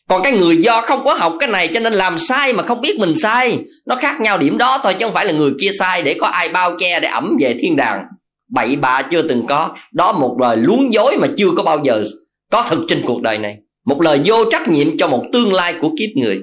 còn 0.08 0.22
cái 0.22 0.32
người 0.32 0.56
do 0.56 0.80
không 0.80 1.04
có 1.04 1.14
học 1.14 1.36
cái 1.40 1.48
này 1.48 1.70
cho 1.74 1.80
nên 1.80 1.92
làm 1.92 2.18
sai 2.18 2.52
mà 2.52 2.62
không 2.62 2.80
biết 2.80 2.96
mình 2.98 3.14
sai. 3.16 3.58
Nó 3.86 3.96
khác 3.96 4.20
nhau 4.20 4.38
điểm 4.38 4.58
đó 4.58 4.80
thôi, 4.82 4.94
chứ 4.98 5.06
không 5.06 5.14
phải 5.14 5.26
là 5.26 5.32
người 5.32 5.52
kia 5.60 5.70
sai 5.78 6.02
để 6.02 6.16
có 6.20 6.26
ai 6.26 6.48
bao 6.48 6.76
che 6.78 7.00
để 7.00 7.08
ẩm 7.08 7.36
về 7.40 7.56
thiên 7.60 7.76
đàng. 7.76 8.04
Bậy 8.50 8.76
bạ 8.76 9.02
chưa 9.02 9.22
từng 9.22 9.46
có. 9.46 9.70
Đó 9.92 10.12
một 10.12 10.36
lời 10.40 10.56
luống 10.56 10.92
dối 10.92 11.16
mà 11.20 11.28
chưa 11.36 11.50
có 11.56 11.62
bao 11.62 11.80
giờ 11.84 12.04
có 12.50 12.66
thực 12.70 12.80
trên 12.88 13.02
cuộc 13.06 13.22
đời 13.22 13.38
này. 13.38 13.56
Một 13.86 14.00
lời 14.00 14.20
vô 14.24 14.50
trách 14.50 14.68
nhiệm 14.68 14.98
cho 14.98 15.08
một 15.08 15.24
tương 15.32 15.52
lai 15.52 15.74
của 15.80 15.90
kiếp 15.98 16.10
người. 16.16 16.42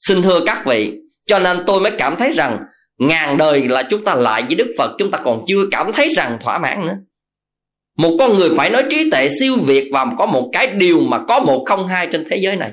Xin 0.00 0.22
thưa 0.22 0.40
các 0.46 0.66
vị, 0.66 0.92
cho 1.26 1.38
nên 1.38 1.58
tôi 1.66 1.80
mới 1.80 1.92
cảm 1.98 2.16
thấy 2.16 2.32
rằng 2.32 2.58
ngàn 2.98 3.36
đời 3.36 3.68
là 3.68 3.82
chúng 3.82 4.04
ta 4.04 4.14
lại 4.14 4.42
với 4.42 4.54
đức 4.54 4.74
phật, 4.78 4.90
chúng 4.98 5.10
ta 5.10 5.18
còn 5.24 5.44
chưa 5.46 5.66
cảm 5.70 5.92
thấy 5.92 6.08
rằng 6.08 6.38
thỏa 6.44 6.58
mãn 6.58 6.86
nữa 6.86 6.94
một 8.00 8.16
con 8.18 8.36
người 8.36 8.50
phải 8.56 8.70
nói 8.70 8.84
trí 8.90 9.10
tuệ 9.10 9.28
siêu 9.28 9.56
việt 9.56 9.90
và 9.92 10.06
có 10.18 10.26
một 10.26 10.50
cái 10.52 10.66
điều 10.66 11.00
mà 11.00 11.18
có 11.28 11.40
một 11.40 11.64
không 11.66 11.86
hai 11.86 12.06
trên 12.06 12.24
thế 12.30 12.36
giới 12.36 12.56
này. 12.56 12.70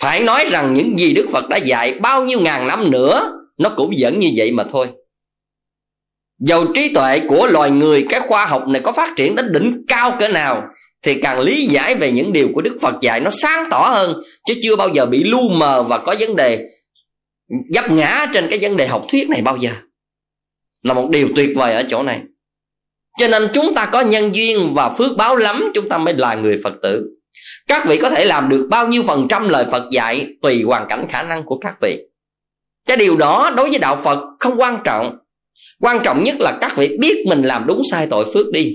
Phải 0.00 0.20
nói 0.20 0.44
rằng 0.50 0.74
những 0.74 0.98
gì 0.98 1.14
đức 1.14 1.28
phật 1.32 1.48
đã 1.48 1.56
dạy 1.56 1.94
bao 1.94 2.24
nhiêu 2.24 2.40
ngàn 2.40 2.66
năm 2.66 2.90
nữa, 2.90 3.32
nó 3.58 3.70
cũng 3.76 3.94
vẫn 3.98 4.18
như 4.18 4.30
vậy 4.36 4.52
mà 4.52 4.64
thôi. 4.72 4.88
Dầu 6.38 6.66
trí 6.74 6.94
tuệ 6.94 7.20
của 7.28 7.46
loài 7.46 7.70
người, 7.70 8.06
cái 8.08 8.20
khoa 8.20 8.46
học 8.46 8.68
này 8.68 8.82
có 8.84 8.92
phát 8.92 9.16
triển 9.16 9.34
đến 9.34 9.52
đỉnh 9.52 9.84
cao 9.88 10.16
cỡ 10.20 10.28
nào, 10.28 10.62
thì 11.02 11.20
càng 11.20 11.40
lý 11.40 11.66
giải 11.66 11.94
về 11.94 12.12
những 12.12 12.32
điều 12.32 12.48
của 12.54 12.60
đức 12.60 12.78
phật 12.80 12.94
dạy 13.02 13.20
nó 13.20 13.30
sáng 13.30 13.68
tỏ 13.70 13.88
hơn, 13.94 14.22
chứ 14.46 14.54
chưa 14.62 14.76
bao 14.76 14.88
giờ 14.88 15.06
bị 15.06 15.24
lu 15.24 15.48
mờ 15.48 15.82
và 15.82 15.98
có 15.98 16.14
vấn 16.18 16.36
đề 16.36 16.68
dấp 17.74 17.90
ngã 17.90 18.26
trên 18.34 18.46
cái 18.50 18.58
vấn 18.62 18.76
đề 18.76 18.86
học 18.86 19.06
thuyết 19.10 19.28
này 19.28 19.42
bao 19.42 19.56
giờ. 19.56 19.70
Là 20.82 20.94
một 20.94 21.08
điều 21.10 21.28
tuyệt 21.36 21.48
vời 21.56 21.74
ở 21.74 21.84
chỗ 21.88 22.02
này 22.02 22.20
cho 23.18 23.28
nên 23.28 23.48
chúng 23.54 23.74
ta 23.74 23.86
có 23.86 24.00
nhân 24.00 24.34
duyên 24.34 24.74
và 24.74 24.88
phước 24.88 25.16
báo 25.16 25.36
lắm, 25.36 25.70
chúng 25.74 25.88
ta 25.88 25.98
mới 25.98 26.14
là 26.14 26.34
người 26.34 26.60
phật 26.64 26.72
tử. 26.82 27.06
Các 27.68 27.86
vị 27.86 27.96
có 27.96 28.10
thể 28.10 28.24
làm 28.24 28.48
được 28.48 28.66
bao 28.70 28.88
nhiêu 28.88 29.02
phần 29.02 29.26
trăm 29.28 29.48
lời 29.48 29.64
phật 29.70 29.82
dạy 29.90 30.26
tùy 30.42 30.62
hoàn 30.62 30.88
cảnh 30.88 31.06
khả 31.08 31.22
năng 31.22 31.44
của 31.44 31.58
các 31.58 31.74
vị. 31.82 31.98
Cái 32.86 32.96
điều 32.96 33.16
đó 33.16 33.52
đối 33.56 33.70
với 33.70 33.78
đạo 33.78 33.96
phật 34.04 34.18
không 34.40 34.60
quan 34.60 34.78
trọng. 34.84 35.18
Quan 35.80 36.00
trọng 36.04 36.24
nhất 36.24 36.34
là 36.38 36.58
các 36.60 36.76
vị 36.76 36.96
biết 37.00 37.24
mình 37.28 37.42
làm 37.42 37.66
đúng 37.66 37.82
sai 37.90 38.06
tội 38.10 38.24
phước 38.34 38.52
đi. 38.52 38.74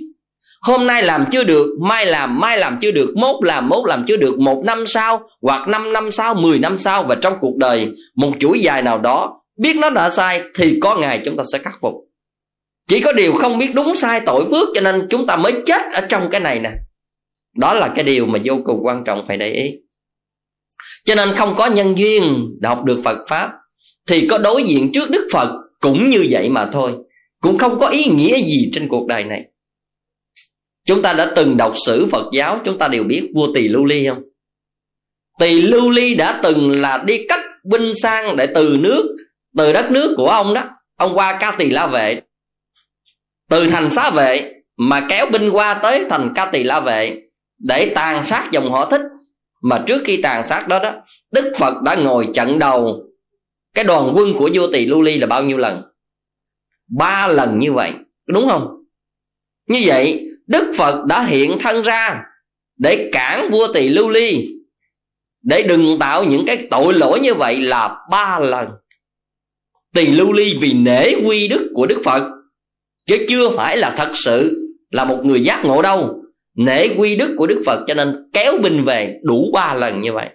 Hôm 0.61 0.87
nay 0.87 1.03
làm 1.03 1.25
chưa 1.31 1.43
được, 1.43 1.67
mai 1.81 2.05
làm 2.05 2.39
mai 2.39 2.57
làm 2.57 2.77
chưa 2.81 2.91
được, 2.91 3.13
mốt 3.15 3.35
làm 3.41 3.69
mốt 3.69 3.87
làm 3.87 4.05
chưa 4.07 4.17
được, 4.17 4.39
một 4.39 4.63
năm 4.65 4.87
sau 4.87 5.21
hoặc 5.41 5.67
năm 5.67 5.93
năm 5.93 6.11
sau, 6.11 6.33
mười 6.33 6.59
năm 6.59 6.77
sau 6.77 7.03
và 7.03 7.15
trong 7.15 7.33
cuộc 7.41 7.55
đời, 7.57 7.89
một 8.15 8.31
chuỗi 8.39 8.59
dài 8.59 8.81
nào 8.81 8.97
đó, 8.97 9.41
biết 9.57 9.75
nó 9.75 9.89
đã 9.89 10.09
sai 10.09 10.41
thì 10.55 10.79
có 10.81 10.95
ngày 10.95 11.21
chúng 11.25 11.37
ta 11.37 11.43
sẽ 11.53 11.59
khắc 11.59 11.77
phục 11.81 11.93
chỉ 12.91 12.99
có 12.99 13.13
điều 13.13 13.33
không 13.33 13.57
biết 13.57 13.71
đúng 13.75 13.95
sai 13.95 14.21
tội 14.25 14.45
phước 14.45 14.69
cho 14.73 14.81
nên 14.81 15.07
chúng 15.09 15.27
ta 15.27 15.35
mới 15.35 15.53
chết 15.65 15.81
ở 15.93 16.01
trong 16.09 16.29
cái 16.31 16.41
này 16.41 16.59
nè. 16.59 16.71
Đó 17.57 17.73
là 17.73 17.93
cái 17.95 18.05
điều 18.05 18.25
mà 18.25 18.39
vô 18.45 18.53
cùng 18.65 18.79
quan 18.83 19.03
trọng 19.03 19.25
phải 19.27 19.37
để 19.37 19.51
ý. 19.51 19.71
Cho 21.05 21.15
nên 21.15 21.35
không 21.35 21.55
có 21.57 21.67
nhân 21.67 21.97
duyên 21.97 22.49
đọc 22.59 22.83
được 22.83 23.01
phật 23.03 23.17
pháp, 23.27 23.51
thì 24.07 24.27
có 24.27 24.37
đối 24.37 24.63
diện 24.63 24.91
trước 24.93 25.09
đức 25.09 25.27
phật 25.33 25.51
cũng 25.79 26.09
như 26.09 26.27
vậy 26.29 26.49
mà 26.49 26.65
thôi. 26.65 26.93
Cũng 27.41 27.57
không 27.57 27.79
có 27.79 27.87
ý 27.87 28.05
nghĩa 28.05 28.37
gì 28.37 28.69
trên 28.73 28.87
cuộc 28.87 29.07
đời 29.07 29.23
này. 29.23 29.45
Chúng 30.85 31.01
ta 31.01 31.13
đã 31.13 31.31
từng 31.35 31.57
đọc 31.57 31.73
sử 31.85 32.07
phật 32.11 32.25
giáo, 32.33 32.59
chúng 32.65 32.77
ta 32.77 32.87
đều 32.87 33.03
biết 33.03 33.31
vua 33.35 33.53
tỳ 33.53 33.67
lưu 33.67 33.85
ly 33.85 34.07
không? 34.07 34.23
Tỳ 35.39 35.61
lưu 35.61 35.89
ly 35.89 36.15
đã 36.15 36.39
từng 36.43 36.81
là 36.81 37.03
đi 37.05 37.25
cắt 37.27 37.39
binh 37.63 37.91
sang 38.03 38.35
để 38.35 38.47
từ 38.55 38.77
nước, 38.79 39.17
từ 39.57 39.73
đất 39.73 39.91
nước 39.91 40.13
của 40.17 40.27
ông 40.27 40.53
đó. 40.53 40.63
Ông 40.95 41.17
qua 41.17 41.37
ca 41.39 41.55
tỳ 41.59 41.69
la 41.69 41.87
vệ 41.87 42.21
từ 43.51 43.67
thành 43.67 43.89
xá 43.89 44.09
vệ 44.09 44.53
mà 44.77 45.07
kéo 45.09 45.25
binh 45.31 45.49
qua 45.49 45.73
tới 45.73 46.05
thành 46.09 46.31
ca 46.35 46.45
tỳ 46.45 46.63
la 46.63 46.79
vệ 46.79 47.21
để 47.59 47.91
tàn 47.95 48.25
sát 48.25 48.49
dòng 48.51 48.71
họ 48.71 48.85
thích. 48.85 49.01
Mà 49.61 49.83
trước 49.87 50.01
khi 50.05 50.21
tàn 50.21 50.47
sát 50.47 50.67
đó 50.67 50.79
đó, 50.79 50.93
đức 51.31 51.53
phật 51.57 51.81
đã 51.81 51.95
ngồi 51.95 52.27
chặn 52.33 52.59
đầu 52.59 53.03
cái 53.73 53.83
đoàn 53.83 54.13
quân 54.15 54.33
của 54.37 54.49
vua 54.53 54.71
tỳ 54.71 54.85
lưu 54.85 55.01
ly 55.01 55.17
là 55.17 55.27
bao 55.27 55.43
nhiêu 55.43 55.57
lần? 55.57 55.81
Ba 56.97 57.27
lần 57.27 57.59
như 57.59 57.73
vậy 57.73 57.93
đúng 58.27 58.49
không? 58.49 58.67
Như 59.67 59.81
vậy, 59.85 60.27
đức 60.47 60.73
phật 60.77 61.05
đã 61.05 61.23
hiện 61.23 61.57
thân 61.61 61.81
ra 61.81 62.23
để 62.77 63.09
cản 63.13 63.51
vua 63.51 63.73
tỳ 63.73 63.89
lưu 63.89 64.09
ly 64.09 64.47
để 65.41 65.63
đừng 65.63 65.99
tạo 65.99 66.23
những 66.23 66.45
cái 66.45 66.67
tội 66.71 66.93
lỗi 66.93 67.19
như 67.19 67.33
vậy 67.33 67.61
là 67.61 67.97
ba 68.11 68.39
lần. 68.39 68.67
Tỳ 69.93 70.07
lưu 70.07 70.33
ly 70.33 70.57
vì 70.61 70.73
nể 70.73 71.13
quy 71.25 71.47
đức 71.47 71.71
của 71.75 71.85
đức 71.85 72.01
phật 72.05 72.40
chứ 73.11 73.25
chưa 73.27 73.49
phải 73.49 73.77
là 73.77 73.93
thật 73.97 74.11
sự 74.13 74.67
là 74.91 75.05
một 75.05 75.21
người 75.23 75.43
giác 75.43 75.61
ngộ 75.65 75.81
đâu. 75.81 76.23
Nể 76.57 76.87
quy 76.97 77.15
đức 77.15 77.35
của 77.37 77.47
đức 77.47 77.63
phật 77.65 77.83
cho 77.87 77.93
nên 77.93 78.29
kéo 78.33 78.53
binh 78.63 78.83
về 78.83 79.19
đủ 79.23 79.51
ba 79.53 79.73
lần 79.73 80.01
như 80.01 80.13
vậy. 80.13 80.29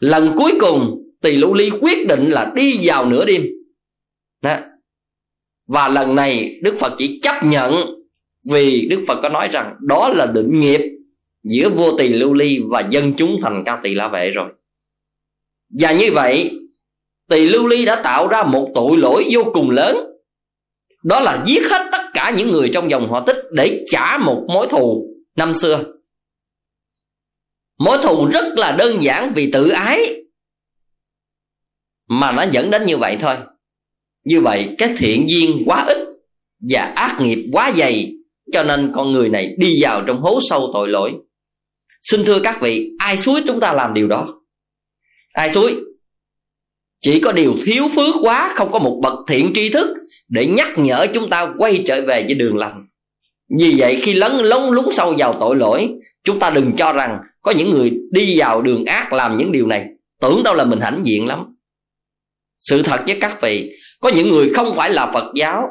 Lần 0.00 0.34
cuối 0.38 0.52
cùng, 0.60 1.02
tỳ 1.22 1.36
lưu 1.36 1.54
ly 1.54 1.70
quyết 1.80 2.08
định 2.08 2.28
là 2.28 2.52
đi 2.56 2.78
vào 2.82 3.06
nửa 3.06 3.24
đêm. 3.24 3.46
Đó. 4.42 4.56
và 5.66 5.88
lần 5.88 6.14
này, 6.14 6.60
đức 6.62 6.76
phật 6.78 6.92
chỉ 6.98 7.20
chấp 7.22 7.44
nhận 7.44 7.74
vì 8.50 8.88
đức 8.90 9.04
phật 9.08 9.18
có 9.22 9.28
nói 9.28 9.48
rằng 9.52 9.74
đó 9.80 10.08
là 10.08 10.26
định 10.26 10.60
nghiệp 10.60 10.80
giữa 11.44 11.68
vua 11.68 11.98
tỳ 11.98 12.08
lưu 12.08 12.34
ly 12.34 12.60
và 12.70 12.80
dân 12.90 13.14
chúng 13.16 13.40
thành 13.42 13.62
ca 13.66 13.76
tỳ 13.82 13.94
la 13.94 14.08
vệ 14.08 14.30
rồi. 14.30 14.52
Và 15.80 15.92
như 15.92 16.12
vậy, 16.12 16.50
tỳ 17.30 17.48
lưu 17.48 17.66
ly 17.66 17.84
đã 17.84 18.02
tạo 18.02 18.28
ra 18.28 18.42
một 18.42 18.70
tội 18.74 18.96
lỗi 18.96 19.24
vô 19.32 19.44
cùng 19.54 19.70
lớn 19.70 20.13
đó 21.04 21.20
là 21.20 21.42
giết 21.46 21.62
hết 21.70 21.88
tất 21.92 22.02
cả 22.14 22.32
những 22.36 22.52
người 22.52 22.70
trong 22.74 22.90
dòng 22.90 23.10
họ 23.10 23.20
tích 23.20 23.36
để 23.52 23.84
trả 23.90 24.18
một 24.18 24.46
mối 24.48 24.66
thù 24.70 25.06
năm 25.36 25.54
xưa. 25.54 25.84
Mối 27.78 27.98
thù 28.02 28.26
rất 28.26 28.44
là 28.56 28.76
đơn 28.78 29.02
giản 29.02 29.32
vì 29.34 29.50
tự 29.52 29.68
ái, 29.68 30.24
mà 32.08 32.32
nó 32.32 32.44
dẫn 32.50 32.70
đến 32.70 32.84
như 32.84 32.96
vậy 32.96 33.16
thôi. 33.20 33.36
Như 34.24 34.40
vậy 34.40 34.74
cái 34.78 34.94
thiện 34.98 35.28
duyên 35.28 35.62
quá 35.66 35.84
ít 35.88 35.96
và 36.70 36.80
ác 36.82 37.20
nghiệp 37.20 37.48
quá 37.52 37.72
dày, 37.74 38.12
cho 38.52 38.62
nên 38.62 38.92
con 38.94 39.12
người 39.12 39.28
này 39.28 39.48
đi 39.58 39.82
vào 39.82 40.02
trong 40.06 40.20
hố 40.20 40.38
sâu 40.48 40.70
tội 40.74 40.88
lỗi. 40.88 41.12
Xin 42.02 42.24
thưa 42.24 42.40
các 42.40 42.60
vị, 42.60 42.90
ai 42.98 43.16
suối 43.16 43.40
chúng 43.46 43.60
ta 43.60 43.72
làm 43.72 43.94
điều 43.94 44.08
đó? 44.08 44.28
Ai 45.32 45.52
suối? 45.52 45.80
Chỉ 47.04 47.20
có 47.20 47.32
điều 47.32 47.54
thiếu 47.64 47.88
phước 47.94 48.14
quá, 48.22 48.52
không 48.54 48.72
có 48.72 48.78
một 48.78 49.00
bậc 49.02 49.14
thiện 49.28 49.52
tri 49.54 49.68
thức 49.68 49.88
để 50.28 50.46
nhắc 50.46 50.68
nhở 50.76 51.06
chúng 51.14 51.30
ta 51.30 51.54
quay 51.58 51.82
trở 51.86 52.00
về 52.06 52.22
với 52.22 52.34
đường 52.34 52.56
lành. 52.56 52.86
Vì 53.58 53.74
vậy, 53.78 53.98
khi 54.02 54.14
lấn 54.14 54.32
lông 54.32 54.70
lúng 54.70 54.92
sâu 54.92 55.14
vào 55.18 55.32
tội 55.40 55.56
lỗi, 55.56 55.90
chúng 56.24 56.38
ta 56.38 56.50
đừng 56.50 56.72
cho 56.76 56.92
rằng 56.92 57.18
có 57.42 57.50
những 57.50 57.70
người 57.70 57.92
đi 58.10 58.38
vào 58.38 58.62
đường 58.62 58.84
ác 58.84 59.12
làm 59.12 59.36
những 59.36 59.52
điều 59.52 59.66
này. 59.66 59.86
Tưởng 60.20 60.42
đâu 60.42 60.54
là 60.54 60.64
mình 60.64 60.80
hãnh 60.80 61.02
diện 61.04 61.26
lắm. 61.26 61.56
Sự 62.60 62.82
thật 62.82 63.00
với 63.06 63.18
các 63.20 63.40
vị, 63.40 63.70
có 64.00 64.08
những 64.08 64.30
người 64.30 64.52
không 64.54 64.76
phải 64.76 64.90
là 64.90 65.10
phật 65.12 65.32
giáo. 65.34 65.68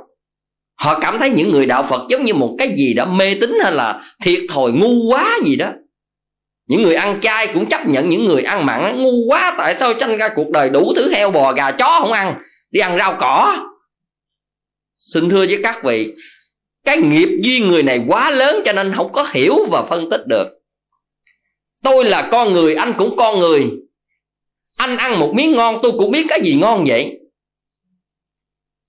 Họ 0.75 0.99
cảm 0.99 1.19
thấy 1.19 1.29
những 1.29 1.51
người 1.51 1.65
đạo 1.65 1.83
phật 1.89 2.01
giống 2.09 2.23
như 2.25 2.33
một 2.33 2.55
cái 2.57 2.73
gì 2.77 2.93
đó 2.93 3.05
mê 3.05 3.35
tín 3.41 3.53
hay 3.63 3.71
là 3.71 4.01
thiệt 4.23 4.39
thòi 4.49 4.71
ngu 4.71 5.09
quá 5.09 5.39
gì 5.43 5.55
đó 5.55 5.71
những 6.73 6.81
người 6.81 6.95
ăn 6.95 7.19
chay 7.21 7.47
cũng 7.53 7.69
chấp 7.69 7.87
nhận 7.87 8.09
những 8.09 8.25
người 8.25 8.43
ăn 8.43 8.65
mặn. 8.65 9.01
Ngu 9.01 9.25
quá, 9.27 9.55
tại 9.57 9.75
sao 9.75 9.93
tranh 9.93 10.17
ra 10.17 10.29
cuộc 10.35 10.49
đời 10.49 10.69
đủ 10.69 10.93
thứ 10.95 11.11
heo 11.13 11.31
bò 11.31 11.53
gà 11.53 11.71
chó 11.71 11.99
không 12.01 12.11
ăn? 12.11 12.35
Đi 12.71 12.79
ăn 12.79 12.97
rau 12.97 13.17
cỏ. 13.19 13.65
Xin 14.97 15.29
thưa 15.29 15.45
với 15.45 15.59
các 15.63 15.83
vị, 15.83 16.13
cái 16.85 16.97
nghiệp 16.97 17.29
duyên 17.43 17.67
người 17.67 17.83
này 17.83 18.05
quá 18.07 18.31
lớn 18.31 18.61
cho 18.65 18.73
nên 18.73 18.93
không 18.95 19.13
có 19.13 19.27
hiểu 19.31 19.55
và 19.71 19.83
phân 19.89 20.09
tích 20.09 20.21
được. 20.27 20.47
Tôi 21.83 22.05
là 22.05 22.27
con 22.31 22.53
người, 22.53 22.75
anh 22.75 22.93
cũng 22.97 23.17
con 23.17 23.39
người. 23.39 23.71
Anh 24.77 24.97
ăn 24.97 25.19
một 25.19 25.33
miếng 25.35 25.51
ngon, 25.51 25.79
tôi 25.83 25.91
cũng 25.91 26.11
biết 26.11 26.25
cái 26.29 26.41
gì 26.41 26.55
ngon 26.55 26.85
vậy. 26.87 27.19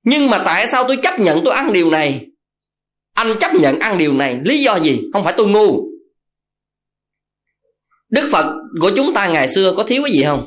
Nhưng 0.05 0.31
mà 0.31 0.43
tại 0.45 0.69
sao 0.69 0.85
tôi 0.89 0.97
chấp 1.03 1.21
nhận 1.21 1.41
tôi 1.45 1.55
ăn 1.55 1.73
điều 1.73 1.91
này? 1.91 2.27
Anh 3.15 3.35
chấp 3.41 3.55
nhận 3.55 3.79
ăn 3.79 3.99
điều 3.99 4.13
này, 4.13 4.39
lý 4.45 4.63
do 4.63 4.77
gì? 4.77 5.03
Không 5.13 5.25
phải 5.25 5.35
tôi 5.37 5.47
ngu 5.47 5.94
đức 8.15 8.29
phật 8.33 8.55
của 8.81 8.91
chúng 8.97 9.15
ta 9.15 9.27
ngày 9.27 9.49
xưa 9.49 9.75
có 9.77 9.85
thiếu 9.85 10.03
cái 10.05 10.13
gì 10.13 10.25
không? 10.25 10.47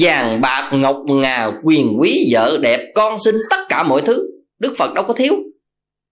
Vàng, 0.00 0.40
bạc, 0.40 0.70
ngọc, 0.72 0.96
ngà, 1.06 1.50
quyền, 1.62 1.96
quý, 2.00 2.28
vợ, 2.32 2.58
đẹp, 2.60 2.92
con, 2.94 3.16
sinh, 3.24 3.36
tất 3.50 3.56
cả 3.68 3.82
mọi 3.82 4.00
thứ. 4.00 4.22
Đức 4.58 4.74
phật 4.78 4.94
đâu 4.94 5.04
có 5.04 5.14
thiếu. 5.14 5.34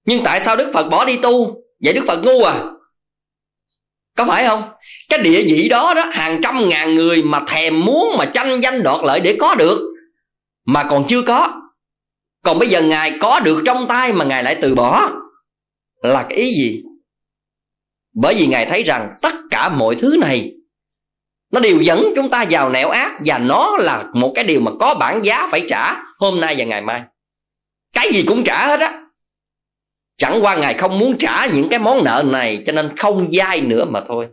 Nhưng 0.07 0.20
tại 0.24 0.40
sao 0.40 0.57
đức 0.57 0.70
phật 0.74 0.88
bỏ 0.88 1.05
đi 1.05 1.16
tu? 1.16 1.55
Vậy 1.85 1.92
đức 1.92 2.05
phật 2.07 2.16
ngu 2.22 2.42
à? 2.42 2.64
Có 4.16 4.24
phải 4.24 4.46
không? 4.46 4.62
Cái 5.09 5.18
địa 5.18 5.42
vị 5.42 5.68
đó 5.68 5.94
đó, 5.94 6.05
hàng 6.12 6.40
trăm 6.42 6.68
ngàn 6.68 6.94
người 6.94 7.22
mà 7.22 7.40
thèm 7.48 7.85
muốn 7.85 8.16
mà 8.18 8.31
tranh 8.35 8.61
danh 8.61 8.83
đoạt 8.83 9.00
lợi 9.05 9.20
để 9.20 9.37
có 9.40 9.55
được, 9.55 9.94
mà 10.66 10.85
còn 10.85 11.05
chưa 11.09 11.22
có. 11.22 11.48
Còn 12.44 12.59
bây 12.59 12.68
giờ 12.68 12.83
ngài 12.83 13.18
có 13.20 13.40
được 13.40 13.62
trong 13.66 13.87
tay 13.88 14.12
mà 14.12 14.24
ngài 14.24 14.42
lại 14.42 14.59
từ 14.62 14.74
bỏ, 14.74 15.11
là 16.03 16.26
cái 16.29 16.38
ý 16.38 16.50
gì? 16.55 16.83
Bởi 18.14 18.35
vì 18.35 18.46
ngài 18.46 18.66
thấy 18.66 18.83
rằng 18.83 19.14
tất 19.23 19.35
cả 19.51 19.68
mọi 19.68 19.94
thứ 19.94 20.16
này, 20.20 20.53
nó 21.53 21.61
đều 21.61 21.81
dẫn 21.81 22.12
chúng 22.16 22.31
ta 22.31 22.44
vào 22.51 22.70
nẻo 22.70 22.88
ác 22.88 23.12
và 23.25 23.38
nó 23.38 23.77
là 23.77 24.05
một 24.14 24.33
cái 24.35 24.44
điều 24.44 24.61
mà 24.61 24.70
có 24.81 24.94
bản 24.94 25.25
giá 25.25 25.49
phải 25.51 25.66
trả 25.68 25.96
hôm 26.18 26.40
nay 26.40 26.55
và 26.59 26.64
ngày 26.64 26.81
mai. 26.81 27.03
Cái 27.92 28.12
gì 28.12 28.25
cũng 28.29 28.44
trả 28.44 28.66
hết 28.66 28.81
á. 28.81 29.03
Chẳng 30.18 30.42
qua 30.42 30.57
ngài 30.57 30.75
không 30.75 30.99
muốn 30.99 31.18
trả 31.18 31.46
những 31.46 31.68
cái 31.68 31.79
món 31.79 32.05
nợ 32.05 32.25
này 32.27 32.62
cho 32.66 32.73
nên 32.73 32.96
không 32.96 33.31
dai 33.31 33.61
nữa 33.61 33.85
mà 33.85 34.01
thôi. 34.09 34.27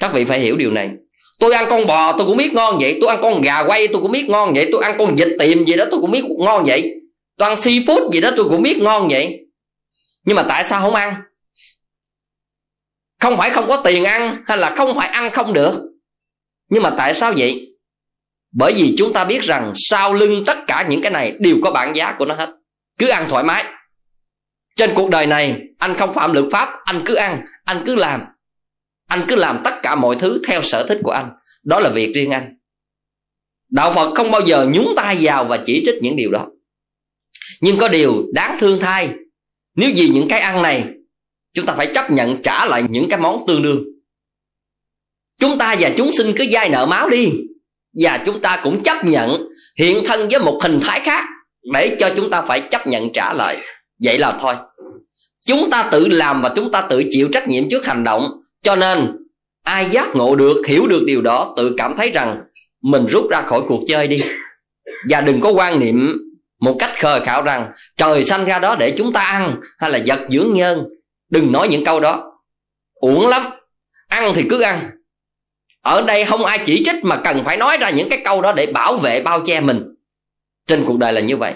Các 0.00 0.12
vị 0.12 0.24
phải 0.24 0.40
hiểu 0.40 0.56
điều 0.56 0.70
này. 0.70 0.90
Tôi 1.38 1.54
ăn 1.54 1.66
con 1.70 1.86
bò, 1.86 2.12
tôi 2.12 2.26
cũng 2.26 2.36
biết 2.36 2.54
ngon 2.54 2.78
vậy. 2.80 2.98
Tôi 3.00 3.10
ăn 3.10 3.18
con 3.22 3.42
gà 3.42 3.58
quay, 3.58 3.88
tôi 3.88 4.02
cũng 4.02 4.12
biết 4.12 4.28
ngon 4.28 4.54
vậy. 4.54 4.68
Tôi 4.72 4.82
ăn 4.84 4.94
con 4.98 5.16
vịt 5.16 5.28
tiềm 5.38 5.66
gì 5.66 5.76
đó, 5.76 5.84
tôi 5.90 6.00
cũng 6.00 6.10
biết 6.10 6.24
ngon 6.38 6.64
vậy. 6.66 6.94
Tôi 7.38 7.48
ăn 7.48 7.58
seafood 7.58 8.10
gì 8.10 8.20
đó, 8.20 8.30
tôi 8.36 8.48
cũng 8.48 8.62
biết 8.62 8.78
ngon 8.78 9.08
vậy. 9.08 9.40
Nhưng 10.24 10.36
mà 10.36 10.42
tại 10.42 10.64
sao 10.64 10.80
không 10.80 10.94
ăn? 10.94 11.14
Không 13.20 13.36
phải 13.36 13.50
không 13.50 13.68
có 13.68 13.82
tiền 13.84 14.04
ăn 14.04 14.42
hay 14.46 14.58
là 14.58 14.74
không 14.76 14.96
phải 14.96 15.08
ăn 15.08 15.30
không 15.32 15.52
được. 15.52 15.82
Nhưng 16.68 16.82
mà 16.82 16.90
tại 16.98 17.14
sao 17.14 17.32
vậy? 17.36 17.76
Bởi 18.52 18.72
vì 18.76 18.94
chúng 18.98 19.12
ta 19.12 19.24
biết 19.24 19.42
rằng 19.42 19.72
sau 19.76 20.14
lưng 20.14 20.44
tất 20.46 20.58
cả 20.66 20.86
những 20.88 21.02
cái 21.02 21.12
này 21.12 21.36
đều 21.40 21.56
có 21.64 21.70
bản 21.70 21.96
giá 21.96 22.14
của 22.18 22.24
nó 22.24 22.34
hết. 22.34 22.54
Cứ 22.98 23.08
ăn 23.08 23.26
thoải 23.30 23.44
mái. 23.44 23.64
Trên 24.76 24.90
cuộc 24.94 25.10
đời 25.10 25.26
này, 25.26 25.60
anh 25.78 25.96
không 25.98 26.14
phạm 26.14 26.32
luật 26.32 26.44
pháp, 26.52 26.68
anh 26.84 27.02
cứ 27.06 27.14
ăn, 27.14 27.44
anh 27.64 27.82
cứ 27.86 27.96
làm. 27.96 28.24
Anh 29.08 29.24
cứ 29.28 29.36
làm 29.36 29.60
tất 29.64 29.74
cả 29.82 29.94
mọi 29.94 30.16
thứ 30.20 30.42
theo 30.46 30.62
sở 30.62 30.86
thích 30.88 30.98
của 31.02 31.10
anh. 31.10 31.30
Đó 31.64 31.80
là 31.80 31.90
việc 31.90 32.12
riêng 32.14 32.30
anh. 32.30 32.58
Đạo 33.70 33.92
phật 33.94 34.14
không 34.14 34.30
bao 34.30 34.40
giờ 34.46 34.68
nhúng 34.72 34.92
tay 34.96 35.16
vào 35.20 35.44
và 35.44 35.58
chỉ 35.66 35.82
trích 35.86 36.02
những 36.02 36.16
điều 36.16 36.30
đó. 36.30 36.46
Nhưng 37.60 37.78
có 37.78 37.88
điều 37.88 38.24
đáng 38.34 38.56
thương 38.60 38.80
thay, 38.80 39.14
nếu 39.74 39.90
vì 39.96 40.08
những 40.08 40.28
cái 40.28 40.40
ăn 40.40 40.62
này 40.62 40.84
chúng 41.54 41.66
ta 41.66 41.74
phải 41.74 41.86
chấp 41.94 42.10
nhận 42.10 42.42
trả 42.42 42.66
lại 42.66 42.84
những 42.88 43.08
cái 43.08 43.20
món 43.20 43.44
tương 43.46 43.62
đương. 43.62 43.84
Chúng 45.40 45.58
ta 45.58 45.76
và 45.80 45.90
chúng 45.96 46.12
sinh 46.12 46.32
cứ 46.36 46.46
dai 46.52 46.68
nợ 46.68 46.86
máu 46.86 47.10
đi. 47.10 47.32
Và 48.00 48.22
chúng 48.26 48.40
ta 48.40 48.60
cũng 48.62 48.82
chấp 48.82 49.04
nhận 49.04 49.48
hiện 49.78 50.04
thân 50.06 50.28
với 50.28 50.40
một 50.40 50.58
hình 50.62 50.80
thái 50.82 51.00
khác 51.00 51.24
để 51.72 51.96
cho 52.00 52.10
chúng 52.16 52.30
ta 52.30 52.42
phải 52.42 52.60
chấp 52.60 52.86
nhận 52.86 53.12
trả 53.12 53.32
lại. 53.32 53.56
Vậy 54.04 54.18
là 54.18 54.38
thôi. 54.40 54.54
Chúng 55.46 55.70
ta 55.70 55.88
tự 55.92 56.08
làm 56.08 56.42
và 56.42 56.52
chúng 56.56 56.72
ta 56.72 56.80
tự 56.80 57.04
chịu 57.10 57.28
trách 57.32 57.48
nhiệm 57.48 57.70
trước 57.70 57.86
hành 57.86 58.04
động. 58.04 58.30
Cho 58.62 58.76
nên, 58.76 59.16
ai 59.64 59.90
giác 59.90 60.16
ngộ 60.16 60.36
được, 60.36 60.66
hiểu 60.66 60.86
được 60.86 61.02
điều 61.06 61.22
đó, 61.22 61.54
tự 61.56 61.74
cảm 61.78 61.94
thấy 61.96 62.10
rằng 62.10 62.42
mình 62.82 63.06
rút 63.06 63.30
ra 63.30 63.42
khỏi 63.42 63.60
cuộc 63.68 63.80
chơi 63.86 64.08
đi. 64.08 64.22
Và 65.10 65.20
đừng 65.20 65.40
có 65.40 65.50
quan 65.50 65.80
niệm 65.80 66.18
một 66.60 66.76
cách 66.78 67.00
khờ 67.00 67.20
khạo 67.24 67.42
rằng 67.42 67.72
trời 67.96 68.24
sanh 68.24 68.44
ra 68.44 68.58
đó 68.58 68.76
để 68.78 68.94
chúng 68.96 69.12
ta 69.12 69.20
ăn 69.20 69.60
hay 69.78 69.90
là 69.90 70.00
vật 70.06 70.20
dưỡng 70.30 70.54
nhân 70.54 70.84
đừng 71.30 71.52
nói 71.52 71.68
những 71.68 71.84
câu 71.84 72.00
đó. 72.00 72.32
Uổng 72.94 73.28
lắm. 73.28 73.46
Ăn 74.08 74.32
thì 74.34 74.44
cứ 74.50 74.60
ăn. 74.60 74.90
Ở 75.82 76.04
đây 76.06 76.24
không 76.24 76.44
ai 76.44 76.58
chỉ 76.64 76.82
trích 76.84 77.04
mà 77.04 77.20
cần 77.24 77.44
phải 77.44 77.56
nói 77.56 77.76
ra 77.80 77.90
những 77.90 78.08
cái 78.08 78.20
câu 78.24 78.42
đó 78.42 78.52
để 78.52 78.66
bảo 78.66 78.96
vệ, 78.96 79.22
bao 79.22 79.40
che 79.46 79.60
mình. 79.60 79.84
Trên 80.66 80.84
cuộc 80.84 80.98
đời 80.98 81.12
là 81.12 81.20
như 81.20 81.36
vậy. 81.36 81.54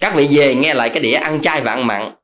Các 0.00 0.14
vị 0.14 0.28
về 0.30 0.54
nghe 0.54 0.74
lại 0.74 0.88
cái 0.88 1.00
đĩa 1.00 1.14
ăn 1.14 1.40
chay 1.40 1.60
và 1.60 1.72
ăn 1.72 1.86
mặn. 1.86 2.14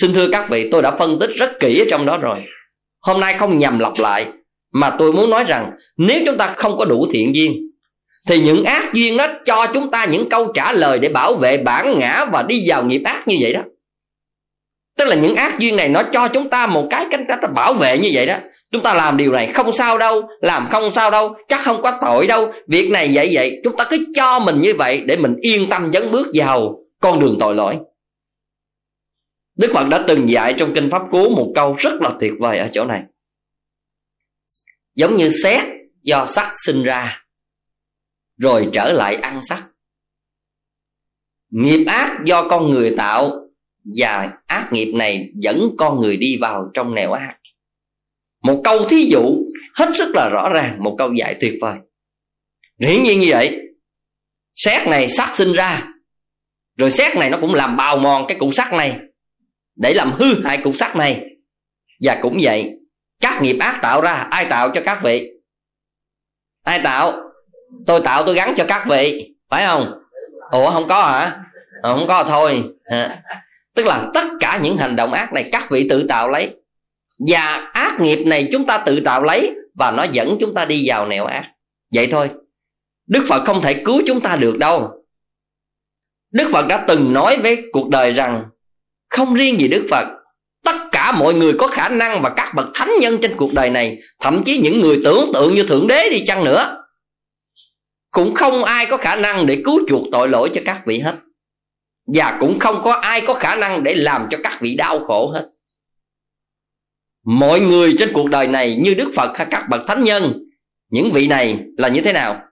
Xin 0.00 0.14
thưa 0.14 0.28
các 0.32 0.48
vị, 0.48 0.68
tôi 0.72 0.82
đã 0.82 0.90
phân 0.90 1.18
tích 1.18 1.30
rất 1.36 1.60
kỹ 1.60 1.80
ở 1.80 1.84
trong 1.90 2.06
đó 2.06 2.18
rồi. 2.18 2.38
Hôm 3.00 3.20
nay 3.20 3.34
không 3.34 3.58
nhằm 3.58 3.78
lặp 3.78 3.92
lại, 3.98 4.26
mà 4.72 4.96
tôi 4.98 5.12
muốn 5.12 5.30
nói 5.30 5.44
rằng 5.44 5.70
nếu 5.96 6.22
chúng 6.26 6.38
ta 6.38 6.46
không 6.46 6.78
có 6.78 6.84
đủ 6.84 7.06
thiện 7.12 7.34
duyên, 7.34 7.70
thì 8.28 8.40
những 8.40 8.64
ác 8.64 8.92
duyên 8.92 9.16
đó 9.16 9.26
cho 9.44 9.66
chúng 9.74 9.90
ta 9.90 10.04
những 10.04 10.28
câu 10.28 10.52
trả 10.52 10.72
lời 10.72 10.98
để 10.98 11.08
bảo 11.08 11.34
vệ 11.34 11.56
bản 11.56 11.98
ngã 11.98 12.24
và 12.32 12.42
đi 12.42 12.64
vào 12.66 12.84
nghiệp 12.84 13.02
ác 13.04 13.28
như 13.28 13.36
vậy 13.40 13.52
đó 13.52 13.60
tức 14.98 15.04
là 15.04 15.16
những 15.16 15.34
ác 15.34 15.58
duyên 15.58 15.76
này 15.76 15.88
nó 15.88 16.02
cho 16.12 16.28
chúng 16.28 16.50
ta 16.50 16.66
một 16.66 16.86
cái 16.90 17.06
cách 17.10 17.20
cách 17.28 17.40
bảo 17.54 17.74
vệ 17.74 17.98
như 17.98 18.10
vậy 18.12 18.26
đó. 18.26 18.36
Chúng 18.70 18.82
ta 18.82 18.94
làm 18.94 19.16
điều 19.16 19.32
này 19.32 19.46
không 19.46 19.72
sao 19.72 19.98
đâu, 19.98 20.28
làm 20.40 20.68
không 20.70 20.92
sao 20.92 21.10
đâu, 21.10 21.36
chắc 21.48 21.60
không 21.64 21.82
có 21.82 21.98
tội 22.00 22.26
đâu. 22.26 22.52
Việc 22.66 22.90
này 22.90 23.10
vậy 23.12 23.30
vậy, 23.32 23.60
chúng 23.64 23.76
ta 23.76 23.86
cứ 23.90 24.06
cho 24.14 24.38
mình 24.38 24.60
như 24.60 24.74
vậy 24.74 25.02
để 25.06 25.16
mình 25.16 25.36
yên 25.40 25.68
tâm 25.70 25.92
dấn 25.92 26.10
bước 26.10 26.26
vào 26.34 26.78
con 27.00 27.20
đường 27.20 27.36
tội 27.40 27.54
lỗi. 27.54 27.78
Đức 29.56 29.70
phật 29.74 29.88
đã 29.88 30.04
từng 30.06 30.28
dạy 30.28 30.54
trong 30.58 30.74
kinh 30.74 30.90
pháp 30.90 31.02
cú 31.10 31.28
một 31.28 31.52
câu 31.54 31.74
rất 31.78 31.92
là 32.00 32.10
tuyệt 32.20 32.32
vời 32.38 32.58
ở 32.58 32.68
chỗ 32.72 32.84
này. 32.84 33.02
Giống 34.94 35.16
như 35.16 35.30
xét 35.42 35.64
do 36.02 36.26
sắc 36.26 36.52
sinh 36.66 36.82
ra, 36.82 37.22
rồi 38.36 38.68
trở 38.72 38.92
lại 38.92 39.14
ăn 39.14 39.40
sắc. 39.42 39.64
Nghiệp 41.50 41.84
ác 41.84 42.18
do 42.24 42.48
con 42.48 42.70
người 42.70 42.94
tạo 42.98 43.47
và 43.96 44.32
ác 44.46 44.68
nghiệp 44.72 44.92
này 44.94 45.30
dẫn 45.34 45.70
con 45.78 46.00
người 46.00 46.16
đi 46.16 46.38
vào 46.40 46.70
trong 46.74 46.94
nẻo 46.94 47.12
ác. 47.12 47.34
Một 48.42 48.60
câu 48.64 48.88
thí 48.88 49.04
dụ 49.10 49.38
hết 49.74 49.90
sức 49.94 50.14
là 50.14 50.28
rõ 50.28 50.48
ràng 50.54 50.82
một 50.82 50.94
câu 50.98 51.12
dạy 51.12 51.36
tuyệt 51.40 51.54
vời. 51.60 51.76
Hiển 52.80 53.02
nhiên 53.02 53.20
như 53.20 53.26
vậy 53.28 53.60
xét 54.54 54.88
này 54.88 55.08
sát 55.10 55.36
sinh 55.36 55.52
ra 55.52 55.82
rồi 56.76 56.90
xét 56.90 57.16
này 57.16 57.30
nó 57.30 57.38
cũng 57.40 57.54
làm 57.54 57.76
bào 57.76 57.96
mòn 57.96 58.24
cái 58.28 58.38
cục 58.38 58.54
sắt 58.54 58.72
này 58.72 58.98
để 59.76 59.94
làm 59.94 60.12
hư 60.12 60.44
hại 60.44 60.58
cục 60.58 60.76
sắt 60.76 60.96
này. 60.96 61.24
Và 62.00 62.18
cũng 62.22 62.38
vậy 62.42 62.70
các 63.20 63.42
nghiệp 63.42 63.56
ác 63.60 63.78
tạo 63.82 64.00
ra 64.00 64.12
ai 64.12 64.46
tạo 64.50 64.70
cho 64.74 64.80
các 64.84 65.02
vị? 65.02 65.30
Ai 66.64 66.80
tạo? 66.84 67.16
Tôi 67.86 68.00
tạo 68.04 68.26
tôi 68.26 68.34
gắn 68.34 68.54
cho 68.56 68.64
các 68.68 68.86
vị 68.90 69.34
phải 69.50 69.66
không? 69.66 69.92
Ủa 70.50 70.70
không 70.70 70.88
có 70.88 71.02
hả? 71.02 71.44
Ờ, 71.82 71.94
không 71.94 72.08
có 72.08 72.24
thôi 72.24 72.64
tức 73.78 73.86
là 73.86 74.10
tất 74.14 74.24
cả 74.40 74.60
những 74.62 74.76
hành 74.76 74.96
động 74.96 75.12
ác 75.12 75.32
này 75.32 75.48
các 75.52 75.70
vị 75.70 75.86
tự 75.90 76.06
tạo 76.08 76.30
lấy. 76.30 76.50
Và 77.18 77.70
ác 77.72 78.00
nghiệp 78.00 78.24
này 78.26 78.48
chúng 78.52 78.66
ta 78.66 78.78
tự 78.78 79.00
tạo 79.00 79.22
lấy 79.22 79.54
và 79.74 79.90
nó 79.90 80.02
dẫn 80.12 80.36
chúng 80.40 80.54
ta 80.54 80.64
đi 80.64 80.84
vào 80.86 81.06
nẻo 81.06 81.24
ác. 81.24 81.44
Vậy 81.94 82.06
thôi. 82.10 82.30
Đức 83.06 83.24
phật 83.28 83.44
không 83.46 83.62
thể 83.62 83.82
cứu 83.84 84.02
chúng 84.06 84.20
ta 84.20 84.36
được 84.36 84.58
đâu. 84.58 84.90
Đức 86.30 86.48
phật 86.52 86.66
đã 86.66 86.84
từng 86.88 87.12
nói 87.12 87.36
với 87.36 87.62
cuộc 87.72 87.88
đời 87.88 88.12
rằng, 88.12 88.44
không 89.10 89.34
riêng 89.34 89.60
gì 89.60 89.68
đức 89.68 89.86
phật, 89.90 90.06
tất 90.64 90.76
cả 90.92 91.12
mọi 91.12 91.34
người 91.34 91.52
có 91.58 91.66
khả 91.66 91.88
năng 91.88 92.22
và 92.22 92.30
các 92.30 92.52
bậc 92.54 92.66
thánh 92.74 92.90
nhân 93.00 93.18
trên 93.22 93.36
cuộc 93.36 93.52
đời 93.52 93.70
này, 93.70 93.98
thậm 94.20 94.44
chí 94.44 94.58
những 94.58 94.80
người 94.80 95.00
tưởng 95.04 95.30
tượng 95.34 95.54
như 95.54 95.64
thượng 95.68 95.86
đế 95.86 96.08
đi 96.10 96.24
chăng 96.26 96.44
nữa, 96.44 96.84
cũng 98.10 98.34
không 98.34 98.64
ai 98.64 98.86
có 98.86 98.96
khả 98.96 99.16
năng 99.16 99.46
để 99.46 99.62
cứu 99.64 99.80
chuộc 99.88 100.02
tội 100.12 100.28
lỗi 100.28 100.50
cho 100.54 100.60
các 100.64 100.82
vị 100.86 100.98
hết 100.98 101.14
và 102.14 102.36
cũng 102.40 102.58
không 102.58 102.80
có 102.84 102.92
ai 102.92 103.22
có 103.26 103.34
khả 103.34 103.54
năng 103.54 103.82
để 103.82 103.94
làm 103.94 104.28
cho 104.30 104.38
các 104.44 104.60
vị 104.60 104.76
đau 104.76 105.04
khổ 105.06 105.30
hết. 105.30 105.48
Mọi 107.24 107.60
người 107.60 107.94
trên 107.98 108.10
cuộc 108.14 108.28
đời 108.28 108.46
này 108.46 108.76
như 108.76 108.94
đức 108.94 109.12
phật 109.16 109.38
hay 109.38 109.46
các 109.50 109.66
bậc 109.70 109.80
thánh 109.86 110.04
nhân, 110.04 110.44
những 110.88 111.12
vị 111.12 111.26
này 111.26 111.64
là 111.76 111.88
như 111.88 112.00
thế 112.02 112.12
nào? 112.12 112.42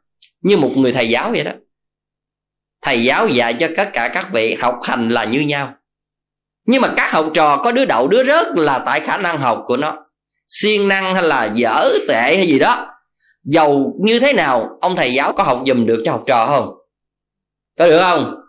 Như 0.40 0.56
một 0.56 0.72
người 0.76 0.92
thầy 0.92 1.08
giáo 1.08 1.30
vậy 1.30 1.44
đó. 1.44 1.52
Thầy 2.82 3.04
giáo 3.04 3.28
dạy 3.28 3.54
cho 3.54 3.68
tất 3.76 3.90
cả 3.92 4.10
các 4.14 4.28
vị 4.32 4.54
học 4.54 4.78
hành 4.82 5.08
là 5.08 5.24
như 5.24 5.40
nhau. 5.40 5.74
Nhưng 6.66 6.82
mà 6.82 6.92
các 6.96 7.10
học 7.12 7.30
trò 7.34 7.60
có 7.64 7.72
đứa 7.72 7.84
đậu 7.84 8.08
đứa 8.08 8.24
rớt 8.24 8.46
là 8.54 8.78
tại 8.86 9.00
khả 9.00 9.16
năng 9.16 9.38
học 9.38 9.64
của 9.66 9.76
nó. 9.76 10.06
Siêng 10.48 10.88
năng 10.88 11.14
hay 11.14 11.22
là 11.22 11.44
dở 11.44 11.90
tệ 12.08 12.36
hay 12.36 12.46
gì 12.46 12.58
đó. 12.58 12.88
Giàu 13.44 13.92
như 14.00 14.20
thế 14.20 14.32
nào, 14.32 14.78
ông 14.80 14.96
thầy 14.96 15.14
giáo 15.14 15.32
có 15.32 15.42
học 15.42 15.62
dùm 15.66 15.86
được 15.86 16.02
cho 16.04 16.12
học 16.12 16.22
trò 16.26 16.46
không? 16.46 16.74
Có 17.78 17.86
được 17.88 18.00
không? 18.00 18.45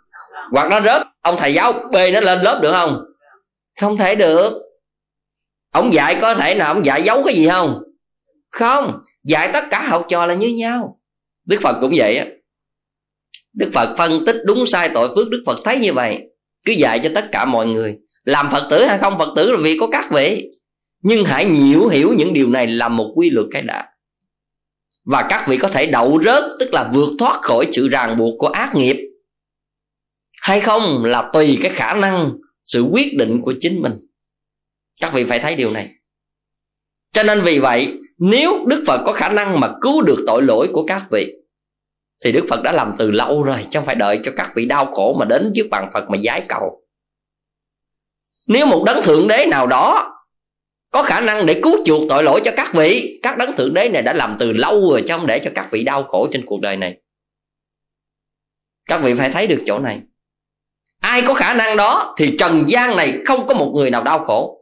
Hoặc 0.51 0.69
nó 0.69 0.81
rớt, 0.81 1.01
ông 1.21 1.37
thầy 1.37 1.53
giáo 1.53 1.73
bê 1.93 2.11
nó 2.11 2.19
lên 2.19 2.41
lớp 2.41 2.59
được 2.63 2.71
không? 2.71 2.99
Không 3.79 3.97
thể 3.97 4.15
được. 4.15 4.53
Ông 5.71 5.93
dạy 5.93 6.17
có 6.21 6.35
thể 6.35 6.55
nào 6.55 6.73
ông 6.73 6.85
dạy 6.85 7.03
giấu 7.03 7.23
cái 7.23 7.35
gì 7.35 7.47
không? 7.47 7.79
Không. 8.51 8.99
Dạy 9.23 9.49
tất 9.53 9.63
cả 9.71 9.87
học 9.87 10.05
trò 10.09 10.25
là 10.25 10.33
như 10.33 10.47
nhau. 10.47 10.99
Đức 11.45 11.59
phật 11.61 11.77
cũng 11.81 11.93
vậy 11.95 12.17
á. 12.17 12.25
Đức 13.53 13.71
phật 13.73 13.95
phân 13.97 14.25
tích 14.25 14.35
đúng 14.45 14.65
sai 14.65 14.89
tội 14.93 15.15
phước, 15.15 15.29
đức 15.29 15.43
phật 15.45 15.59
thấy 15.63 15.79
như 15.79 15.93
vậy. 15.93 16.21
Cứ 16.65 16.71
dạy 16.71 16.99
cho 17.03 17.09
tất 17.15 17.29
cả 17.31 17.45
mọi 17.45 17.67
người. 17.67 17.95
Làm 18.23 18.49
phật 18.51 18.67
tử 18.69 18.85
hay 18.85 18.97
không 18.97 19.17
phật 19.17 19.33
tử 19.35 19.51
là 19.51 19.57
việc 19.61 19.77
của 19.79 19.87
các 19.91 20.11
vị. 20.11 20.49
Nhưng 21.01 21.25
hãy 21.25 21.45
nhiễu 21.45 21.87
hiểu 21.87 22.13
những 22.17 22.33
điều 22.33 22.49
này 22.49 22.67
là 22.67 22.87
một 22.89 23.13
quy 23.15 23.29
luật 23.29 23.47
cái 23.51 23.61
đã. 23.61 23.85
Và 25.05 25.25
các 25.29 25.47
vị 25.47 25.57
có 25.57 25.67
thể 25.67 25.85
đậu 25.85 26.19
rớt, 26.23 26.43
tức 26.59 26.73
là 26.73 26.89
vượt 26.93 27.09
thoát 27.19 27.41
khỏi 27.41 27.67
sự 27.71 27.87
ràng 27.87 28.17
buộc 28.17 28.33
của 28.39 28.47
ác 28.47 28.75
nghiệp 28.75 28.97
hay 30.41 30.59
không 30.59 31.05
là 31.05 31.29
tùy 31.33 31.59
cái 31.61 31.71
khả 31.71 31.93
năng, 31.93 32.31
sự 32.65 32.81
quyết 32.81 33.17
định 33.17 33.41
của 33.41 33.53
chính 33.59 33.81
mình. 33.81 33.93
Các 35.01 35.13
vị 35.13 35.23
phải 35.23 35.39
thấy 35.39 35.55
điều 35.55 35.71
này. 35.71 35.89
Cho 37.11 37.23
nên 37.23 37.41
vì 37.41 37.59
vậy, 37.59 37.93
nếu 38.17 38.65
đức 38.67 38.83
phật 38.87 39.03
có 39.05 39.13
khả 39.13 39.29
năng 39.29 39.59
mà 39.59 39.73
cứu 39.81 40.01
được 40.01 40.23
tội 40.27 40.43
lỗi 40.43 40.69
của 40.73 40.85
các 40.85 41.07
vị, 41.11 41.33
thì 42.23 42.31
đức 42.31 42.45
phật 42.49 42.63
đã 42.63 42.71
làm 42.71 42.95
từ 42.97 43.11
lâu 43.11 43.43
rồi, 43.43 43.65
chứ 43.71 43.79
không 43.79 43.85
phải 43.85 43.95
đợi 43.95 44.19
cho 44.23 44.31
các 44.37 44.51
vị 44.55 44.65
đau 44.65 44.85
khổ 44.85 45.15
mà 45.19 45.25
đến 45.25 45.51
trước 45.55 45.67
bàn 45.71 45.89
phật 45.93 46.09
mà 46.09 46.17
giái 46.23 46.45
cầu. 46.47 46.83
Nếu 48.47 48.65
một 48.65 48.83
đấng 48.85 49.03
thượng 49.03 49.27
đế 49.27 49.45
nào 49.51 49.67
đó 49.67 50.13
có 50.91 51.03
khả 51.03 51.21
năng 51.21 51.45
để 51.45 51.59
cứu 51.63 51.85
chuộc 51.85 52.09
tội 52.09 52.23
lỗi 52.23 52.41
cho 52.45 52.51
các 52.57 52.73
vị, 52.73 53.19
các 53.23 53.37
đấng 53.37 53.55
thượng 53.55 53.73
đế 53.73 53.89
này 53.89 54.01
đã 54.01 54.13
làm 54.13 54.35
từ 54.39 54.53
lâu 54.53 54.91
rồi, 54.91 55.01
chứ 55.01 55.13
không 55.17 55.27
để 55.27 55.39
cho 55.39 55.51
các 55.55 55.67
vị 55.71 55.83
đau 55.83 56.03
khổ 56.03 56.27
trên 56.31 56.45
cuộc 56.45 56.61
đời 56.61 56.77
này. 56.77 57.01
Các 58.85 58.97
vị 58.97 59.13
phải 59.13 59.31
thấy 59.31 59.47
được 59.47 59.63
chỗ 59.65 59.79
này 59.79 60.01
ai 61.01 61.21
có 61.21 61.33
khả 61.33 61.53
năng 61.53 61.77
đó 61.77 62.13
thì 62.17 62.35
trần 62.39 62.63
gian 62.67 62.95
này 62.95 63.13
không 63.25 63.47
có 63.47 63.53
một 63.53 63.71
người 63.75 63.89
nào 63.89 64.03
đau 64.03 64.19
khổ. 64.19 64.53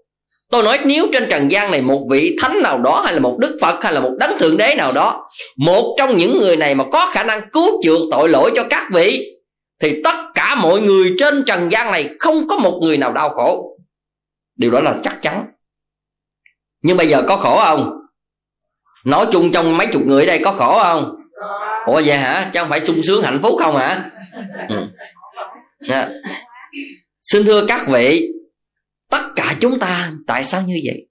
Tôi 0.52 0.64
nói 0.64 0.80
nếu 0.86 1.08
trên 1.14 1.28
trần 1.30 1.52
gian 1.52 1.72
này 1.72 1.82
một 1.82 2.08
vị 2.10 2.36
thánh 2.42 2.62
nào 2.64 2.78
đó 2.78 3.02
hay 3.06 3.14
là 3.14 3.20
một 3.20 3.38
đức 3.40 3.58
phật 3.62 3.84
hay 3.84 3.94
là 3.94 4.00
một 4.00 4.12
đấng 4.20 4.38
thượng 4.40 4.58
đế 4.58 4.76
nào 4.78 4.92
đó, 4.92 5.30
một 5.58 5.96
trong 5.98 6.18
những 6.18 6.40
người 6.40 6.58
này 6.58 6.76
mà 6.76 6.84
có 6.92 7.10
khả 7.12 7.24
năng 7.24 7.50
cứu 7.50 7.82
chuộc 7.84 8.02
tội 8.12 8.30
lỗi 8.30 8.52
cho 8.56 8.64
các 8.70 8.88
vị, 8.92 9.32
thì 9.80 10.02
tất 10.04 10.16
cả 10.36 10.56
mọi 10.56 10.82
người 10.82 11.16
trên 11.20 11.44
trần 11.48 11.72
gian 11.72 11.92
này 11.92 12.10
không 12.20 12.48
có 12.48 12.58
một 12.58 12.80
người 12.82 12.98
nào 12.98 13.14
đau 13.14 13.30
khổ. 13.30 13.78
Điều 14.56 14.72
đó 14.72 14.82
là 14.82 14.96
chắc 15.04 15.22
chắn. 15.22 15.46
Nhưng 16.82 16.98
bây 16.98 17.08
giờ 17.08 17.24
có 17.28 17.38
khổ 17.38 17.58
không? 17.58 17.92
Nói 19.06 19.26
chung 19.32 19.52
trong 19.52 19.78
mấy 19.78 19.88
chục 19.88 20.02
người 20.06 20.24
ở 20.24 20.28
đây 20.28 20.42
có 20.46 20.52
khổ 20.52 20.80
không? 20.84 21.16
Ủa 21.86 22.02
vậy 22.06 22.18
hả? 22.18 22.50
Chứ 22.54 22.60
không 22.60 22.70
phải 22.70 22.82
sung 22.82 23.02
sướng 23.04 23.24
hạnh 23.24 23.40
phúc 23.44 23.56
không 23.60 23.78
hả? 23.78 24.10
Ừ 24.70 24.76
à. 25.88 26.14
xin 27.24 27.46
thưa 27.46 27.66
các 27.68 27.88
vị, 27.88 28.28
tất 29.10 29.24
cả 29.36 29.56
chúng 29.60 29.80
ta 29.80 30.14
tại 30.28 30.44
sao 30.44 30.62
như 30.62 30.80
vậy? 30.86 31.08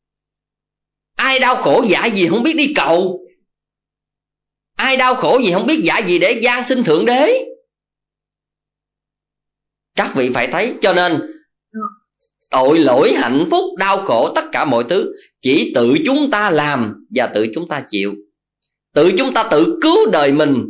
Ai 1.16 1.38
đau 1.38 1.56
khổ 1.56 1.84
giả 1.88 2.06
gì 2.06 2.28
không 2.28 2.42
biết 2.42 2.54
đi 2.56 2.72
cầu? 2.76 3.20
Ai 4.76 4.96
đau 4.96 5.14
khổ 5.14 5.40
gì 5.44 5.52
không 5.52 5.66
biết 5.66 5.80
giả 5.84 5.98
gì 5.98 6.18
để 6.18 6.40
gian 6.42 6.64
sinh 6.64 6.84
thượng 6.84 7.06
đế? 7.06 7.44
Các 9.94 10.14
vị 10.14 10.30
phải 10.34 10.46
thấy, 10.46 10.74
cho 10.80 10.92
nên 10.92 11.20
tội 12.50 12.78
lỗi, 12.78 13.12
hạnh 13.12 13.46
phúc, 13.50 13.64
đau 13.78 14.04
khổ, 14.06 14.32
tất 14.34 14.44
cả 14.52 14.64
mọi 14.64 14.84
thứ 14.88 15.12
chỉ 15.40 15.72
tự 15.74 15.94
chúng 16.06 16.30
ta 16.30 16.50
làm 16.50 17.06
và 17.14 17.26
tự 17.26 17.46
chúng 17.54 17.68
ta 17.68 17.84
chịu. 17.88 18.14
Tự 18.94 19.12
chúng 19.18 19.34
ta 19.34 19.48
tự 19.50 19.78
cứu 19.82 20.10
đời 20.12 20.32
mình 20.32 20.64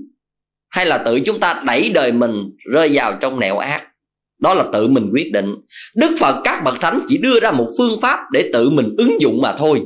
hay 0.68 0.86
là 0.86 0.98
tự 0.98 1.20
chúng 1.26 1.40
ta 1.40 1.62
đẩy 1.66 1.90
đời 1.94 2.12
mình 2.12 2.50
rơi 2.72 2.90
vào 2.92 3.18
trong 3.20 3.40
nẻo 3.40 3.58
ác? 3.58 3.93
Đó 4.38 4.54
là 4.54 4.64
tự 4.72 4.86
mình 4.88 5.10
quyết 5.12 5.32
định. 5.32 5.54
Đức 5.94 6.16
phật 6.20 6.40
các 6.44 6.64
bậc 6.64 6.80
thánh 6.80 7.00
chỉ 7.08 7.18
đưa 7.18 7.40
ra 7.40 7.50
một 7.50 7.68
phương 7.78 8.00
pháp 8.00 8.18
để 8.32 8.50
tự 8.52 8.70
mình 8.70 8.94
ứng 8.98 9.20
dụng 9.20 9.42
mà 9.42 9.52
thôi. 9.52 9.82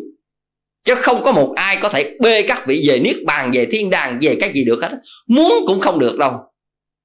Chứ 0.84 0.94
không 0.94 1.22
có 1.22 1.32
một 1.32 1.52
ai 1.56 1.76
có 1.76 1.88
thể 1.88 2.16
bê 2.20 2.42
các 2.42 2.66
vị 2.66 2.84
về 2.88 2.98
niết 2.98 3.16
bàn, 3.26 3.50
về 3.54 3.66
thiên 3.66 3.90
đàng, 3.90 4.18
về 4.22 4.36
cái 4.40 4.52
gì 4.52 4.64
được 4.64 4.82
hết. 4.82 4.90
Muốn 5.26 5.64
cũng 5.66 5.80
không 5.80 5.98
được 5.98 6.18
đâu. 6.18 6.32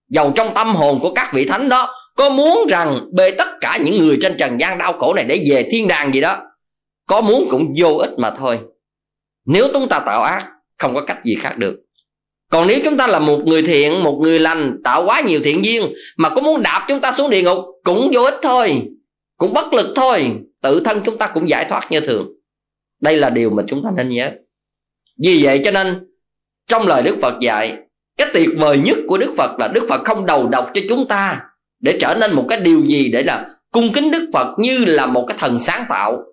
Dầu 0.10 0.34
trong 0.36 0.54
tâm 0.56 0.68
hồn 0.68 1.00
của 1.02 1.14
các 1.14 1.34
vị 1.34 1.46
thánh 1.46 1.70
đó 1.70 1.90
có 2.16 2.30
muốn 2.30 2.68
rằng 2.70 3.00
bê 3.16 3.32
tất 3.32 3.48
cả 3.62 3.78
những 3.86 3.98
người 4.00 4.18
trên 4.22 4.38
trần 4.40 4.60
gian 4.60 4.78
đau 4.78 4.94
khổ 4.94 5.14
này 5.14 5.26
để 5.26 5.46
về 5.50 5.68
thiên 5.72 5.88
đàng 5.88 6.14
gì 6.14 6.22
đó, 6.22 6.38
có 7.08 7.22
muốn 7.22 7.48
cũng 7.50 7.74
vô 7.80 7.96
ích 7.96 8.12
mà 8.18 8.32
thôi. 8.38 8.60
Nếu 9.46 9.68
chúng 9.74 9.90
ta 9.90 10.00
tạo 10.00 10.22
ác, 10.22 10.50
không 10.78 10.96
có 10.96 11.02
cách 11.02 11.18
gì 11.26 11.36
khác 11.36 11.58
được 11.58 11.76
còn 12.54 12.68
nếu 12.68 12.80
chúng 12.84 12.98
ta 12.98 13.08
là 13.08 13.20
một 13.20 13.40
người 13.46 13.62
thiện, 13.62 14.04
một 14.04 14.20
người 14.24 14.40
lành, 14.40 14.82
tạo 14.84 15.06
quá 15.06 15.22
nhiều 15.22 15.40
thiện 15.44 15.66
duyên, 15.66 15.94
mà 16.18 16.30
có 16.30 16.42
muốn 16.42 16.62
đạp 16.62 16.86
chúng 16.88 17.00
ta 17.00 17.12
xuống 17.12 17.30
địa 17.30 17.42
ngục, 17.42 17.58
cũng 17.84 18.12
vô 18.14 18.22
ích 18.24 18.36
thôi, 18.42 18.84
cũng 19.38 19.54
bất 19.54 19.74
lực 19.74 19.94
thôi, 19.96 20.36
tự 20.62 20.80
thân 20.80 21.02
chúng 21.06 21.18
ta 21.18 21.28
cũng 21.34 21.50
giải 21.50 21.66
thoát 21.70 21.92
như 21.92 22.00
thường. 22.00 22.28
Đây 23.02 23.18
là 23.18 23.30
điều 23.30 23.50
mà 23.50 23.64
chúng 23.68 23.84
ta 23.84 23.90
nên 23.98 24.10
nhớ. 24.10 24.32
Vì 25.24 25.44
vậy 25.44 25.62
cho 25.66 25.72
nên, 25.72 26.08
trong 26.68 26.88
lời 26.88 27.04
đức 27.04 27.16
phật 27.22 27.34
dạy, 27.42 27.78
cái 28.18 28.28
tuyệt 28.34 28.50
vời 28.58 28.80
nhất 28.86 28.98
của 29.08 29.18
đức 29.18 29.34
phật 29.38 29.60
là 29.60 29.68
đức 29.68 29.86
phật 29.90 30.02
không 30.04 30.26
đầu 30.26 30.48
độc 30.48 30.72
cho 30.74 30.82
chúng 30.90 31.08
ta 31.08 31.42
để 31.80 31.98
trở 32.02 32.18
nên 32.20 32.34
một 32.34 32.46
cái 32.50 32.60
điều 32.60 32.86
gì 32.86 33.10
để 33.14 33.24
là 33.24 33.46
cung 33.72 33.94
kính 33.94 34.12
đức 34.12 34.30
phật 34.34 34.56
như 34.60 34.86
là 34.86 35.06
một 35.06 35.26
cái 35.28 35.38
thần 35.40 35.60
sáng 35.60 35.86
tạo 35.90 36.24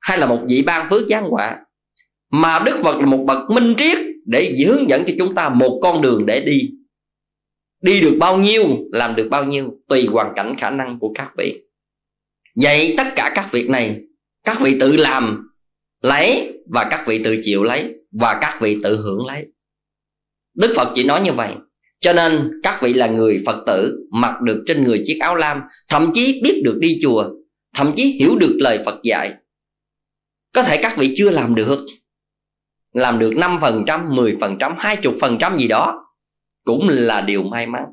hay 0.00 0.18
là 0.18 0.26
một 0.26 0.38
vị 0.48 0.62
ban 0.66 0.90
phước 0.90 1.02
giáng 1.08 1.30
họa. 1.30 1.56
Mà 2.32 2.58
đức 2.58 2.80
phật 2.82 2.96
là 2.96 3.06
một 3.06 3.24
bậc 3.26 3.50
minh 3.50 3.74
triết 3.78 3.98
để 4.26 4.54
hướng 4.66 4.90
dẫn 4.90 5.04
cho 5.06 5.12
chúng 5.18 5.34
ta 5.34 5.48
một 5.48 5.80
con 5.82 6.02
đường 6.02 6.26
để 6.26 6.40
đi. 6.40 6.70
Đi 7.82 8.00
được 8.00 8.16
bao 8.20 8.38
nhiêu, 8.38 8.64
làm 8.92 9.16
được 9.16 9.28
bao 9.30 9.44
nhiêu, 9.44 9.70
tùy 9.88 10.06
hoàn 10.06 10.32
cảnh 10.36 10.54
khả 10.58 10.70
năng 10.70 10.98
của 10.98 11.12
các 11.14 11.30
vị. 11.38 11.62
Vậy 12.54 12.94
tất 12.96 13.06
cả 13.16 13.32
các 13.34 13.48
việc 13.52 13.70
này, 13.70 14.00
các 14.44 14.60
vị 14.60 14.76
tự 14.80 14.96
làm, 14.96 15.50
lấy 16.02 16.52
và 16.66 16.86
các 16.90 17.04
vị 17.06 17.24
tự 17.24 17.40
chịu 17.42 17.62
lấy 17.62 17.94
và 18.12 18.38
các 18.40 18.58
vị 18.60 18.78
tự 18.82 18.96
hưởng 18.96 19.26
lấy. 19.26 19.46
Đức 20.54 20.72
phật 20.76 20.92
chỉ 20.94 21.04
nói 21.04 21.20
như 21.20 21.32
vậy. 21.32 21.54
Cho 22.00 22.12
nên 22.12 22.60
các 22.62 22.82
vị 22.82 22.92
là 22.92 23.06
người 23.06 23.42
phật 23.46 23.62
tử, 23.66 24.08
mặc 24.10 24.42
được 24.42 24.62
trên 24.66 24.84
người 24.84 25.02
chiếc 25.04 25.18
áo 25.20 25.36
lam, 25.36 25.60
thậm 25.88 26.10
chí 26.14 26.40
biết 26.44 26.62
được 26.64 26.78
đi 26.80 26.98
chùa, 27.02 27.30
thậm 27.74 27.92
chí 27.96 28.04
hiểu 28.04 28.36
được 28.36 28.56
lời 28.58 28.78
phật 28.84 29.00
dạy. 29.02 29.34
Có 30.54 30.62
thể 30.62 30.78
các 30.82 30.96
vị 30.98 31.14
chưa 31.16 31.30
làm 31.30 31.54
được 31.54 31.86
làm 32.96 33.18
được 33.18 33.30
5%, 33.30 33.84
10%, 33.84 34.76
20% 34.76 35.58
gì 35.58 35.68
đó 35.68 36.06
cũng 36.64 36.88
là 36.88 37.20
điều 37.20 37.42
may 37.42 37.66
mắn. 37.66 37.84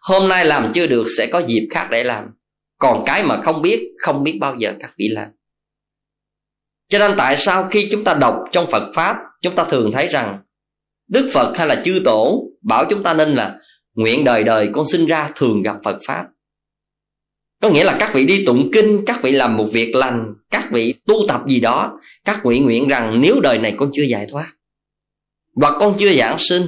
Hôm 0.00 0.28
nay 0.28 0.44
làm 0.44 0.72
chưa 0.74 0.86
được 0.86 1.06
sẽ 1.18 1.26
có 1.26 1.42
dịp 1.46 1.68
khác 1.70 1.88
để 1.90 2.04
làm. 2.04 2.24
Còn 2.78 3.02
cái 3.06 3.22
mà 3.22 3.40
không 3.42 3.62
biết, 3.62 3.92
không 3.98 4.24
biết 4.24 4.38
bao 4.40 4.56
giờ 4.58 4.72
các 4.80 4.90
vị 4.98 5.08
làm. 5.08 5.28
Cho 6.88 6.98
nên 6.98 7.14
tại 7.16 7.36
sao 7.38 7.68
khi 7.70 7.88
chúng 7.90 8.04
ta 8.04 8.14
đọc 8.14 8.38
trong 8.52 8.70
Phật 8.70 8.92
Pháp, 8.94 9.16
chúng 9.42 9.54
ta 9.54 9.64
thường 9.64 9.92
thấy 9.94 10.06
rằng 10.06 10.38
Đức 11.08 11.30
Phật 11.32 11.58
hay 11.58 11.66
là 11.66 11.82
chư 11.84 12.00
tổ 12.04 12.42
bảo 12.62 12.84
chúng 12.90 13.02
ta 13.02 13.14
nên 13.14 13.34
là 13.34 13.58
nguyện 13.94 14.24
đời 14.24 14.44
đời 14.44 14.70
con 14.72 14.84
sinh 14.92 15.06
ra 15.06 15.30
thường 15.34 15.62
gặp 15.62 15.76
Phật 15.84 15.98
Pháp. 16.06 16.26
Có 17.60 17.70
nghĩa 17.70 17.84
là 17.84 17.96
các 18.00 18.14
vị 18.14 18.26
đi 18.26 18.44
tụng 18.44 18.70
kinh, 18.72 19.04
các 19.06 19.22
vị 19.22 19.32
làm 19.32 19.56
một 19.56 19.66
việc 19.72 19.94
lành, 19.94 20.34
các 20.50 20.68
vị 20.72 20.94
tu 21.06 21.14
tập 21.28 21.40
gì 21.48 21.60
đó, 21.60 22.00
các 22.24 22.44
vị 22.44 22.58
nguyện 22.58 22.88
rằng 22.88 23.20
nếu 23.20 23.40
đời 23.40 23.58
này 23.58 23.74
con 23.76 23.90
chưa 23.92 24.02
giải 24.02 24.26
thoát, 24.30 24.52
hoặc 25.56 25.74
con 25.80 25.94
chưa 25.98 26.12
giảng 26.12 26.36
sinh, 26.38 26.62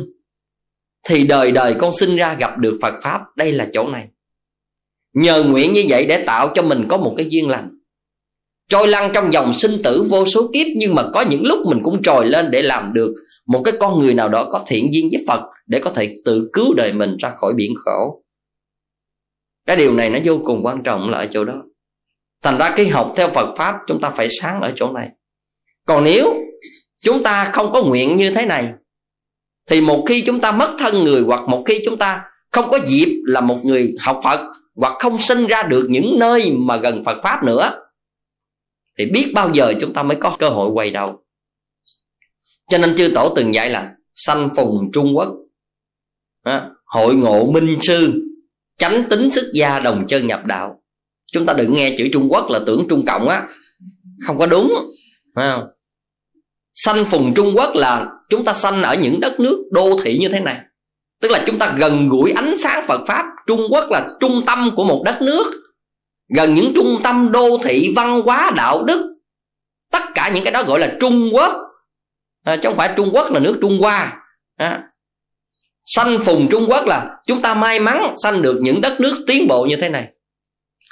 thì 1.09 1.27
đời 1.27 1.53
đời 1.53 1.75
con 1.79 1.93
sinh 2.01 2.17
ra 2.17 2.35
gặp 2.35 2.59
được 2.59 2.79
Phật 2.83 2.95
Pháp, 3.03 3.21
đây 3.37 3.53
là 3.53 3.69
chỗ 3.73 3.89
này. 3.89 4.09
Nhờ 5.15 5.45
nguyện 5.45 5.73
như 5.73 5.85
vậy 5.89 6.07
để 6.07 6.25
tạo 6.27 6.53
cho 6.55 6.63
mình 6.63 6.87
có 6.89 6.97
một 6.97 7.15
cái 7.17 7.27
duyên 7.31 7.49
lành. 7.49 7.79
Trôi 8.69 8.89
lăn 8.89 9.11
trong 9.15 9.33
dòng 9.33 9.53
sinh 9.55 9.83
tử 9.83 10.07
vô 10.09 10.27
số 10.27 10.51
kiếp 10.53 10.67
nhưng 10.77 10.95
mà 10.95 11.11
có 11.15 11.25
những 11.31 11.45
lúc 11.45 11.59
mình 11.67 11.81
cũng 11.83 12.03
trồi 12.03 12.27
lên 12.27 12.51
để 12.51 12.63
làm 12.63 12.93
được 12.93 13.15
một 13.47 13.63
cái 13.65 13.75
con 13.81 14.01
người 14.01 14.15
nào 14.15 14.29
đó 14.29 14.49
có 14.51 14.65
thiện 14.67 14.95
duyên 14.95 15.09
với 15.13 15.25
Phật 15.27 15.41
để 15.67 15.79
có 15.79 15.91
thể 15.91 16.17
tự 16.25 16.51
cứu 16.53 16.75
đời 16.75 16.93
mình 16.93 17.17
ra 17.17 17.33
khỏi 17.41 17.53
biển 17.57 17.75
khổ 17.85 18.23
cái 19.67 19.77
điều 19.77 19.95
này 19.95 20.11
nó 20.11 20.19
vô 20.25 20.41
cùng 20.45 20.67
quan 20.67 20.83
trọng 20.83 21.11
là 21.11 21.19
ở 21.19 21.27
chỗ 21.33 21.45
đó. 21.45 21.63
Thành 22.43 22.59
ra 22.59 22.73
cái 22.77 22.89
học 22.89 23.15
theo 23.17 23.29
phật 23.29 23.55
pháp 23.59 23.77
chúng 23.87 24.01
ta 24.01 24.11
phải 24.11 24.29
sáng 24.31 24.61
ở 24.61 24.73
chỗ 24.77 24.93
này. 24.93 25.09
Còn 25.87 26.05
nếu 26.05 26.35
chúng 27.03 27.23
ta 27.23 27.45
không 27.45 27.73
có 27.73 27.83
nguyện 27.83 28.17
như 28.17 28.35
thế 28.35 28.47
này, 28.47 28.73
thì 29.67 29.81
một 29.81 30.05
khi 30.09 30.23
chúng 30.27 30.41
ta 30.41 30.53
mất 30.53 30.77
thân 30.79 31.05
người 31.05 31.23
hoặc 31.23 31.49
một 31.49 31.65
khi 31.67 31.83
chúng 31.85 31.99
ta 31.99 32.25
không 32.51 32.71
có 32.71 32.79
dịp 32.87 33.23
là 33.27 33.41
một 33.41 33.61
người 33.65 33.95
học 34.01 34.21
phật 34.25 34.41
hoặc 34.75 34.97
không 34.99 35.19
sinh 35.19 35.47
ra 35.47 35.63
được 35.63 35.87
những 35.91 36.19
nơi 36.19 36.57
mà 36.59 36.77
gần 36.77 37.05
phật 37.05 37.21
pháp 37.23 37.45
nữa, 37.45 37.73
thì 38.99 39.07
biết 39.07 39.33
bao 39.35 39.51
giờ 39.53 39.75
chúng 39.81 39.93
ta 39.93 40.03
mới 40.03 40.17
có 40.21 40.37
cơ 40.39 40.49
hội 40.49 40.71
quay 40.71 40.91
đầu. 40.91 41.25
Cho 42.71 42.79
nên 42.79 42.97
chư 42.97 43.13
tổ 43.15 43.33
từng 43.37 43.55
dạy 43.55 43.71
là 43.71 43.95
sanh 44.15 44.49
phùng 44.57 44.91
trung 44.93 45.17
quốc. 45.17 45.29
Hội 46.85 47.15
ngộ 47.15 47.47
minh 47.47 47.79
sư 47.81 48.29
tránh 48.83 49.09
tính 49.11 49.31
sức 49.31 49.51
gia 49.55 49.81
đồng 49.81 50.07
chân 50.07 50.27
nhập 50.27 50.47
đạo. 50.47 50.83
Chúng 51.33 51.47
ta 51.47 51.53
đừng 51.53 51.75
nghe 51.75 51.95
chữ 51.99 52.09
trung 52.13 52.29
quốc 52.31 52.51
là 52.51 52.61
tưởng 52.67 52.87
trung 52.91 53.05
cộng 53.07 53.29
á. 53.29 53.43
Không 54.27 54.39
có 54.39 54.47
đúng 54.47 54.75
không? 55.35 55.69
sanh 56.75 57.05
phùng 57.05 57.35
trung 57.35 57.53
quốc 57.57 57.71
là 57.75 58.07
chúng 58.31 58.45
ta 58.45 58.53
sanh 58.53 58.83
ở 58.83 58.95
những 58.95 59.21
đất 59.21 59.41
nước 59.41 59.65
đô 59.71 59.99
thị 60.03 60.19
như 60.21 60.29
thế 60.29 60.41
này. 60.41 60.61
Tức 61.21 61.31
là 61.31 61.45
chúng 61.47 61.59
ta 61.59 61.75
gần 61.79 62.09
gũi 62.09 62.33
ánh 62.33 62.55
sáng 62.59 62.87
phật 62.87 63.01
pháp. 63.07 63.27
Trung 63.47 63.61
quốc 63.71 63.91
là 63.91 64.09
trung 64.21 64.43
tâm 64.47 64.71
của 64.77 64.85
một 64.85 65.03
đất 65.07 65.23
nước. 65.23 65.45
Gần 66.37 66.55
những 66.55 66.73
trung 66.75 67.01
tâm 67.03 67.33
đô 67.33 67.59
thị 67.65 67.93
văn 67.97 68.23
hóa 68.23 68.53
đạo 68.57 68.85
đức. 68.85 69.17
Tất 69.93 70.03
cả 70.15 70.31
những 70.35 70.45
cái 70.45 70.53
đó 70.53 70.63
gọi 70.63 70.81
là 70.81 70.97
trung 71.01 71.31
quốc. 71.33 71.53
À, 72.45 72.57
chứ 72.57 72.69
không 72.69 72.77
phải 72.77 72.95
trung 72.97 73.11
quốc 73.13 73.33
là 73.33 73.41
nước 73.41 73.59
trung 73.61 73.79
hoa. 73.81 74.23
À, 74.57 74.92
sanh 75.85 76.19
phùng 76.25 76.49
trung 76.51 76.67
quốc 76.69 76.87
là 76.87 77.17
chúng 77.27 77.43
ta 77.43 77.55
may 77.55 77.81
mắn 77.81 78.15
sanh 78.23 78.43
được 78.43 78.59
những 78.61 78.81
đất 78.81 79.01
nước 79.01 79.25
tiến 79.27 79.49
bộ 79.49 79.67
như 79.69 79.77
thế 79.77 79.89
này. 79.89 80.09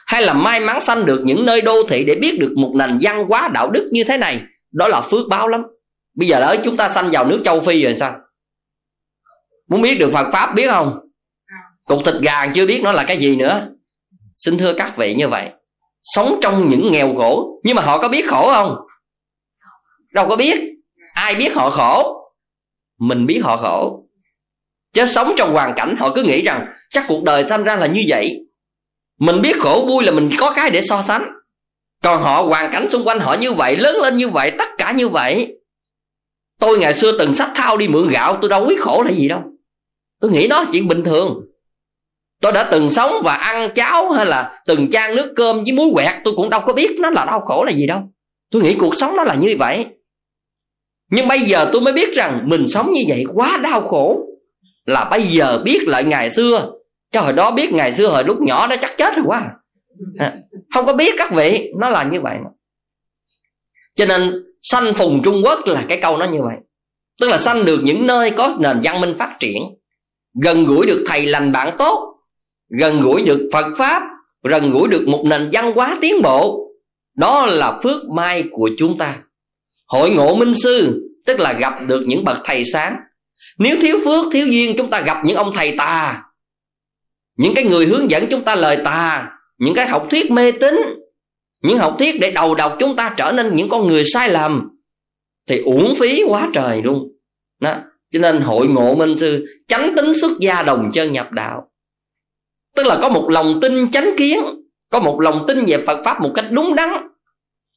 Hay 0.06 0.22
là 0.22 0.34
may 0.34 0.60
mắn 0.60 0.80
sanh 0.80 1.06
được 1.06 1.20
những 1.24 1.46
nơi 1.46 1.60
đô 1.60 1.82
thị 1.88 2.04
để 2.04 2.14
biết 2.14 2.38
được 2.40 2.54
một 2.56 2.72
nền 2.74 2.98
văn 3.00 3.26
hóa 3.28 3.50
đạo 3.54 3.70
đức 3.70 3.88
như 3.92 4.04
thế 4.04 4.16
này, 4.16 4.40
đó 4.72 4.88
là 4.88 5.00
phước 5.00 5.28
báo 5.28 5.48
lắm. 5.48 5.62
Bây 6.14 6.28
giờ 6.28 6.40
ở 6.40 6.56
chúng 6.64 6.76
ta 6.76 6.88
sanh 6.88 7.10
vào 7.12 7.26
nước 7.26 7.40
châu 7.44 7.60
phi 7.60 7.82
rồi 7.82 7.96
sao? 7.96 8.16
Muốn 9.68 9.82
biết 9.82 9.98
được 9.98 10.10
phật 10.12 10.26
pháp 10.32 10.54
biết 10.54 10.70
không? 10.70 10.98
Cục 11.84 12.04
thịt 12.04 12.14
gà 12.22 12.46
chưa 12.54 12.66
biết 12.66 12.80
nó 12.84 12.92
là 12.92 13.04
cái 13.04 13.18
gì 13.18 13.36
nữa. 13.36 13.68
Xin 14.36 14.58
thưa 14.58 14.72
các 14.72 14.96
vị 14.96 15.14
như 15.14 15.28
vậy, 15.28 15.50
sống 16.02 16.38
trong 16.42 16.68
những 16.68 16.92
nghèo 16.92 17.14
khổ, 17.16 17.60
nhưng 17.64 17.76
mà 17.76 17.82
họ 17.82 17.98
có 17.98 18.08
biết 18.08 18.28
khổ 18.28 18.50
không? 18.54 18.76
Đâu 20.12 20.28
có 20.28 20.36
biết. 20.36 20.60
Ai 21.14 21.34
biết 21.34 21.54
họ 21.54 21.70
khổ? 21.70 22.16
Mình 22.98 23.26
biết 23.26 23.40
họ 23.42 23.56
khổ 23.56 24.04
chứ 24.92 25.06
sống 25.06 25.34
trong 25.36 25.52
hoàn 25.52 25.74
cảnh, 25.76 25.96
họ 25.98 26.12
cứ 26.14 26.22
nghĩ 26.22 26.42
rằng 26.42 26.66
chắc 26.90 27.04
cuộc 27.08 27.22
đời 27.22 27.48
sanh 27.48 27.64
ra 27.64 27.76
là 27.76 27.86
như 27.86 28.00
vậy. 28.08 28.40
Mình 29.20 29.42
biết 29.42 29.56
khổ 29.60 29.84
vui 29.88 30.04
là 30.04 30.12
mình 30.12 30.30
có 30.38 30.52
cái 30.56 30.70
để 30.70 30.82
so 30.82 31.02
sánh. 31.02 31.32
Còn 32.02 32.22
họ, 32.22 32.42
hoàn 32.42 32.72
cảnh 32.72 32.90
xung 32.90 33.04
quanh 33.04 33.20
họ 33.20 33.34
như 33.34 33.52
vậy, 33.52 33.76
lớn 33.76 33.96
lên 34.02 34.16
như 34.16 34.28
vậy, 34.28 34.50
tất 34.58 34.68
cả 34.78 34.92
như 34.92 35.08
vậy. 35.08 35.56
Tôi 36.60 36.78
ngày 36.78 36.94
xưa 36.94 37.18
từng 37.18 37.34
sách 37.34 37.50
thao 37.54 37.76
đi 37.76 37.88
mượn 37.88 38.08
gạo, 38.08 38.38
tôi 38.40 38.50
đâu 38.50 38.64
biết 38.64 38.80
khổ 38.80 39.02
là 39.02 39.10
gì 39.10 39.28
đâu. 39.28 39.42
Tôi 40.20 40.30
nghĩ 40.30 40.46
nó 40.50 40.62
là 40.62 40.68
chuyện 40.72 40.88
bình 40.88 41.04
thường. 41.04 41.40
Tôi 42.40 42.52
đã 42.52 42.68
từng 42.70 42.90
sống 42.90 43.12
và 43.24 43.34
ăn 43.34 43.70
cháo 43.74 44.10
hay 44.10 44.26
là 44.26 44.62
từng 44.66 44.90
chan 44.90 45.14
nước 45.14 45.32
cơm 45.36 45.64
với 45.64 45.72
muối 45.72 45.90
quẹt, 45.94 46.14
tôi 46.24 46.34
cũng 46.36 46.50
đâu 46.50 46.60
có 46.60 46.72
biết 46.72 46.96
nó 47.00 47.10
là 47.10 47.24
đau 47.24 47.40
khổ 47.40 47.64
là 47.64 47.72
gì 47.72 47.86
đâu. 47.86 48.02
Tôi 48.50 48.62
nghĩ 48.62 48.74
cuộc 48.74 48.94
sống 48.96 49.16
nó 49.16 49.24
là 49.24 49.34
như 49.34 49.56
vậy. 49.58 49.86
Nhưng 51.10 51.28
bây 51.28 51.40
giờ 51.40 51.70
tôi 51.72 51.80
mới 51.80 51.92
biết 51.92 52.14
rằng 52.14 52.42
mình 52.44 52.68
sống 52.68 52.92
như 52.92 53.02
vậy 53.08 53.24
quá 53.34 53.60
đau 53.62 53.88
khổ 53.88 54.26
là 54.90 55.04
bây 55.04 55.22
giờ 55.22 55.62
biết 55.64 55.88
lại 55.88 56.04
ngày 56.04 56.30
xưa. 56.30 56.72
Cho 57.12 57.20
hồi 57.20 57.32
đó 57.32 57.50
biết 57.50 57.72
ngày 57.72 57.94
xưa 57.94 58.08
hồi 58.08 58.24
lúc 58.24 58.40
nhỏ 58.40 58.66
nó 58.66 58.76
chắc 58.80 58.96
chết 58.96 59.16
rồi 59.16 59.24
quá. 59.28 59.50
À, 60.18 60.34
không 60.74 60.86
có 60.86 60.92
biết 60.92 61.14
các 61.18 61.32
vị 61.32 61.72
nó 61.78 61.88
là 61.88 62.04
như 62.04 62.20
vậy. 62.20 62.36
Cho 63.94 64.06
nên 64.06 64.44
sanh 64.62 64.94
phùng 64.94 65.22
trung 65.22 65.42
quốc 65.44 65.66
là 65.66 65.84
cái 65.88 65.98
câu 66.02 66.16
nó 66.16 66.24
như 66.24 66.42
vậy. 66.42 66.56
Tức 67.20 67.28
là 67.28 67.38
sanh 67.38 67.64
được 67.64 67.80
những 67.82 68.06
nơi 68.06 68.30
có 68.30 68.56
nền 68.60 68.80
văn 68.82 69.00
minh 69.00 69.14
phát 69.18 69.36
triển 69.40 69.62
gần 70.42 70.64
gũi 70.66 70.86
được 70.86 71.04
thầy 71.06 71.26
lành 71.26 71.52
bạn 71.52 71.76
tốt 71.78 72.16
gần 72.68 73.00
gũi 73.00 73.22
được 73.22 73.50
phật 73.52 73.66
pháp 73.78 74.02
gần 74.42 74.70
gũi 74.70 74.88
được 74.88 75.08
một 75.08 75.22
nền 75.26 75.48
văn 75.52 75.72
hóa 75.72 75.98
tiến 76.00 76.22
bộ. 76.22 76.66
Đó 77.16 77.46
là 77.46 77.78
phước 77.82 78.08
may 78.08 78.44
của 78.50 78.70
chúng 78.78 78.98
ta. 78.98 79.16
Hội 79.86 80.10
ngộ 80.10 80.34
minh 80.34 80.54
sư 80.54 81.06
tức 81.26 81.40
là 81.40 81.52
gặp 81.52 81.74
được 81.86 82.02
những 82.06 82.24
bậc 82.24 82.38
thầy 82.44 82.64
sáng 82.72 82.96
nếu 83.58 83.76
thiếu 83.80 83.98
phước, 84.04 84.32
thiếu 84.32 84.46
duyên, 84.46 84.74
chúng 84.78 84.90
ta 84.90 85.00
gặp 85.00 85.24
những 85.24 85.36
ông 85.36 85.52
thầy 85.54 85.76
tà. 85.76 86.22
Những 87.36 87.54
cái 87.54 87.64
người 87.64 87.86
hướng 87.86 88.10
dẫn 88.10 88.26
chúng 88.30 88.44
ta 88.44 88.54
lời 88.54 88.78
tà. 88.84 89.28
Những 89.58 89.74
cái 89.74 89.86
học 89.86 90.06
thuyết 90.10 90.30
mê 90.30 90.52
tín. 90.52 90.80
Những 91.62 91.78
học 91.78 91.96
thuyết 91.98 92.20
để 92.20 92.30
đầu 92.30 92.54
độc 92.54 92.76
chúng 92.78 92.96
ta 92.96 93.14
trở 93.16 93.32
nên 93.32 93.56
những 93.56 93.68
con 93.68 93.86
người 93.86 94.04
sai 94.04 94.28
lầm. 94.28 94.68
Thì 95.48 95.62
uổng 95.62 95.94
phí 95.98 96.22
quá 96.28 96.48
trời 96.52 96.82
luôn. 96.82 97.08
Đó. 97.60 97.74
Cho 98.10 98.20
nên 98.20 98.40
hội 98.40 98.66
ngộ 98.66 98.94
minh 98.94 99.16
sư 99.16 99.46
chánh 99.68 99.92
tính 99.96 100.14
xuất 100.14 100.30
gia 100.40 100.62
đồng 100.62 100.90
chân 100.92 101.12
nhập 101.12 101.32
đạo. 101.32 101.70
Tức 102.76 102.86
là 102.86 102.98
có 103.02 103.08
một 103.08 103.28
lòng 103.30 103.58
tin 103.62 103.90
chánh 103.90 104.10
kiến, 104.18 104.40
có 104.90 105.00
một 105.00 105.20
lòng 105.20 105.44
tin 105.48 105.64
về 105.66 105.84
phật 105.86 106.02
pháp 106.04 106.20
một 106.20 106.32
cách 106.34 106.44
đúng 106.50 106.74
đắn 106.74 106.88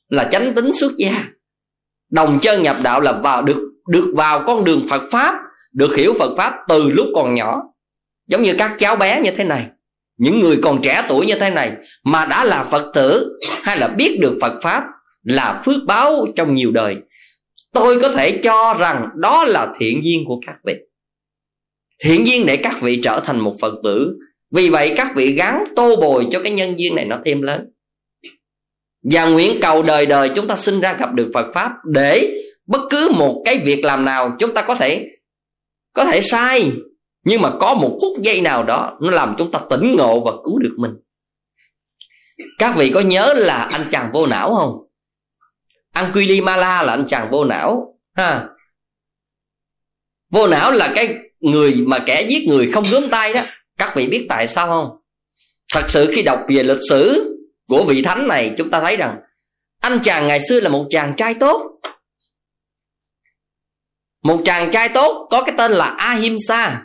là 0.10 0.30
chánh 0.32 0.54
tính 0.56 0.74
xuất 0.74 0.92
gia. 0.98 1.26
Đồng 2.10 2.40
chân 2.42 2.64
nhập 2.64 2.78
đạo 2.84 3.02
là 3.02 3.12
vào 3.12 3.42
được 3.42 3.70
được 3.88 4.14
vào 4.16 4.44
con 4.48 4.64
đường 4.64 4.88
phật 4.90 5.02
pháp 5.12 5.36
được 5.74 5.96
hiểu 5.96 6.14
phật 6.20 6.36
pháp 6.38 6.54
từ 6.68 6.92
lúc 6.92 7.08
còn 7.16 7.36
nhỏ. 7.36 7.62
Giống 8.28 8.44
như 8.44 8.56
các 8.58 8.76
cháu 8.78 8.96
bé 8.96 9.22
như 9.22 9.32
thế 9.32 9.44
này, 9.44 9.66
những 10.18 10.40
người 10.40 10.60
còn 10.64 10.82
trẻ 10.82 11.06
tuổi 11.10 11.26
như 11.26 11.36
thế 11.40 11.50
này 11.50 11.72
mà 12.04 12.26
đã 12.26 12.46
là 12.46 12.64
phật 12.64 12.92
tử 12.94 13.40
hay 13.64 13.78
là 13.78 13.88
biết 13.88 14.18
được 14.22 14.38
phật 14.42 14.60
pháp 14.62 14.84
là 15.24 15.62
phước 15.66 15.84
báo 15.88 16.26
trong 16.36 16.54
nhiều 16.54 16.72
đời, 16.72 16.96
tôi 17.74 18.02
có 18.02 18.10
thể 18.10 18.40
cho 18.44 18.76
rằng 18.80 19.10
đó 19.16 19.44
là 19.44 19.74
thiện 19.80 20.04
duyên 20.04 20.24
của 20.28 20.40
các 20.46 20.56
vị. 20.66 20.76
Thiện 22.04 22.28
duyên 22.28 22.46
để 22.46 22.58
các 22.58 22.82
vị 22.82 23.00
trở 23.04 23.20
thành 23.26 23.40
một 23.40 23.56
phật 23.62 23.74
tử. 23.84 24.18
Vì 24.52 24.70
vậy 24.70 24.94
các 24.98 25.16
vị 25.16 25.34
gắng 25.34 25.64
tô 25.76 25.96
bồi 25.96 26.28
cho 26.32 26.42
cái 26.44 26.52
nhân 26.52 26.80
duyên 26.80 26.96
này 26.96 27.06
nó 27.06 27.20
thêm 27.26 27.42
lớn. 27.42 27.66
Và 29.12 29.26
nguyện 29.26 29.58
cầu 29.62 29.84
đời 29.84 30.06
đời 30.06 30.32
chúng 30.36 30.48
ta 30.48 30.56
sinh 30.56 30.80
ra 30.80 30.94
gặp 30.94 31.14
được 31.14 31.32
phật 31.34 31.54
pháp 31.54 31.72
để 31.86 32.42
bất 32.68 32.82
cứ 32.90 33.12
một 33.16 33.42
cái 33.46 33.58
việc 33.58 33.84
làm 33.84 34.06
nào 34.06 34.36
chúng 34.40 34.54
ta 34.54 34.62
có 34.62 34.76
thể 34.76 35.10
có 35.94 36.06
thể 36.06 36.22
sai, 36.22 36.72
nhưng 37.24 37.42
mà 37.42 37.52
có 37.60 37.74
một 37.74 37.98
phút 38.02 38.22
giây 38.22 38.42
nào 38.42 38.64
đó 38.64 38.98
nó 39.02 39.12
làm 39.12 39.36
chúng 39.38 39.52
ta 39.52 39.60
tỉnh 39.70 39.96
ngộ 39.98 40.20
và 40.20 40.32
cứu 40.46 40.60
được 40.60 40.76
mình. 40.78 40.92
Các 42.58 42.76
vị 42.78 42.92
có 42.94 43.00
nhớ 43.00 43.34
là 43.38 43.56
anh 43.56 43.86
chàng 43.92 44.10
vô 44.14 44.26
não 44.26 44.56
không? 44.56 44.80
Anquilimala 45.92 46.84
là 46.84 46.94
anh 46.94 47.06
chàng 47.08 47.28
vô 47.32 47.46
não, 47.46 47.96
ha? 48.16 48.48
Vô 50.32 50.48
não 50.48 50.72
là 50.72 50.92
cái 50.96 51.16
người 51.40 51.74
mà 51.88 52.00
kẻ 52.00 52.22
giết 52.22 52.48
người 52.48 52.72
không 52.72 52.84
gớm 52.92 53.10
tay 53.10 53.34
đó. 53.34 53.42
Các 53.78 53.96
vị 53.96 54.08
biết 54.08 54.26
tại 54.30 54.48
sao 54.48 54.68
không? 54.68 54.90
Thật 55.74 55.86
sự 55.88 56.12
khi 56.16 56.22
đọc 56.22 56.40
về 56.56 56.64
lịch 56.64 56.80
sử 56.90 57.30
của 57.68 57.86
vị 57.88 58.02
thánh 58.02 58.28
này, 58.28 58.54
chúng 58.58 58.70
ta 58.70 58.82
thấy 58.82 58.96
rằng 58.96 59.20
anh 59.82 60.00
chàng 60.04 60.28
ngày 60.28 60.40
xưa 60.50 60.60
là 60.60 60.70
một 60.70 60.86
chàng 60.90 61.14
trai 61.18 61.34
tốt 61.34 61.73
một 64.24 64.42
chàng 64.46 64.72
trai 64.72 64.90
tốt 64.90 65.28
có 65.30 65.44
cái 65.44 65.56
tên 65.58 65.72
là 65.72 65.86
ahimsa. 65.86 66.84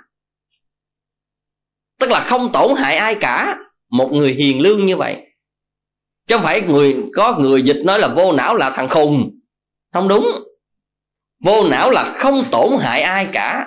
Tức 1.99 2.11
là 2.11 2.21
không 2.21 2.53
tổn 2.53 2.77
hại 2.77 2.97
ai 2.97 3.15
cả. 3.15 3.59
Một 3.91 4.11
người 4.13 4.33
hiền 4.33 4.61
lương 4.61 4.87
như 4.87 4.97
vậy. 4.97 5.23
Chứ 6.27 6.37
không 6.37 6.45
phải 6.45 6.61
người, 6.63 6.97
có 7.15 7.37
người 7.39 7.63
dịch 7.63 7.83
nói 7.85 7.99
là 7.99 8.09
vô 8.09 8.33
não 8.33 8.55
là 8.57 8.71
thằng 8.71 8.89
khùng. 8.89 9.31
Không 9.93 10.09
đúng. 10.09 10.29
Vô 11.45 11.69
não 11.69 11.91
là 11.91 12.15
không 12.19 12.45
tổn 12.51 12.71
hại 12.81 13.03
ai 13.03 13.29
cả. 13.33 13.67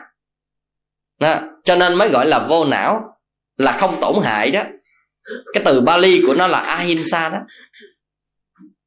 Đó. 1.19 1.39
cho 1.63 1.75
nên 1.75 1.95
mới 1.95 2.09
gọi 2.09 2.25
là 2.25 2.39
vô 2.39 2.65
não 2.65 3.17
là 3.57 3.77
không 3.77 3.95
tổn 4.01 4.23
hại 4.23 4.51
đó. 4.51 4.63
Cái 5.53 5.63
từ 5.65 5.81
Bali 5.81 6.23
của 6.27 6.33
nó 6.33 6.47
là 6.47 6.59
ahimsa 6.59 7.29
đó. 7.29 7.39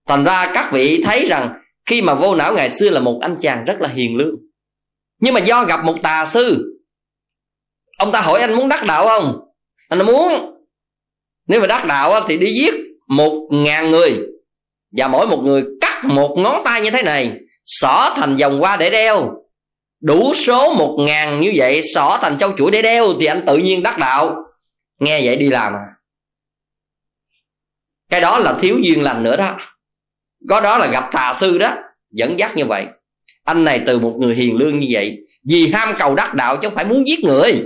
Thành 0.06 0.24
ra 0.24 0.50
các 0.54 0.72
vị 0.72 1.02
thấy 1.04 1.26
rằng 1.28 1.60
khi 1.86 2.02
mà 2.02 2.14
vô 2.14 2.34
não 2.34 2.54
ngày 2.54 2.70
xưa 2.70 2.90
là 2.90 3.00
một 3.00 3.18
anh 3.22 3.36
chàng 3.40 3.64
rất 3.64 3.80
là 3.80 3.88
hiền 3.88 4.16
lương 4.16 4.34
nhưng 5.18 5.34
mà 5.34 5.40
do 5.40 5.64
gặp 5.64 5.84
một 5.84 5.96
tà 6.02 6.26
sư. 6.26 6.70
Ông 7.98 8.12
ta 8.12 8.20
hỏi 8.20 8.40
anh 8.40 8.54
muốn 8.54 8.68
đắc 8.68 8.84
đạo 8.86 9.06
không? 9.08 9.40
Anh 9.88 10.06
muốn. 10.06 10.54
Nếu 11.46 11.60
mà 11.60 11.66
đắc 11.66 11.86
đạo 11.86 12.20
thì 12.28 12.38
đi 12.38 12.46
giết 12.46 12.74
một 13.08 13.48
ngàn 13.50 13.90
người. 13.90 14.26
Và 14.96 15.08
mỗi 15.08 15.26
một 15.26 15.42
người 15.44 15.64
cắt 15.80 16.04
một 16.04 16.34
ngón 16.38 16.62
tay 16.64 16.80
như 16.80 16.90
thế 16.90 17.02
này, 17.02 17.38
xỏ 17.64 18.14
thành 18.16 18.36
vòng 18.36 18.60
hoa 18.60 18.76
để 18.76 18.90
đeo. 18.90 19.34
Đủ 20.00 20.34
số 20.34 20.74
một 20.74 20.96
ngàn 20.98 21.40
như 21.40 21.52
vậy 21.56 21.80
xỏ 21.94 22.18
thành 22.22 22.38
châu 22.38 22.52
chuỗi 22.58 22.70
để 22.70 22.82
đeo 22.82 23.06
thì 23.20 23.26
anh 23.26 23.42
tự 23.46 23.56
nhiên 23.56 23.82
đắc 23.82 23.98
đạo. 23.98 24.36
Nghe 25.00 25.20
vậy 25.24 25.36
đi 25.36 25.48
làm 25.50 25.72
à. 25.72 25.86
Cái 28.10 28.20
đó 28.20 28.38
là 28.38 28.58
thiếu 28.60 28.78
duyên 28.82 29.02
lành 29.02 29.22
nữa 29.22 29.36
đó. 29.36 29.56
Có 30.48 30.60
đó 30.60 30.78
là 30.78 30.86
gặp 30.86 31.10
tà 31.12 31.34
sư 31.34 31.58
đó. 31.58 31.74
Dẫn 32.10 32.38
dắt 32.38 32.56
như 32.56 32.64
vậy 32.64 32.86
anh 33.44 33.64
này 33.64 33.80
từ 33.86 33.98
một 33.98 34.16
người 34.20 34.34
hiền 34.34 34.56
lương 34.56 34.80
như 34.80 34.86
vậy, 34.90 35.18
vì 35.48 35.68
ham 35.68 35.94
cầu 35.98 36.14
đắc 36.14 36.34
đạo 36.34 36.56
chứ 36.56 36.68
không 36.68 36.76
phải 36.76 36.84
muốn 36.84 37.06
giết 37.06 37.24
người. 37.24 37.64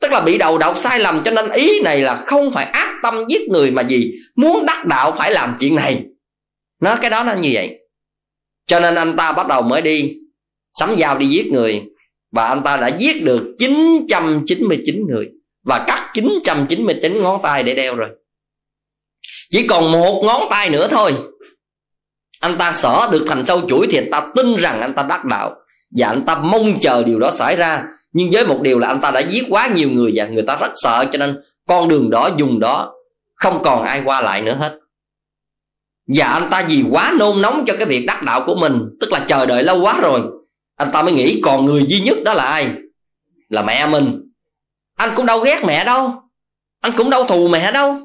Tức 0.00 0.12
là 0.12 0.20
bị 0.20 0.38
đầu 0.38 0.58
độc 0.58 0.78
sai 0.78 1.00
lầm, 1.00 1.22
cho 1.24 1.30
nên 1.30 1.50
ý 1.50 1.80
này 1.80 2.00
là 2.00 2.24
không 2.26 2.50
phải 2.52 2.64
ác 2.64 2.94
tâm 3.02 3.24
giết 3.28 3.48
người 3.48 3.70
mà 3.70 3.82
gì 3.82 4.12
muốn 4.36 4.66
đắc 4.66 4.86
đạo 4.86 5.14
phải 5.18 5.32
làm 5.32 5.56
chuyện 5.60 5.74
này. 5.74 6.04
Nó, 6.80 6.96
cái 7.00 7.10
đó 7.10 7.24
nó 7.24 7.34
như 7.34 7.50
vậy. 7.52 7.78
Cho 8.66 8.80
nên 8.80 8.94
anh 8.94 9.16
ta 9.16 9.32
bắt 9.32 9.48
đầu 9.48 9.62
mới 9.62 9.82
đi, 9.82 10.14
sắm 10.78 10.96
dao 10.96 11.18
đi 11.18 11.26
giết 11.26 11.46
người. 11.46 11.82
Và 12.32 12.48
anh 12.48 12.62
ta 12.64 12.76
đã 12.76 12.88
giết 12.98 13.22
được 13.24 13.54
999 13.58 15.06
người. 15.08 15.28
Và 15.64 15.84
cắt 15.86 16.10
999 16.14 17.20
ngón 17.22 17.40
tay 17.42 17.62
để 17.62 17.74
đeo 17.74 17.96
rồi. 17.96 18.08
Chỉ 19.50 19.66
còn 19.66 19.92
một 19.92 20.22
ngón 20.24 20.42
tay 20.50 20.70
nữa 20.70 20.88
thôi 20.90 21.14
anh 22.40 22.58
ta 22.58 22.72
xỏ 22.72 23.08
được 23.12 23.24
thành 23.28 23.46
sâu 23.46 23.60
chuỗi 23.68 23.86
thì 23.90 23.98
anh 23.98 24.10
ta 24.10 24.22
tin 24.34 24.56
rằng 24.56 24.80
anh 24.80 24.94
ta 24.94 25.02
đắc 25.08 25.24
đạo. 25.24 25.56
Và 25.90 26.08
anh 26.08 26.24
ta 26.24 26.38
mong 26.42 26.80
chờ 26.80 27.02
điều 27.02 27.18
đó 27.18 27.30
xảy 27.34 27.56
ra. 27.56 27.84
Nhưng 28.12 28.30
với 28.32 28.46
một 28.46 28.60
điều 28.62 28.78
là 28.78 28.88
anh 28.88 29.00
ta 29.00 29.10
đã 29.10 29.20
giết 29.20 29.44
quá 29.48 29.68
nhiều 29.74 29.90
người 29.90 30.12
và 30.14 30.26
người 30.26 30.42
ta 30.42 30.56
rất 30.56 30.72
sợ, 30.74 31.04
cho 31.12 31.18
nên 31.18 31.40
con 31.66 31.88
đường 31.88 32.10
đó 32.10 32.30
dùng 32.36 32.60
đó 32.60 32.94
không 33.34 33.62
còn 33.64 33.82
ai 33.82 34.02
qua 34.04 34.20
lại 34.20 34.42
nữa 34.42 34.56
hết. 34.60 34.78
Và 36.06 36.26
anh 36.26 36.50
ta 36.50 36.66
vì 36.68 36.84
quá 36.90 37.12
nôn 37.18 37.42
nóng 37.42 37.64
cho 37.66 37.74
cái 37.76 37.86
việc 37.86 38.04
đắc 38.06 38.22
đạo 38.22 38.42
của 38.46 38.54
mình, 38.54 38.80
tức 39.00 39.12
là 39.12 39.24
chờ 39.28 39.46
đợi 39.46 39.62
lâu 39.62 39.80
quá 39.80 40.00
rồi, 40.00 40.20
anh 40.76 40.92
ta 40.92 41.02
mới 41.02 41.12
nghĩ 41.12 41.40
còn 41.44 41.64
người 41.64 41.84
duy 41.88 42.00
nhất 42.00 42.18
đó 42.24 42.34
là 42.34 42.44
ai? 42.44 42.72
Là 43.48 43.62
mẹ 43.62 43.86
mình. 43.86 44.22
Anh 44.96 45.10
cũng 45.16 45.26
đâu 45.26 45.40
ghét 45.40 45.62
mẹ 45.64 45.84
đâu. 45.84 46.12
Anh 46.80 46.92
cũng 46.96 47.10
đâu 47.10 47.24
thù 47.24 47.48
mẹ 47.48 47.72
đâu. 47.72 47.96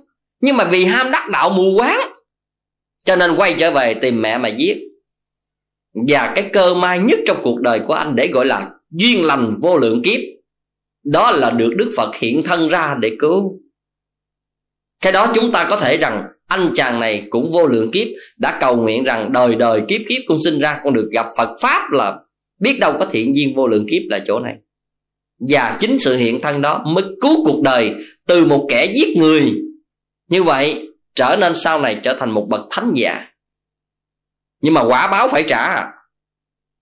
Nhưng 0.41 0.57
mà 0.57 0.63
vì 0.63 0.85
ham 0.85 1.11
đắc 1.11 1.29
đạo 1.29 1.49
mù 1.49 1.77
quáng 1.77 2.13
cho 3.03 3.15
nên 3.15 3.35
quay 3.35 3.55
trở 3.59 3.71
về 3.71 3.93
tìm 3.93 4.21
mẹ 4.21 4.37
mà 4.37 4.49
giết. 4.49 4.77
Và 6.07 6.33
cái 6.35 6.49
cơ 6.53 6.73
may 6.73 6.99
nhất 6.99 7.19
trong 7.27 7.37
cuộc 7.43 7.61
đời 7.61 7.79
của 7.79 7.93
anh 7.93 8.15
để 8.15 8.27
gọi 8.27 8.45
là 8.45 8.69
duyên 8.91 9.25
lành 9.25 9.57
vô 9.61 9.77
lượng 9.77 10.01
kiếp, 10.03 10.19
đó 11.03 11.31
là 11.31 11.51
được 11.51 11.73
đức 11.77 11.93
phật 11.97 12.15
hiện 12.15 12.43
thân 12.43 12.69
ra 12.69 12.95
để 13.01 13.15
cứu. 13.19 13.59
Cái 15.01 15.11
đó 15.11 15.31
chúng 15.35 15.51
ta 15.51 15.67
có 15.69 15.77
thể 15.77 15.97
rằng 15.97 16.23
anh 16.47 16.71
chàng 16.73 16.99
này 16.99 17.27
cũng 17.29 17.49
vô 17.51 17.67
lượng 17.67 17.91
kiếp, 17.91 18.07
đã 18.37 18.57
cầu 18.61 18.77
nguyện 18.77 19.03
rằng 19.03 19.31
đời 19.31 19.55
đời 19.55 19.81
kiếp 19.87 20.01
kiếp 20.09 20.21
con 20.27 20.37
sinh 20.43 20.59
ra 20.59 20.79
con 20.83 20.93
được 20.93 21.09
gặp 21.11 21.27
phật 21.37 21.57
pháp 21.61 21.91
là 21.91 22.19
biết 22.59 22.77
đâu 22.79 22.93
có 22.99 23.05
thiện 23.05 23.35
duyên 23.35 23.55
vô 23.55 23.67
lượng 23.67 23.85
kiếp 23.91 24.01
là 24.09 24.19
chỗ 24.27 24.39
này. 24.39 24.53
Và 25.49 25.77
chính 25.79 25.99
sự 25.99 26.15
hiện 26.15 26.41
thân 26.41 26.61
đó 26.61 26.83
mới 26.85 27.03
cứu 27.21 27.45
cuộc 27.45 27.61
đời 27.61 27.95
từ 28.27 28.45
một 28.45 28.67
kẻ 28.69 28.93
giết 28.95 29.17
người. 29.17 29.53
Như 30.29 30.43
vậy 30.43 30.92
trở 31.15 31.37
nên 31.39 31.55
sau 31.55 31.81
này 31.81 31.99
trở 32.03 32.15
thành 32.19 32.31
một 32.31 32.45
bậc 32.49 32.61
thánh 32.71 32.93
giả. 32.95 33.25
Nhưng 34.61 34.73
mà 34.73 34.83
quả 34.83 35.07
báo 35.07 35.27
phải 35.27 35.43
trả. 35.47 35.91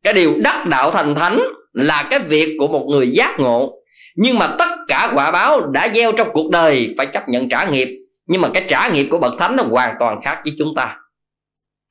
Cái 0.03 0.13
điều 0.13 0.35
đắc 0.43 0.65
đạo 0.67 0.91
thành 0.91 1.15
thánh 1.15 1.39
là 1.73 2.07
cái 2.09 2.19
việc 2.19 2.55
của 2.59 2.67
một 2.67 2.85
người 2.89 3.11
giác 3.11 3.39
ngộ. 3.39 3.73
Nhưng 4.15 4.39
mà 4.39 4.55
tất 4.59 4.69
cả 4.87 5.11
quả 5.15 5.31
báo 5.31 5.67
đã 5.67 5.89
gieo 5.93 6.11
trong 6.11 6.29
cuộc 6.33 6.49
đời 6.51 6.95
phải 6.97 7.05
chấp 7.05 7.29
nhận 7.29 7.49
trả 7.49 7.65
nghiệp. 7.65 7.87
Nhưng 8.27 8.41
mà 8.41 8.49
cái 8.53 8.65
trả 8.67 8.89
nghiệp 8.89 9.07
của 9.11 9.17
bậc 9.17 9.33
thánh 9.39 9.55
nó 9.55 9.63
hoàn 9.63 9.95
toàn 9.99 10.19
khác 10.25 10.41
với 10.43 10.53
chúng 10.57 10.73
ta. 10.75 10.97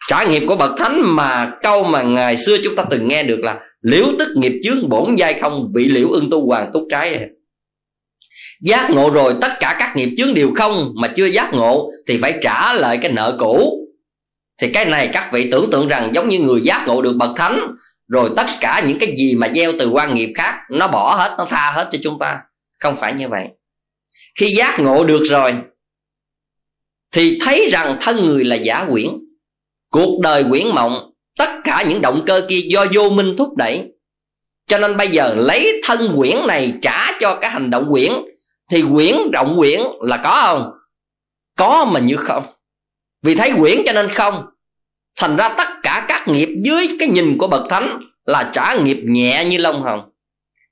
Trả 0.09 0.25
nghiệp 0.25 0.43
của 0.49 0.57
bậc 0.57 0.71
thánh 0.79 1.03
mà 1.05 1.53
câu 1.63 1.85
mà 1.85 2.03
ngày 2.03 2.37
xưa 2.37 2.57
chúng 2.65 2.77
ta 2.77 2.85
từng 2.91 3.09
nghe 3.09 3.23
được 3.23 3.41
là 3.41 3.61
liễu 3.81 4.05
tức 4.19 4.29
nghiệp 4.37 4.61
chướng 4.63 4.89
bổn 4.89 5.15
giai 5.15 5.35
không 5.35 5.73
bị 5.73 5.89
liễu 5.89 6.09
ưng 6.09 6.31
tu 6.31 6.47
hoàng 6.47 6.71
túc 6.73 6.83
trái 6.91 7.27
giác 8.61 8.91
ngộ 8.91 9.11
rồi, 9.11 9.35
tất 9.41 9.53
cả 9.61 9.77
các 9.79 9.97
nghiệp 9.97 10.15
chướng 10.17 10.35
đều 10.35 10.53
không 10.57 10.93
mà 10.95 11.09
chưa 11.17 11.27
giác 11.27 11.51
ngộ 11.53 11.91
thì 12.09 12.19
phải 12.23 12.39
trả 12.43 12.73
lại 12.73 12.99
cái 13.03 13.13
nợ 13.13 13.37
cũ. 13.41 13.87
Thì 14.61 14.73
cái 14.73 14.85
này 14.85 15.11
các 15.13 15.33
vị 15.33 15.51
tưởng 15.51 15.71
tượng 15.71 15.89
rằng 15.89 16.11
giống 16.15 16.29
như 16.29 16.39
người 16.39 16.61
giác 16.61 16.85
ngộ 16.87 17.03
được 17.03 17.17
bậc 17.17 17.31
thánh, 17.37 17.61
rồi 18.09 18.31
tất 18.37 18.47
cả 18.61 18.83
những 18.87 18.99
cái 18.99 19.15
gì 19.17 19.35
mà 19.35 19.49
gieo 19.55 19.73
từ 19.79 19.91
quan 19.91 20.15
nghiệp 20.15 20.33
khác, 20.35 20.55
nó 20.71 20.89
bỏ 20.89 21.15
hết, 21.15 21.35
nó 21.39 21.45
tha 21.45 21.73
hết 21.75 21.89
cho 21.93 21.99
chúng 22.03 22.19
ta. 22.19 22.39
Không 22.79 22.97
phải 23.01 23.15
như 23.15 23.29
vậy. 23.29 23.49
Khi 24.39 24.47
giác 24.47 24.81
ngộ 24.81 25.05
được 25.05 25.23
rồi, 25.25 25.55
thì 27.13 27.39
thấy 27.45 27.69
rằng 27.73 27.99
thân 28.01 28.27
người 28.27 28.45
là 28.45 28.57
giả 28.57 28.87
quyển. 28.91 29.09
Cuộc 29.91 30.21
đời 30.21 30.45
quyển 30.51 30.69
mộng, 30.75 31.13
tất 31.39 31.51
cả 31.65 31.85
những 31.89 32.01
động 32.01 32.23
cơ 32.27 32.47
kia 32.49 32.61
do 32.61 32.87
vô 32.95 33.11
minh 33.11 33.35
thúc 33.39 33.57
đẩy. 33.57 33.85
Cho 34.67 34.79
nên 34.79 34.97
bây 34.97 35.09
giờ 35.09 35.35
lấy 35.39 35.81
thân 35.85 36.15
quyển 36.17 36.37
này 36.49 36.75
trả 36.83 37.19
cho 37.21 37.35
cái 37.35 37.51
hành 37.51 37.71
động 37.71 37.89
quyển 37.91 38.13
thì 38.71 38.85
quyển 38.93 39.17
rộng 39.33 39.57
quyển 39.59 39.81
là 40.01 40.17
có 40.17 40.43
không? 40.47 40.71
Có 41.57 41.85
mà 41.85 42.01
như 42.01 42.17
không? 42.17 42.45
Vì 43.23 43.35
thấy 43.35 43.53
quyển 43.59 43.83
cho 43.87 43.93
nên 43.93 44.13
không. 44.13 44.47
Thành 45.17 45.37
ra 45.37 45.49
tất 45.49 45.69
cả 45.83 46.05
các 46.09 46.29
nghiệp 46.29 46.49
dưới 46.65 46.97
cái 46.99 47.09
nhìn 47.09 47.39
của 47.39 47.47
bậc 47.47 47.69
thánh 47.71 48.01
là 48.25 48.51
trả 48.53 48.75
nghiệp 48.75 49.01
nhẹ 49.05 49.45
như 49.45 49.59
lông 49.59 49.83
hồng. 49.83 50.11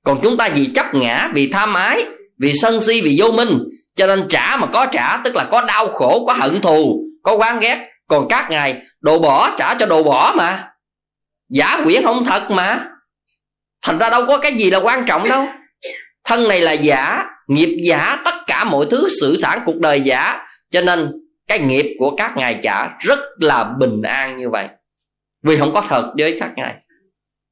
Còn 0.03 0.19
chúng 0.23 0.37
ta 0.37 0.49
vì 0.49 0.65
chấp 0.75 0.85
ngã, 0.93 1.29
vì 1.33 1.47
tham 1.47 1.73
ái, 1.73 2.05
vì 2.37 2.53
sân 2.61 2.81
si, 2.81 3.01
vì 3.01 3.15
vô 3.19 3.31
minh, 3.31 3.59
cho 3.95 4.07
nên 4.07 4.27
trả 4.29 4.57
mà 4.57 4.67
có 4.73 4.85
trả, 4.85 5.17
tức 5.23 5.35
là 5.35 5.43
có 5.51 5.61
đau 5.61 5.87
khổ, 5.87 6.25
có 6.27 6.33
hận 6.33 6.61
thù, 6.61 7.03
có 7.23 7.37
oán 7.37 7.59
ghét. 7.59 7.87
Còn 8.07 8.27
các 8.29 8.49
ngài, 8.49 8.81
đồ 8.99 9.19
bỏ, 9.19 9.55
trả 9.57 9.73
cho 9.73 9.85
đồ 9.85 10.03
bỏ 10.03 10.33
mà. 10.37 10.71
Giả 11.49 11.81
quyển 11.83 12.03
không 12.03 12.25
thật 12.25 12.51
mà. 12.51 12.85
Thành 13.81 13.99
ra 13.99 14.09
đâu 14.09 14.25
có 14.27 14.37
cái 14.37 14.53
gì 14.53 14.69
là 14.69 14.77
quan 14.77 15.05
trọng 15.07 15.29
đâu. 15.29 15.45
Thân 16.23 16.47
này 16.47 16.61
là 16.61 16.71
giả 16.71 17.25
nghiệp 17.49 17.81
giả 17.83 18.21
tất 18.25 18.33
cả 18.47 18.63
mọi 18.63 18.85
thứ 18.91 19.07
sự 19.21 19.37
sản 19.37 19.59
cuộc 19.65 19.75
đời 19.79 20.01
giả. 20.01 20.47
Cho 20.71 20.81
nên 20.81 21.11
cái 21.47 21.59
nghiệp 21.59 21.95
của 21.99 22.15
các 22.15 22.37
ngài 22.37 22.59
trả 22.63 22.97
rất 22.99 23.19
là 23.39 23.73
bình 23.79 24.01
an 24.01 24.37
như 24.37 24.49
vậy. 24.49 24.67
Vì 25.43 25.57
không 25.57 25.73
có 25.73 25.83
thật 25.87 26.13
với 26.17 26.37
các 26.39 26.51
ngài. 26.55 26.75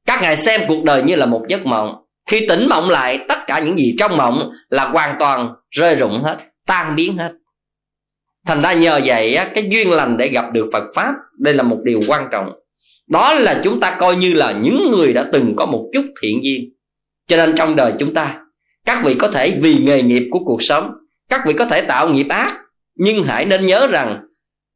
Các 0.06 0.22
ngài 0.22 0.38
xem 0.38 0.62
cuộc 0.68 0.84
đời 0.84 1.04
như 1.04 1.16
là 1.16 1.26
một 1.26 1.46
giấc 1.48 1.66
mộng. 1.66 1.96
Khi 2.26 2.48
tỉnh 2.48 2.68
mộng 2.70 2.90
lại, 2.90 3.26
tất 3.28 3.38
cả 3.48 3.60
những 3.60 3.78
gì 3.78 3.96
trong 4.00 4.18
mộng 4.18 4.52
là 4.70 4.86
hoàn 4.86 5.16
toàn 5.20 5.54
rơi 5.70 5.96
rụng 5.96 6.24
hết, 6.24 6.38
tan 6.66 6.96
biến 6.96 7.18
hết. 7.18 7.32
Thành 8.46 8.62
ra 8.62 8.74
nhờ 8.74 9.02
vậy 9.06 9.40
cái 9.56 9.70
duyên 9.70 9.92
lành 9.92 10.18
để 10.18 10.28
gặp 10.28 10.54
được 10.54 10.70
phật 10.74 10.84
pháp, 10.96 11.14
đây 11.38 11.54
là 11.54 11.64
một 11.64 11.78
điều 11.84 12.02
quan 12.08 12.28
trọng. 12.32 12.52
Đó 13.08 13.34
là 13.34 13.62
chúng 13.64 13.80
ta 13.80 13.96
coi 14.00 14.16
như 14.16 14.34
là 14.34 14.52
những 14.52 14.92
người 14.92 15.14
đã 15.14 15.26
từng 15.34 15.54
có 15.58 15.66
một 15.66 15.90
chút 15.94 16.06
thiện 16.22 16.44
duyên. 16.44 16.64
Cho 17.28 17.38
nên 17.38 17.56
trong 17.56 17.76
đời 17.76 17.94
chúng 18.00 18.14
ta 18.14 18.40
các 18.88 19.04
vị 19.04 19.16
có 19.20 19.28
thể 19.28 19.60
vì 19.62 19.78
nghề 19.78 20.02
nghiệp 20.02 20.28
của 20.32 20.40
cuộc 20.46 20.64
sống, 20.64 20.92
các 21.30 21.42
vị 21.48 21.54
có 21.54 21.66
thể 21.66 21.82
tạo 21.82 22.10
nghiệp 22.10 22.28
ác, 22.30 22.58
nhưng 22.96 23.24
hãy 23.24 23.46
nên 23.46 23.66
nhớ 23.66 23.88
rằng, 23.88 24.22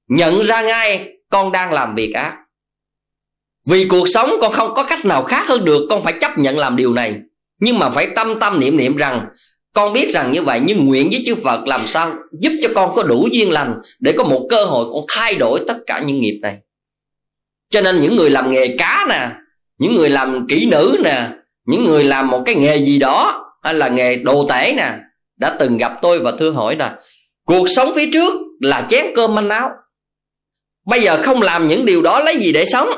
nhận 0.09 0.43
ra 0.43 0.62
ngay 0.62 1.14
con 1.30 1.51
đang 1.51 1.74
làm 1.74 1.95
việc 1.95 2.14
ác. 2.14 2.38
Vì 3.66 3.88
cuộc 3.88 4.07
sống 4.14 4.32
con 4.41 4.53
không 4.53 4.74
có 4.76 4.84
cách 4.84 5.05
nào 5.05 5.24
khác 5.24 5.47
hơn 5.47 5.66
được, 5.66 5.88
con 5.89 6.03
phải 6.03 6.14
chấp 6.22 6.38
nhận 6.38 6.57
làm 6.57 6.76
điều 6.76 6.93
này. 6.93 7.16
Nhưng 7.59 7.80
mà 7.80 7.89
phải 7.89 8.07
tâm 8.16 8.39
tâm 8.39 8.59
niệm 8.59 8.78
niệm 8.78 8.95
rằng, 8.95 9.26
con 9.74 9.93
biết 9.93 10.14
rằng 10.14 10.32
như 10.32 10.41
vậy, 10.41 10.62
nhưng 10.64 10.86
nguyện 10.86 11.09
với 11.12 11.24
chư 11.26 11.36
Phật 11.36 11.68
làm 11.68 11.88
sao 11.88 12.14
giúp 12.41 12.51
cho 12.62 12.70
con 12.76 12.95
có 12.95 13.03
đủ 13.03 13.28
duyên 13.32 13.51
lành 13.51 13.82
để 13.99 14.14
có 14.18 14.24
một 14.24 14.47
cơ 14.49 14.66
hội 14.66 14.86
con 14.93 15.05
thay 15.07 15.36
đổi 15.36 15.59
tất 15.68 15.78
cả 15.88 15.99
những 15.99 16.22
nghiệp 16.22 16.39
này. 16.41 16.57
Cho 17.70 17.82
nên 17.82 18.01
những 18.01 18.16
người 18.16 18.30
làm 18.30 18.51
nghề 18.51 18.78
cá 18.78 19.05
nè, 19.09 19.30
những 19.78 19.95
người 19.95 20.09
làm 20.09 20.47
kỹ 20.49 20.68
nữ 20.72 20.97
nè, 21.03 21.30
những 21.66 21.86
người 21.86 22.03
làm 22.03 22.28
một 22.28 22.43
cái 22.45 22.55
nghề 22.55 22.78
gì 22.78 22.99
đó 22.99 23.47
hay 23.62 23.74
là 23.74 23.88
nghề 23.88 24.16
đồ 24.16 24.47
tể 24.49 24.74
nè, 24.78 24.97
đã 25.38 25.55
từng 25.59 25.78
gặp 25.78 25.99
tôi 26.01 26.20
và 26.20 26.32
thưa 26.39 26.51
hỏi 26.51 26.76
là, 26.76 26.99
cuộc 27.45 27.68
sống 27.76 27.91
phía 27.95 28.09
trước 28.14 28.34
là 28.59 28.88
chén 28.89 29.05
cơm 29.16 29.36
manh 29.36 29.49
áo, 29.49 29.70
bây 30.86 31.01
giờ 31.01 31.22
không 31.24 31.41
làm 31.41 31.68
những 31.68 31.86
điều 31.86 32.01
đó 32.01 32.20
lấy 32.20 32.38
gì 32.38 32.51
để 32.51 32.66
sống? 32.66 32.89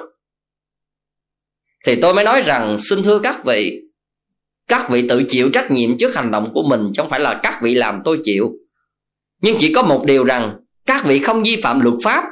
Thì 1.86 2.02
tôi 2.02 2.14
mới 2.14 2.26
nói 2.26 2.42
rằng, 2.42 2.78
xin 2.90 3.04
thưa 3.04 3.20
các 3.20 3.46
vị 3.46 3.80
các 4.68 4.90
vị 4.90 5.08
tự 5.10 5.24
chịu 5.28 5.50
trách 5.54 5.72
nhiệm 5.72 5.98
trước 5.98 6.16
hành 6.16 6.32
động 6.32 6.52
của 6.54 6.64
mình, 6.64 6.92
chứ 6.94 7.02
không 7.02 7.10
phải 7.10 7.20
là 7.20 7.40
các 7.44 7.60
vị 7.62 7.76
làm 7.76 8.02
tôi 8.06 8.20
chịu. 8.24 8.52
Nhưng 9.42 9.56
chỉ 9.60 9.74
có 9.74 9.82
một 9.82 10.04
điều 10.06 10.24
rằng, 10.24 10.58
các 10.86 11.06
vị 11.06 11.20
không 11.20 11.44
vi 11.44 11.62
phạm 11.64 11.80
luật 11.80 11.96
pháp 12.04 12.24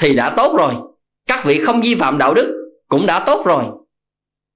thì 0.00 0.16
đã 0.16 0.30
tốt 0.36 0.56
rồi. 0.58 0.74
Các 1.26 1.44
vị 1.44 1.64
không 1.64 1.82
vi 1.82 1.94
phạm 1.94 2.18
đạo 2.18 2.34
đức 2.34 2.72
cũng 2.88 3.06
đã 3.06 3.24
tốt 3.26 3.46
rồi. 3.46 3.64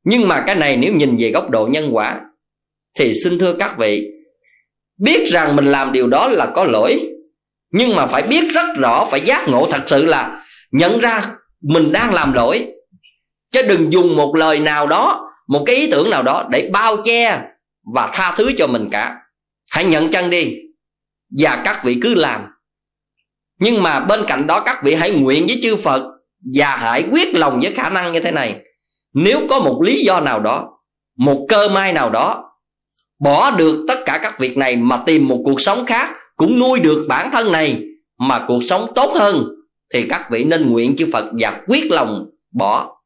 Nhưng 0.04 0.28
mà 0.28 0.44
cái 0.46 0.56
này 0.56 0.76
nếu 0.76 0.94
nhìn 0.94 1.16
về 1.18 1.30
góc 1.30 1.50
độ 1.50 1.66
nhân 1.66 1.88
quả 1.92 2.20
thì 2.94 3.14
xin 3.24 3.38
thưa 3.38 3.52
các 3.58 3.78
vị, 3.78 4.10
biết 4.98 5.28
rằng 5.28 5.56
mình 5.56 5.66
làm 5.66 5.92
điều 5.92 6.06
đó 6.06 6.28
là 6.28 6.46
có 6.54 6.64
lỗi, 6.64 7.10
nhưng 7.70 7.96
mà 7.96 8.06
phải 8.06 8.22
biết 8.22 8.44
rất 8.52 8.66
rõ, 8.76 9.08
phải 9.10 9.20
giác 9.20 9.48
ngộ 9.48 9.68
thật 9.70 9.82
sự 9.86 10.04
là 10.04 10.44
nhận 10.72 10.98
ra 10.98 11.24
mình 11.62 11.92
đang 11.92 12.14
làm 12.14 12.32
lỗi. 12.32 12.66
Chứ 13.52 13.62
đừng 13.62 13.92
dùng 13.92 14.16
một 14.16 14.36
lời 14.36 14.58
nào 14.58 14.86
đó, 14.86 15.30
một 15.48 15.62
cái 15.66 15.76
ý 15.76 15.90
tưởng 15.90 16.10
nào 16.10 16.22
đó 16.22 16.48
để 16.50 16.70
bao 16.72 16.96
che 17.04 17.42
và 17.94 18.10
tha 18.12 18.34
thứ 18.36 18.52
cho 18.56 18.66
mình 18.66 18.88
cả. 18.92 19.16
Hãy 19.70 19.84
nhận 19.84 20.10
chân 20.10 20.30
đi, 20.30 20.56
và 21.38 21.62
các 21.64 21.84
vị 21.84 21.98
cứ 22.02 22.14
làm. 22.14 22.46
Nhưng 23.60 23.82
mà 23.82 24.00
bên 24.00 24.20
cạnh 24.26 24.46
đó 24.46 24.60
các 24.60 24.82
vị 24.82 24.94
hãy 24.94 25.10
nguyện 25.10 25.46
với 25.46 25.60
chư 25.62 25.76
phật 25.76 26.02
và 26.54 26.76
hãy 26.76 27.04
quyết 27.12 27.34
lòng 27.34 27.60
với 27.60 27.72
khả 27.72 27.90
năng 27.90 28.12
như 28.12 28.20
thế 28.20 28.30
này. 28.30 28.60
Nếu 29.14 29.40
có 29.50 29.60
một 29.60 29.82
lý 29.82 30.04
do 30.04 30.20
nào 30.20 30.40
đó, 30.40 30.68
một 31.18 31.46
cơ 31.48 31.68
may 31.68 31.92
nào 31.92 32.10
đó 32.10 32.50
bỏ 33.18 33.50
được 33.50 33.84
tất 33.88 33.98
cả 34.06 34.18
các 34.22 34.38
việc 34.38 34.56
này 34.56 34.76
mà 34.76 35.02
tìm 35.06 35.28
một 35.28 35.42
cuộc 35.44 35.60
sống 35.60 35.86
khác, 35.86 36.10
cũng 36.36 36.58
nuôi 36.58 36.80
được 36.80 37.06
bản 37.08 37.30
thân 37.32 37.52
này 37.52 37.82
mà 38.18 38.44
cuộc 38.48 38.60
sống 38.62 38.92
tốt 38.94 39.12
hơn, 39.14 39.44
thì 39.92 40.06
các 40.08 40.28
vị 40.30 40.44
nên 40.44 40.70
nguyện 40.70 40.96
chư 40.96 41.08
Phật 41.12 41.24
và 41.40 41.60
quyết 41.66 41.90
lòng 41.90 42.26
bỏ. 42.50 43.00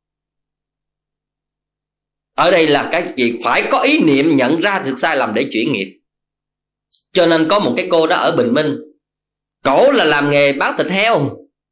Ở 2.35 2.51
đây 2.51 2.67
là 2.67 2.89
cái 2.93 3.13
việc 3.17 3.41
phải 3.45 3.69
có 3.71 3.81
ý 3.81 4.01
niệm 4.01 4.37
nhận 4.37 4.61
ra 4.61 4.83
thực 4.83 4.99
sai 4.99 5.17
lầm 5.17 5.35
để 5.35 5.49
chuyển 5.53 5.73
nghiệp. 5.73 6.01
Cho 7.13 7.27
nên 7.27 7.49
có 7.49 7.59
một 7.59 7.75
cái 7.77 7.89
cô 7.91 8.07
đó 8.07 8.17
ở 8.17 8.37
bình 8.37 8.55
minh, 8.55 8.75
cổ 9.65 9.93
là 9.93 10.05
làm 10.05 10.31
nghề 10.31 10.53
bán 10.53 10.75
thịt 10.79 10.87
heo, 10.87 11.31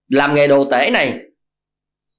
làm 0.08 0.34
nghề 0.34 0.46
đồ 0.46 0.64
tể 0.70 0.90
này. 0.90 1.18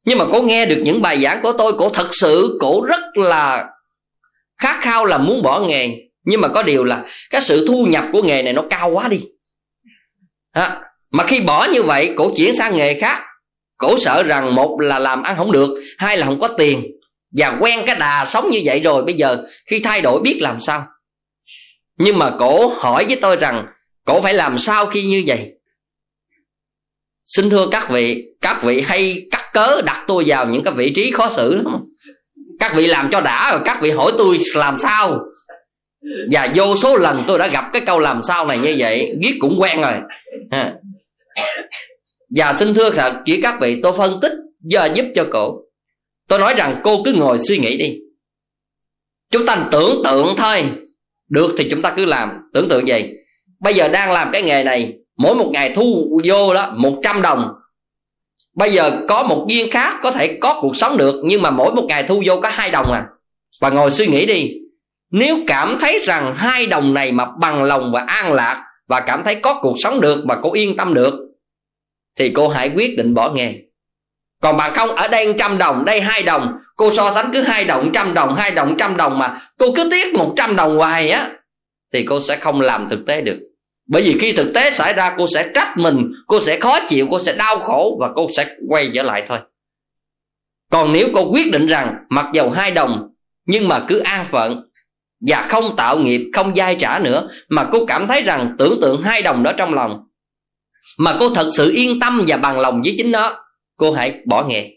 Nhưng 0.05 0.17
mà 0.17 0.25
cổ 0.31 0.41
nghe 0.41 0.65
được 0.65 0.81
những 0.83 1.01
bài 1.01 1.23
giảng 1.23 1.41
của 1.43 1.53
tôi 1.57 1.73
cổ 1.77 1.89
thật 1.89 2.07
sự 2.11 2.57
cổ 2.61 2.85
rất 2.85 3.17
là 3.17 3.69
khát 4.57 4.81
khao 4.81 5.05
là 5.05 5.17
muốn 5.17 5.43
bỏ 5.43 5.59
nghề 5.59 6.06
nhưng 6.27 6.41
mà 6.41 6.47
có 6.47 6.63
điều 6.63 6.83
là 6.83 7.03
cái 7.29 7.41
sự 7.41 7.67
thu 7.67 7.85
nhập 7.85 8.05
của 8.11 8.21
nghề 8.21 8.43
này 8.43 8.53
nó 8.53 8.63
cao 8.69 8.89
quá 8.89 9.07
đi. 9.07 9.25
À, 10.51 10.81
mà 11.11 11.23
khi 11.27 11.41
bỏ 11.41 11.67
như 11.73 11.83
vậy 11.83 12.13
cổ 12.17 12.33
chuyển 12.37 12.55
sang 12.55 12.75
nghề 12.75 12.99
khác 12.99 13.23
cổ 13.77 13.97
sợ 13.99 14.23
rằng 14.23 14.55
một 14.55 14.77
là 14.79 14.99
làm 14.99 15.23
ăn 15.23 15.37
không 15.37 15.51
được 15.51 15.83
hai 15.97 16.17
là 16.17 16.25
không 16.25 16.39
có 16.39 16.47
tiền. 16.47 16.83
Và 17.31 17.57
quen 17.59 17.83
cái 17.85 17.95
đà 17.95 18.25
sống 18.25 18.49
như 18.49 18.61
vậy 18.65 18.79
rồi 18.79 19.03
bây 19.03 19.13
giờ 19.13 19.43
khi 19.65 19.79
thay 19.79 20.01
đổi 20.01 20.21
biết 20.21 20.37
làm 20.41 20.59
sao? 20.59 20.85
Nhưng 21.97 22.19
mà 22.19 22.31
cổ 22.39 22.67
hỏi 22.67 23.05
với 23.05 23.17
tôi 23.21 23.35
rằng 23.35 23.65
cổ 24.05 24.21
phải 24.21 24.33
làm 24.33 24.57
sao 24.57 24.85
khi 24.85 25.03
như 25.03 25.23
vậy? 25.27 25.51
Xin 27.25 27.49
thưa 27.49 27.67
các 27.71 27.89
vị 27.89 28.23
các 28.41 28.63
vị 28.63 28.81
hay 28.81 29.27
cắt 29.31 29.49
cớ 29.53 29.81
đặt 29.81 30.03
tôi 30.07 30.23
vào 30.27 30.47
những 30.47 30.63
cái 30.63 30.73
vị 30.73 30.93
trí 30.95 31.11
khó 31.11 31.29
xử 31.29 31.55
lắm. 31.55 31.65
Các 32.59 32.75
vị 32.75 32.87
làm 32.87 33.09
cho 33.11 33.21
đã 33.21 33.51
rồi 33.51 33.61
các 33.65 33.81
vị 33.81 33.91
hỏi 33.91 34.11
tôi 34.17 34.37
làm 34.55 34.77
sao? 34.79 35.19
Và 36.31 36.53
vô 36.55 36.75
số 36.75 36.97
lần 36.97 37.23
tôi 37.27 37.39
đã 37.39 37.47
gặp 37.47 37.69
cái 37.73 37.81
câu 37.85 37.99
làm 37.99 38.21
sao 38.27 38.47
này 38.47 38.59
như 38.59 38.75
vậy 38.77 39.15
viết 39.21 39.37
cũng 39.39 39.57
quen 39.59 39.81
rồi. 39.81 39.93
Và 42.29 42.53
xin 42.53 42.73
thưa 42.73 42.89
thật 42.89 43.13
chỉ 43.25 43.41
các 43.41 43.61
vị, 43.61 43.79
tôi 43.83 43.93
phân 43.97 44.19
tích 44.21 44.31
giờ 44.61 44.89
giúp 44.95 45.05
cho 45.15 45.25
cổ 45.31 45.61
tôi 46.27 46.39
nói 46.39 46.53
rằng 46.57 46.81
cô 46.83 47.03
cứ 47.03 47.13
ngồi 47.13 47.39
suy 47.39 47.57
nghĩ 47.57 47.77
đi. 47.77 47.97
Chúng 49.31 49.45
ta 49.45 49.67
tưởng 49.71 50.01
tượng 50.03 50.35
thôi. 50.37 50.63
Được 51.29 51.55
thì 51.57 51.67
chúng 51.69 51.81
ta 51.81 51.93
cứ 51.95 52.05
làm. 52.05 52.29
Tưởng 52.53 52.69
tượng 52.69 52.87
gì 52.87 53.13
bây 53.59 53.73
giờ 53.73 53.87
đang 53.87 54.11
làm 54.11 54.29
cái 54.33 54.43
nghề 54.43 54.63
này, 54.63 54.93
mỗi 55.17 55.35
một 55.35 55.49
ngày 55.53 55.73
thu 55.75 56.19
vô 56.27 56.53
đó 56.53 56.73
100 56.75 57.21
đồng. 57.21 57.47
Bây 58.55 58.71
giờ 58.71 58.91
có 59.07 59.23
một 59.23 59.45
viên 59.49 59.71
khác 59.71 59.99
có 60.03 60.11
thể 60.11 60.37
có 60.41 60.59
cuộc 60.61 60.75
sống 60.75 60.97
được, 60.97 61.21
nhưng 61.23 61.41
mà 61.41 61.51
mỗi 61.51 61.75
một 61.75 61.85
ngày 61.87 62.03
thu 62.03 62.23
vô 62.25 62.39
có 62.41 62.49
hai 62.49 62.71
đồng 62.71 62.91
à. 62.91 63.05
Và 63.61 63.69
ngồi 63.69 63.91
suy 63.91 64.07
nghĩ 64.07 64.25
đi 64.25 64.53
nếu 65.11 65.37
cảm 65.47 65.77
thấy 65.81 65.99
rằng 66.03 66.35
hai 66.35 66.65
đồng 66.65 66.93
này 66.93 67.11
mà 67.11 67.25
bằng 67.39 67.63
lòng 67.63 67.91
và 67.93 68.03
an 68.07 68.33
lạc 68.33 68.63
và 68.87 68.99
cảm 68.99 69.23
thấy 69.23 69.35
có 69.35 69.59
cuộc 69.61 69.75
sống 69.77 70.01
được 70.01 70.25
mà 70.25 70.35
cô 70.41 70.53
yên 70.53 70.77
tâm 70.77 70.93
được, 70.93 71.13
thì 72.15 72.31
cô 72.35 72.47
hãy 72.47 72.71
quyết 72.75 72.97
định 72.97 73.13
bỏ 73.13 73.31
nghề. 73.31 73.55
Còn 74.41 74.57
bạn 74.57 74.73
không, 74.73 74.89
ở 74.89 75.07
đây 75.07 75.35
trăm 75.37 75.57
đồng, 75.57 75.85
đây 75.85 76.01
hai 76.01 76.23
đồng, 76.23 76.57
cô 76.75 76.93
so 76.93 77.11
sánh 77.11 77.29
cứ 77.33 77.41
hai 77.41 77.63
đồng 77.65 77.91
trăm 77.93 78.13
đồng, 78.13 78.35
hai 78.35 78.51
đồng 78.51 78.75
trăm 78.79 78.97
đồng 78.97 79.19
mà 79.19 79.41
cô 79.57 79.73
cứ 79.75 79.87
tiếc 79.91 80.15
một 80.15 80.33
trăm 80.37 80.55
đồng 80.55 80.77
hoài 80.77 81.09
á, 81.09 81.31
thì 81.93 82.03
cô 82.03 82.21
sẽ 82.21 82.37
không 82.37 82.61
làm 82.61 82.89
thực 82.89 83.05
tế 83.05 83.21
được. 83.21 83.39
Bởi 83.87 84.01
vì 84.01 84.17
khi 84.19 84.33
thực 84.33 84.51
tế 84.53 84.71
xảy 84.71 84.93
ra, 84.93 85.15
cô 85.17 85.27
sẽ 85.27 85.51
trách 85.55 85.77
mình, 85.77 86.11
cô 86.27 86.41
sẽ 86.41 86.59
khó 86.59 86.79
chịu, 86.87 87.07
cô 87.11 87.19
sẽ 87.19 87.33
đau 87.33 87.59
khổ 87.59 87.97
và 87.99 88.09
cô 88.15 88.29
sẽ 88.37 88.55
quay 88.69 88.91
trở 88.95 89.03
lại 89.03 89.23
thôi. 89.27 89.39
Còn 90.71 90.93
nếu 90.93 91.07
cô 91.13 91.31
quyết 91.31 91.51
định 91.51 91.67
rằng 91.67 91.95
mặc 92.09 92.25
dầu 92.33 92.49
hai 92.49 92.71
đồng 92.71 93.09
nhưng 93.45 93.67
mà 93.67 93.85
cứ 93.87 93.99
an 93.99 94.27
phận 94.31 94.66
và 95.19 95.47
không 95.49 95.75
tạo 95.77 95.99
nghiệp, 95.99 96.29
không 96.33 96.55
dai 96.55 96.75
trả 96.79 96.99
nữa, 96.99 97.29
mà 97.49 97.69
cô 97.71 97.85
cảm 97.85 98.07
thấy 98.07 98.21
rằng 98.21 98.55
tưởng 98.59 98.79
tượng 98.81 99.01
hai 99.01 99.21
đồng 99.21 99.43
đó 99.43 99.53
trong 99.57 99.73
lòng. 99.73 100.03
Mà 100.97 101.17
cô 101.19 101.29
thật 101.29 101.49
sự 101.57 101.71
yên 101.71 101.99
tâm 101.99 102.23
và 102.27 102.37
bằng 102.37 102.59
lòng 102.59 102.81
với 102.81 102.93
chính 102.97 103.11
nó. 103.11 103.43
Cô 103.77 103.91
hãy 103.91 104.21
bỏ 104.25 104.45
nghề. 104.47 104.71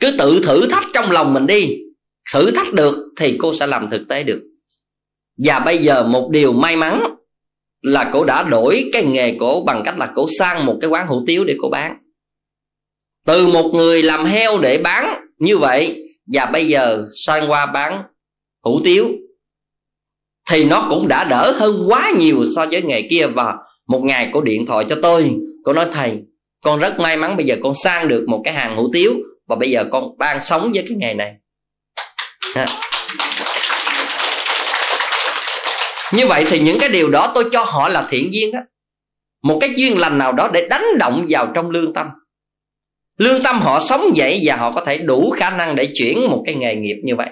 Cứ 0.00 0.14
tự 0.18 0.42
thử 0.46 0.66
thách 0.66 0.84
trong 0.92 1.10
lòng 1.10 1.34
mình 1.34 1.46
đi. 1.46 1.76
Thử 2.32 2.50
thách 2.50 2.72
được 2.72 3.12
thì 3.16 3.36
cô 3.40 3.54
sẽ 3.54 3.66
làm 3.66 3.90
thực 3.90 4.08
tế 4.08 4.22
được. 4.22 4.42
Và 5.44 5.58
bây 5.58 5.78
giờ 5.78 6.02
một 6.02 6.30
điều 6.32 6.52
may 6.52 6.76
mắn 6.76 7.02
là 7.82 8.10
cô 8.12 8.24
đã 8.24 8.42
đổi 8.42 8.90
cái 8.92 9.04
nghề 9.04 9.36
cổ 9.40 9.64
bằng 9.66 9.82
cách 9.84 9.98
là 9.98 10.12
cổ 10.14 10.26
sang 10.38 10.66
một 10.66 10.78
cái 10.80 10.90
quán 10.90 11.06
hủ 11.06 11.24
tiếu 11.26 11.44
để 11.44 11.56
cô 11.60 11.68
bán. 11.68 11.96
Từ 13.26 13.46
một 13.46 13.70
người 13.74 14.02
làm 14.02 14.24
heo 14.24 14.58
để 14.58 14.80
bán 14.84 15.20
như 15.38 15.58
vậy, 15.58 16.08
và 16.26 16.46
bây 16.46 16.66
giờ 16.66 17.08
sang 17.26 17.50
qua 17.50 17.66
bán 17.66 18.02
hủ 18.64 18.80
tiếu 18.84 19.10
thì 20.50 20.64
nó 20.64 20.86
cũng 20.90 21.08
đã 21.08 21.24
đỡ 21.24 21.52
hơn 21.58 21.84
quá 21.88 22.12
nhiều 22.16 22.44
so 22.56 22.66
với 22.66 22.82
nghề 22.82 23.02
kia. 23.02 23.26
Và 23.26 23.54
một 23.88 24.00
ngày 24.04 24.30
cô 24.32 24.40
điện 24.40 24.66
thoại 24.66 24.84
cho 24.88 24.96
tôi, 25.02 25.34
cô 25.64 25.72
nói, 25.72 25.86
thầy, 25.92 26.18
con 26.64 26.80
rất 26.80 27.00
may 27.00 27.16
mắn 27.16 27.36
bây 27.36 27.46
giờ 27.46 27.56
con 27.62 27.72
sang 27.84 28.08
được 28.08 28.24
một 28.28 28.40
cái 28.44 28.54
hàng 28.54 28.76
hủ 28.76 28.90
tiếu 28.92 29.14
và 29.48 29.56
bây 29.56 29.70
giờ 29.70 29.84
con 29.92 30.18
đang 30.18 30.44
sống 30.44 30.72
với 30.74 30.84
cái 30.88 30.96
nghề 30.96 31.14
này. 31.14 31.32
Ha. 32.54 32.66
như 36.12 36.26
vậy 36.26 36.46
thì 36.48 36.60
những 36.60 36.78
cái 36.78 36.88
điều 36.88 37.10
đó 37.10 37.32
tôi 37.34 37.44
cho 37.52 37.64
họ 37.64 37.88
là 37.88 38.06
thiện 38.10 38.32
duyên 38.32 38.52
đó. 38.52 38.58
Một 39.42 39.58
cái 39.60 39.70
duyên 39.76 39.98
lành 39.98 40.18
nào 40.18 40.32
đó 40.32 40.48
để 40.52 40.68
đánh 40.68 40.84
động 40.98 41.26
vào 41.28 41.52
trong 41.54 41.70
lương 41.70 41.94
tâm. 41.94 42.06
Lương 43.18 43.42
tâm 43.42 43.60
họ 43.60 43.80
sống 43.80 44.16
dậy 44.16 44.40
và 44.44 44.56
họ 44.56 44.72
có 44.72 44.84
thể 44.84 44.98
đủ 44.98 45.30
khả 45.36 45.50
năng 45.50 45.76
để 45.76 45.88
chuyển 45.94 46.30
một 46.30 46.42
cái 46.46 46.54
nghề 46.54 46.74
nghiệp 46.74 46.96
như 47.04 47.16
vậy 47.16 47.28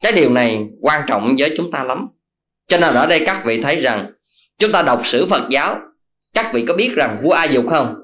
cái 0.00 0.12
điều 0.12 0.30
này 0.30 0.66
quan 0.80 1.02
trọng 1.08 1.34
với 1.38 1.54
chúng 1.56 1.70
ta 1.70 1.84
lắm. 1.84 2.06
Cho 2.66 2.78
nên 2.78 2.94
ở 2.94 3.06
đây 3.06 3.22
các 3.26 3.42
vị 3.44 3.62
thấy 3.62 3.80
rằng, 3.80 4.12
chúng 4.58 4.72
ta 4.72 4.82
đọc 4.82 5.00
sử 5.04 5.26
phật 5.26 5.48
giáo, 5.50 5.78
các 6.34 6.50
vị 6.54 6.64
có 6.68 6.74
biết 6.74 6.92
rằng 6.94 7.20
vua 7.22 7.30
a 7.30 7.44
dục 7.44 7.64
không? 7.70 7.94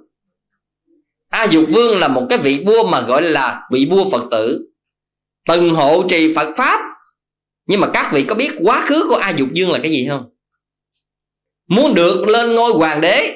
A 1.29 1.45
dục 1.45 1.65
vương 1.69 1.99
là 1.99 2.09
một 2.09 2.27
cái 2.29 2.39
vị 2.39 2.63
vua 2.67 2.89
mà 2.89 3.01
gọi 3.01 3.23
là 3.23 3.69
vị 3.73 3.89
vua 3.91 4.11
phật 4.11 4.23
tử. 4.31 4.69
Từng 5.49 5.75
hộ 5.75 6.05
trì 6.09 6.35
phật 6.35 6.55
pháp. 6.57 6.81
Nhưng 7.67 7.81
mà 7.81 7.91
các 7.95 8.13
vị 8.13 8.25
có 8.29 8.35
biết 8.35 8.53
quá 8.63 8.85
khứ 8.87 9.07
của 9.09 9.17
a 9.17 9.31
dục 9.31 9.49
vương 9.57 9.71
là 9.71 9.79
cái 9.83 9.93
gì 9.93 10.07
không? 10.11 10.31
Muốn 11.69 11.95
được 11.95 12.29
lên 12.29 12.55
ngôi 12.55 12.73
hoàng 12.73 13.01
đế 13.01 13.35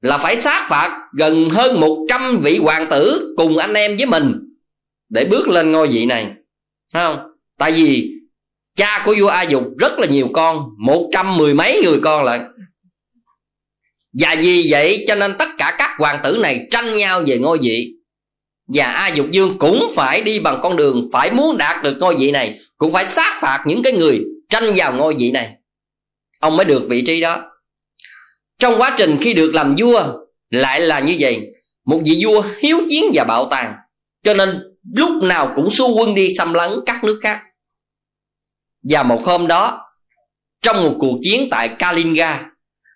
là 0.00 0.18
phải 0.18 0.36
sát 0.36 0.66
phạt 0.68 1.08
gần 1.18 1.48
hơn 1.50 1.80
100 1.80 2.40
vị 2.42 2.58
hoàng 2.58 2.86
tử 2.90 3.34
cùng 3.36 3.58
anh 3.58 3.74
em 3.74 3.96
với 3.96 4.06
mình 4.06 4.34
để 5.08 5.24
bước 5.24 5.48
lên 5.48 5.72
ngôi 5.72 5.88
vị 5.88 6.06
này. 6.06 6.32
Thấy 6.92 7.06
không? 7.06 7.33
Tại 7.58 7.72
vì 7.72 8.10
cha 8.76 9.02
của 9.04 9.14
vua 9.18 9.26
a 9.26 9.42
dục 9.42 9.64
rất 9.78 9.98
là 9.98 10.06
nhiều 10.06 10.28
con, 10.32 10.68
một 10.78 11.10
trăm 11.12 11.36
mười 11.36 11.54
mấy 11.54 11.80
người 11.84 11.98
con 12.02 12.24
lại. 12.24 12.40
Và 14.20 14.36
vì 14.40 14.66
vậy 14.70 15.04
cho 15.08 15.14
nên 15.14 15.34
tất 15.38 15.48
cả 15.58 15.74
các 15.78 15.90
hoàng 15.98 16.20
tử 16.24 16.38
này 16.42 16.66
tranh 16.70 16.94
nhau 16.94 17.22
về 17.26 17.38
ngôi 17.38 17.58
vị. 17.62 17.94
Và 18.68 18.84
a 18.84 19.08
dục 19.08 19.26
dương 19.30 19.58
cũng 19.58 19.92
phải 19.96 20.20
đi 20.20 20.40
bằng 20.40 20.60
con 20.62 20.76
đường, 20.76 21.08
phải 21.12 21.30
muốn 21.30 21.58
đạt 21.58 21.82
được 21.82 21.96
ngôi 22.00 22.16
vị 22.16 22.30
này, 22.30 22.58
cũng 22.78 22.92
phải 22.92 23.06
sát 23.06 23.38
phạt 23.40 23.64
những 23.66 23.82
cái 23.82 23.92
người 23.92 24.20
tranh 24.48 24.70
vào 24.76 24.94
ngôi 24.94 25.14
vị 25.18 25.30
này. 25.30 25.52
Ông 26.40 26.56
mới 26.56 26.64
được 26.64 26.86
vị 26.88 27.02
trí 27.06 27.20
đó. 27.20 27.42
Trong 28.58 28.80
quá 28.80 28.94
trình 28.98 29.18
khi 29.20 29.34
được 29.34 29.54
làm 29.54 29.74
vua, 29.78 30.12
lại 30.50 30.80
là 30.80 31.00
như 31.00 31.16
vậy. 31.18 31.40
Một 31.86 32.00
vị 32.04 32.20
vua 32.24 32.44
hiếu 32.58 32.80
chiến 32.88 33.04
và 33.14 33.24
bạo 33.24 33.48
tàn, 33.50 33.74
cho 34.22 34.34
nên 34.34 34.62
lúc 34.92 35.22
nào 35.22 35.52
cũng 35.56 35.68
xu 35.70 35.96
quân 35.96 36.14
đi 36.14 36.34
xâm 36.38 36.54
lấn 36.54 36.70
các 36.86 37.04
nước 37.04 37.20
khác. 37.22 37.40
Và 38.90 39.02
một 39.02 39.20
hôm 39.24 39.46
đó, 39.46 39.80
trong 40.62 40.82
một 40.82 40.96
cuộc 40.98 41.18
chiến 41.22 41.48
tại 41.50 41.68
kalinga, 41.68 42.50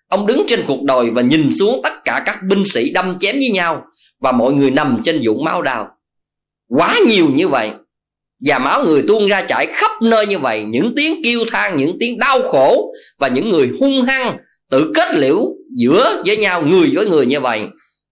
ông 0.07 0.27
đứng 0.27 0.43
trên 0.47 0.63
cuộc 0.67 0.83
đồi 0.83 1.09
và 1.09 1.21
nhìn 1.21 1.49
xuống 1.59 1.79
tất 1.83 2.03
cả 2.05 2.23
các 2.25 2.39
binh 2.49 2.63
sĩ 2.65 2.89
đâm 2.89 3.19
chém 3.19 3.35
với 3.35 3.49
nhau 3.49 3.83
và 4.19 4.31
mọi 4.31 4.53
người 4.53 4.71
nằm 4.71 5.01
trên 5.03 5.21
vũng 5.25 5.43
máu 5.43 5.61
đào. 5.61 5.87
Quá 6.67 6.99
nhiều 7.07 7.29
như 7.33 7.47
vậy, 7.47 7.71
và 8.45 8.59
máu 8.59 8.85
người 8.85 9.03
tuôn 9.07 9.27
ra 9.27 9.41
chảy 9.41 9.65
khắp 9.65 9.91
nơi 10.01 10.27
như 10.27 10.39
vậy. 10.39 10.65
Những 10.65 10.93
tiếng 10.95 11.21
kêu 11.23 11.39
than, 11.51 11.77
những 11.77 11.97
tiếng 11.99 12.19
đau 12.19 12.41
khổ 12.41 12.93
và 13.19 13.27
những 13.27 13.49
người 13.49 13.69
hung 13.79 14.01
hăng 14.01 14.37
tự 14.71 14.91
kết 14.95 15.15
liễu 15.15 15.45
giữa 15.77 16.23
với 16.25 16.37
nhau, 16.37 16.61
người 16.61 16.91
với 16.95 17.05
người 17.05 17.25
như 17.25 17.39
vậy 17.39 17.67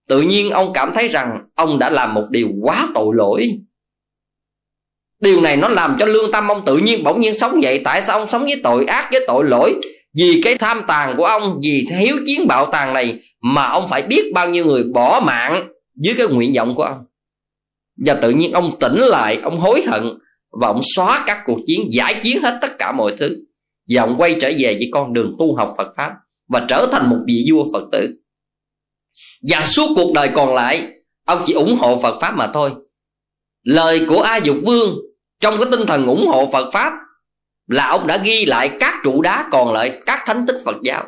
tự 0.08 0.22
nhiên 0.22 0.50
ông 0.50 0.74
cảm 0.74 0.92
thấy 0.96 1.08
rằng 1.08 1.40
ông 1.56 1.80
đã 1.80 1.90
làm 1.90 2.14
một 2.14 2.28
điều 2.30 2.50
quá 2.62 2.88
tội 2.96 3.16
lỗi. 3.16 3.60
Điều 5.22 5.42
này 5.42 5.58
nó 5.58 5.70
làm 5.70 5.98
cho 6.00 6.06
lương 6.06 6.32
tâm 6.32 6.48
ông 6.48 6.66
tự 6.66 6.78
nhiên 6.78 7.04
bỗng 7.04 7.22
nhiên 7.22 7.40
sống 7.40 7.64
dậy 7.64 7.82
tại 7.84 8.02
sao 8.02 8.20
ông 8.20 8.30
sống 8.30 8.44
với 8.44 8.62
tội 8.64 8.86
ác, 8.86 9.10
với 9.12 9.26
tội 9.28 9.46
lỗi? 9.46 9.76
Vì 10.18 10.42
cái 10.44 10.58
tham 10.58 10.82
tàn 10.88 11.18
của 11.18 11.26
ông, 11.26 11.60
vì 11.64 11.88
hiếu 12.00 12.18
chiến 12.26 12.48
bạo 12.48 12.66
tàn 12.72 12.94
này 12.94 13.20
mà 13.42 13.64
ông 13.64 13.88
phải 13.90 14.02
biết 14.02 14.32
bao 14.34 14.50
nhiêu 14.50 14.66
người 14.66 14.84
bỏ 14.84 15.22
mạng 15.26 15.68
dưới 15.96 16.16
cái 16.18 16.28
nguyện 16.28 16.54
vọng 16.56 16.76
của 16.76 16.84
ông. 16.84 17.06
Và 18.06 18.14
tự 18.14 18.30
nhiên 18.30 18.52
ông 18.52 18.80
tỉnh 18.80 18.98
lại, 18.98 19.40
ông 19.44 19.60
hối 19.60 19.82
hận 19.88 20.04
và 20.62 20.68
ông 20.68 20.80
xóa 20.84 21.24
các 21.28 21.38
cuộc 21.46 21.58
chiến, 21.66 21.88
giải 21.92 22.20
chiến 22.24 22.42
hết 22.42 22.58
tất 22.62 22.80
cả 22.80 22.92
mọi 22.92 23.16
thứ. 23.20 23.44
Và 23.90 24.02
ông 24.02 24.16
quay 24.18 24.36
trở 24.42 24.52
về 24.58 24.74
với 24.74 24.90
con 24.92 25.14
đường 25.14 25.36
tu 25.40 25.56
học 25.56 25.74
Phật 25.78 25.88
pháp 25.98 26.12
và 26.50 26.66
trở 26.70 26.88
thành 26.92 27.10
một 27.10 27.18
vị 27.28 27.46
vua 27.52 27.66
Phật 27.74 27.84
tử 27.92 28.16
và 29.50 29.66
suốt 29.66 29.88
cuộc 29.96 30.14
đời 30.14 30.30
còn 30.36 30.54
lại, 30.54 30.88
ông 31.26 31.44
chỉ 31.46 31.54
ủng 31.54 31.78
hộ 31.80 32.00
Phật 32.04 32.20
pháp 32.22 32.36
mà 32.38 32.48
thôi. 32.48 32.72
Lời 33.64 34.06
của 34.10 34.22
A 34.22 34.38
Dục 34.38 34.58
Vương 34.66 34.96
trong 35.40 35.58
cái 35.58 35.68
tinh 35.72 35.86
thần 35.88 36.06
ủng 36.06 36.28
hộ 36.28 36.50
Phật 36.52 36.72
pháp 36.74 36.94
là 37.68 37.88
ông 37.88 38.08
đã 38.08 38.18
ghi 38.18 38.46
lại 38.46 38.78
các 38.80 38.94
trụ 39.04 39.22
đá 39.22 39.50
còn 39.52 39.74
lại, 39.74 40.02
các 40.06 40.20
thánh 40.26 40.46
tích 40.48 40.62
Phật 40.66 40.76
giáo. 40.84 41.04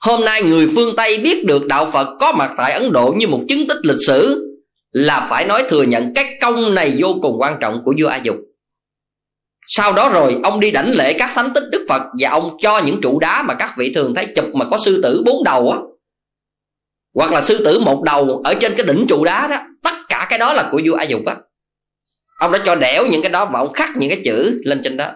Hôm 0.00 0.24
nay 0.24 0.42
người 0.42 0.68
phương 0.74 0.96
Tây 0.96 1.18
biết 1.18 1.44
được 1.46 1.66
đạo 1.66 1.90
Phật 1.92 2.08
có 2.20 2.32
mặt 2.32 2.54
tại 2.56 2.72
Ấn 2.72 2.92
Độ 2.92 3.14
như 3.16 3.28
một 3.28 3.40
chứng 3.48 3.66
tích 3.68 3.78
lịch 3.82 4.00
sử 4.06 4.44
là 4.90 5.26
phải 5.30 5.44
nói 5.44 5.64
thừa 5.68 5.82
nhận 5.82 6.12
cái 6.14 6.38
công 6.40 6.74
này 6.74 6.96
vô 6.98 7.18
cùng 7.22 7.36
quan 7.40 7.56
trọng 7.60 7.82
của 7.84 7.94
vua 7.98 8.08
A 8.08 8.16
Dục. 8.16 8.36
Sau 9.66 9.92
đó 9.92 10.08
rồi, 10.08 10.40
ông 10.42 10.60
đi 10.60 10.70
đảnh 10.70 10.90
lễ 10.90 11.12
các 11.18 11.30
thánh 11.34 11.50
tích 11.54 11.64
Đức 11.72 11.86
Phật 11.88 12.02
và 12.18 12.30
ông 12.30 12.56
cho 12.60 12.78
những 12.78 13.00
trụ 13.00 13.18
đá 13.18 13.42
mà 13.42 13.54
các 13.54 13.74
vị 13.76 13.92
thường 13.94 14.14
thấy 14.14 14.26
chụp 14.36 14.44
mà 14.54 14.64
có 14.70 14.78
sư 14.78 15.00
tử 15.02 15.22
bốn 15.26 15.44
đầu 15.44 15.70
á 15.70 15.78
hoặc 17.18 17.32
là 17.32 17.40
sư 17.40 17.64
tử 17.64 17.78
một 17.78 18.02
đầu 18.02 18.40
ở 18.44 18.54
trên 18.54 18.74
cái 18.76 18.86
đỉnh 18.86 19.06
trụ 19.08 19.24
đá 19.24 19.46
đó, 19.46 19.56
tất 19.82 19.94
cả 20.08 20.26
cái 20.30 20.38
đó 20.38 20.52
là 20.52 20.68
của 20.70 20.80
vua 20.86 20.94
A 20.94 21.04
Dục 21.04 21.20
á. 21.26 21.36
Ông 22.38 22.52
đã 22.52 22.58
cho 22.64 22.74
đẽo 22.74 23.06
những 23.06 23.22
cái 23.22 23.32
đó 23.32 23.44
và 23.44 23.60
ông 23.60 23.72
khắc 23.72 23.96
những 23.96 24.10
cái 24.10 24.22
chữ 24.24 24.60
lên 24.64 24.80
trên 24.84 24.96
đó. 24.96 25.10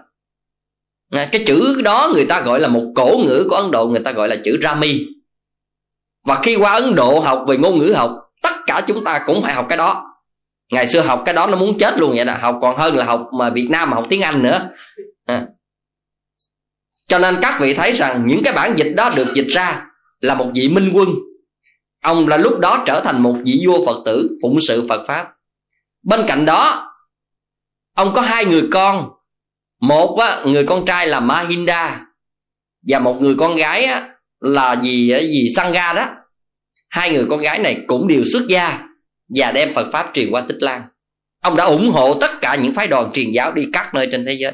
Cái 1.11 1.45
chữ 1.47 1.83
đó 1.85 2.11
người 2.15 2.27
ta 2.27 2.41
gọi 2.41 2.61
là 2.61 2.69
một 2.69 2.93
cổ 2.97 3.21
ngữ 3.27 3.47
của 3.51 3.57
ấn 3.57 3.71
độ, 3.71 3.87
người 3.87 4.01
ta 4.05 4.13
gọi 4.13 4.29
là 4.29 4.37
chữ 4.45 4.59
rami. 4.63 5.07
Và 6.25 6.41
khi 6.43 6.57
qua 6.57 6.73
ấn 6.73 6.95
độ 6.95 7.21
học 7.21 7.45
về 7.49 7.57
ngôn 7.57 7.79
ngữ 7.79 7.93
học, 7.93 8.19
tất 8.43 8.55
cả 8.67 8.85
chúng 8.87 9.05
ta 9.05 9.23
cũng 9.27 9.43
phải 9.43 9.55
học 9.55 9.67
cái 9.69 9.79
đó. 9.79 10.05
Ngày 10.71 10.87
xưa 10.87 11.01
học 11.01 11.23
cái 11.27 11.35
đó 11.35 11.47
nó 11.47 11.57
muốn 11.57 11.79
chết 11.79 11.99
luôn 11.99 12.13
vậy 12.17 12.25
đó 12.25 12.35
học 12.41 12.59
còn 12.63 12.77
hơn 12.77 12.97
là 12.97 13.05
học 13.05 13.29
mà 13.39 13.51
việt 13.51 13.69
nam 13.71 13.91
mà 13.91 13.97
học 13.97 14.07
tiếng 14.11 14.23
anh 14.23 14.43
nữa. 14.43 14.71
À. 15.27 15.47
cho 17.09 17.19
nên 17.19 17.37
các 17.43 17.61
vị 17.61 17.75
thấy 17.75 17.93
rằng 17.93 18.27
những 18.27 18.43
cái 18.45 18.53
bản 18.53 18.75
dịch 18.77 18.93
đó 18.97 19.11
được 19.17 19.35
dịch 19.35 19.49
ra 19.49 19.87
là 20.21 20.35
một 20.35 20.51
vị 20.55 20.69
minh 20.69 20.91
quân 20.95 21.09
ông 22.03 22.29
là 22.29 22.37
lúc 22.37 22.59
đó 22.59 22.83
trở 22.87 23.01
thành 23.05 23.23
một 23.23 23.37
vị 23.45 23.65
vua 23.67 23.87
phật 23.87 24.03
tử 24.05 24.39
phụng 24.43 24.59
sự 24.69 24.87
phật 24.89 25.05
pháp. 25.09 25.29
Bên 26.03 26.21
cạnh 26.27 26.45
đó 26.45 26.93
ông 27.95 28.13
có 28.15 28.21
hai 28.21 28.45
người 28.45 28.69
con. 28.73 29.11
Một 29.81 30.19
á, 30.21 30.43
người 30.45 30.65
con 30.67 30.87
trai 30.87 31.07
là 31.07 31.21
Mahinda 31.21 32.07
và 32.89 32.99
một 32.99 33.17
người 33.21 33.35
con 33.39 33.57
gái 33.57 33.85
á, 33.85 34.09
là 34.41 34.81
gì 34.83 35.15
gì 35.21 35.47
Sangha 35.57 35.93
đó. 35.93 36.09
Hai 36.89 37.13
người 37.13 37.27
con 37.31 37.41
gái 37.41 37.59
này 37.59 37.85
cũng 37.87 38.09
đều 38.09 38.25
xuất 38.25 38.43
gia 38.49 38.89
và 39.37 39.53
đem 39.53 39.75
Phật 39.75 39.91
pháp 39.93 40.11
truyền 40.13 40.31
qua 40.31 40.41
Tích 40.41 40.63
Lan. 40.63 40.83
Ông 41.43 41.57
đã 41.57 41.65
ủng 41.65 41.91
hộ 41.91 42.15
tất 42.21 42.31
cả 42.41 42.55
những 42.63 42.75
phái 42.75 42.87
đoàn 42.87 43.11
truyền 43.13 43.33
giáo 43.33 43.53
đi 43.53 43.67
các 43.73 43.95
nơi 43.95 44.09
trên 44.13 44.27
thế 44.27 44.33
giới. 44.33 44.53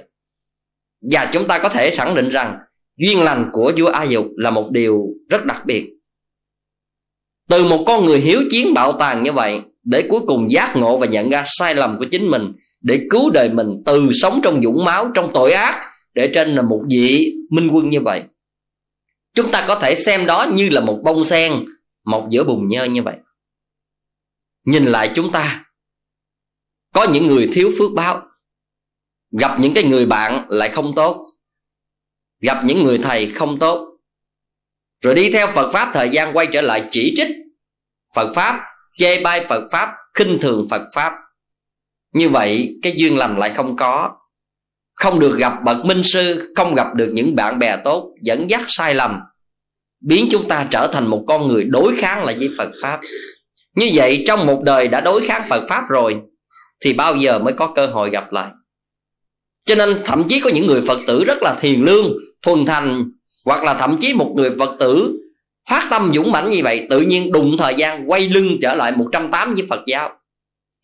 Và 1.11 1.30
chúng 1.32 1.49
ta 1.49 1.59
có 1.59 1.68
thể 1.68 1.90
khẳng 1.90 2.14
định 2.14 2.28
rằng 2.28 2.59
duyên 2.96 3.22
lành 3.22 3.51
của 3.53 3.72
vua 3.76 3.86
A 3.86 4.03
Dục 4.03 4.26
là 4.36 4.51
một 4.51 4.70
điều 4.70 5.07
rất 5.30 5.44
đặc 5.44 5.66
biệt 5.66 5.97
từ 7.49 7.64
một 7.64 7.84
con 7.86 8.05
người 8.05 8.20
hiếu 8.20 8.42
chiến 8.51 8.74
bạo 8.74 8.92
tàn 8.92 9.22
như 9.22 9.32
vậy, 9.32 9.61
để 9.84 10.07
cuối 10.11 10.20
cùng 10.26 10.51
giác 10.51 10.76
ngộ 10.76 10.99
và 10.99 11.07
nhận 11.07 11.30
ra 11.30 11.44
sai 11.46 11.74
lầm 11.74 11.99
của 11.99 12.07
chính 12.11 12.28
mình, 12.30 12.53
để 12.80 13.07
cứu 13.11 13.30
đời 13.30 13.49
mình 13.49 13.82
từ 13.86 14.11
sống 14.12 14.40
trong 14.42 14.62
dũng 14.62 14.84
máu, 14.84 15.11
trong 15.14 15.30
tội 15.34 15.53
ác, 15.53 15.90
để 16.14 16.30
trên 16.34 16.55
là 16.55 16.62
một 16.62 16.84
vị 16.90 17.34
minh 17.51 17.68
quân 17.72 17.90
như 17.90 18.01
vậy. 18.01 18.22
Chúng 19.34 19.51
ta 19.51 19.64
có 19.68 19.74
thể 19.74 19.94
xem 19.94 20.26
đó 20.26 20.46
như 20.53 20.68
là 20.68 20.80
một 20.80 21.01
bông 21.05 21.24
sen, 21.24 21.64
mọc 22.05 22.26
giữa 22.30 22.44
bùn 22.44 22.68
nhơ 22.68 22.84
như 22.84 23.03
vậy. 23.03 23.16
Nhìn 24.64 24.84
lại 24.84 25.12
chúng 25.14 25.32
ta, 25.32 25.64
có 26.94 27.07
những 27.12 27.26
người 27.26 27.49
thiếu 27.53 27.70
phước 27.78 27.92
báo. 27.94 28.22
Gặp 29.40 29.61
những 29.61 29.74
cái 29.74 29.84
người 29.84 30.07
bạn 30.07 30.46
lại 30.49 30.68
không 30.68 30.92
tốt. 30.96 31.26
Gặp 32.40 32.64
những 32.64 32.84
người 32.84 32.99
thầy 32.99 33.30
không 33.30 33.59
tốt 33.59 33.88
rồi 35.01 35.14
đi 35.14 35.30
theo 35.32 35.46
phật 35.46 35.70
pháp, 35.72 35.90
thời 35.92 36.09
gian 36.09 36.36
quay 36.36 36.46
trở 36.53 36.61
lại 36.61 36.88
chỉ 36.90 37.14
trích 37.16 37.28
phật 38.14 38.32
pháp, 38.34 38.61
chê 38.96 39.20
bai 39.22 39.46
phật 39.49 39.62
pháp, 39.72 39.88
khinh 40.14 40.38
thường 40.40 40.66
phật 40.70 40.82
pháp. 40.94 41.12
Như 42.14 42.28
vậy, 42.28 42.78
cái 42.82 42.92
duyên 42.96 43.16
lành 43.16 43.38
lại 43.38 43.51
không 43.51 43.76
có. 43.76 44.11
Không 44.94 45.20
được 45.20 45.36
gặp 45.38 45.53
bậc 45.64 45.84
minh 45.84 46.03
sư, 46.05 46.53
không 46.57 46.74
gặp 46.74 46.94
được 46.94 47.11
những 47.12 47.36
bạn 47.36 47.59
bè 47.59 47.76
tốt, 47.84 48.12
dẫn 48.22 48.51
dắt 48.51 48.61
sai 48.68 48.94
lầm, 48.94 49.20
biến 50.01 50.28
chúng 50.30 50.49
ta 50.49 50.66
trở 50.70 50.90
thành 50.92 51.07
một 51.07 51.24
con 51.28 51.49
người 51.49 51.64
đối 51.64 51.96
kháng 51.96 52.24
lại 52.24 52.36
với 52.38 52.49
phật 52.59 52.70
pháp. 52.82 53.01
Như 53.76 53.90
vậy, 53.94 54.24
trong 54.26 54.46
một 54.46 54.62
đời 54.64 54.88
đã 54.88 55.01
đối 55.01 55.26
kháng 55.26 55.46
phật 55.51 55.66
pháp 55.68 55.84
rồi, 55.88 56.16
thì 56.80 56.92
bao 56.92 57.16
giờ 57.16 57.38
mới 57.38 57.55
có 57.57 57.72
cơ 57.74 57.86
hội 57.86 58.11
gặp 58.11 58.32
lại? 58.32 58.51
Cho 59.64 59.74
nên 59.74 60.03
thậm 60.05 60.28
chí 60.28 60.40
có 60.40 60.51
những 60.51 60.66
người 60.66 60.82
phật 60.86 60.99
tử 61.07 61.24
rất 61.24 61.42
là 61.42 61.57
thiền 61.61 61.80
lương, 61.84 62.12
thuần 62.42 62.66
thành 62.66 63.11
hoặc 63.49 63.64
là 63.64 63.74
thậm 63.74 63.96
chí 64.01 64.14
một 64.14 64.32
người 64.36 64.51
phật 64.59 64.76
tử 64.78 65.20
phát 65.70 65.86
tâm 65.90 66.12
dũng 66.14 66.32
mãnh 66.32 66.49
như 66.49 66.61
vậy, 66.64 66.86
tự 66.90 67.01
nhiên 67.01 67.32
đụng 67.32 67.57
thời 67.59 67.74
gian 67.74 68.11
quay 68.11 68.28
lưng 68.28 68.59
trở 68.62 68.74
lại 68.74 68.92
180 68.96 69.55
với 69.55 69.66
phật 69.70 69.80
giáo. 69.86 70.11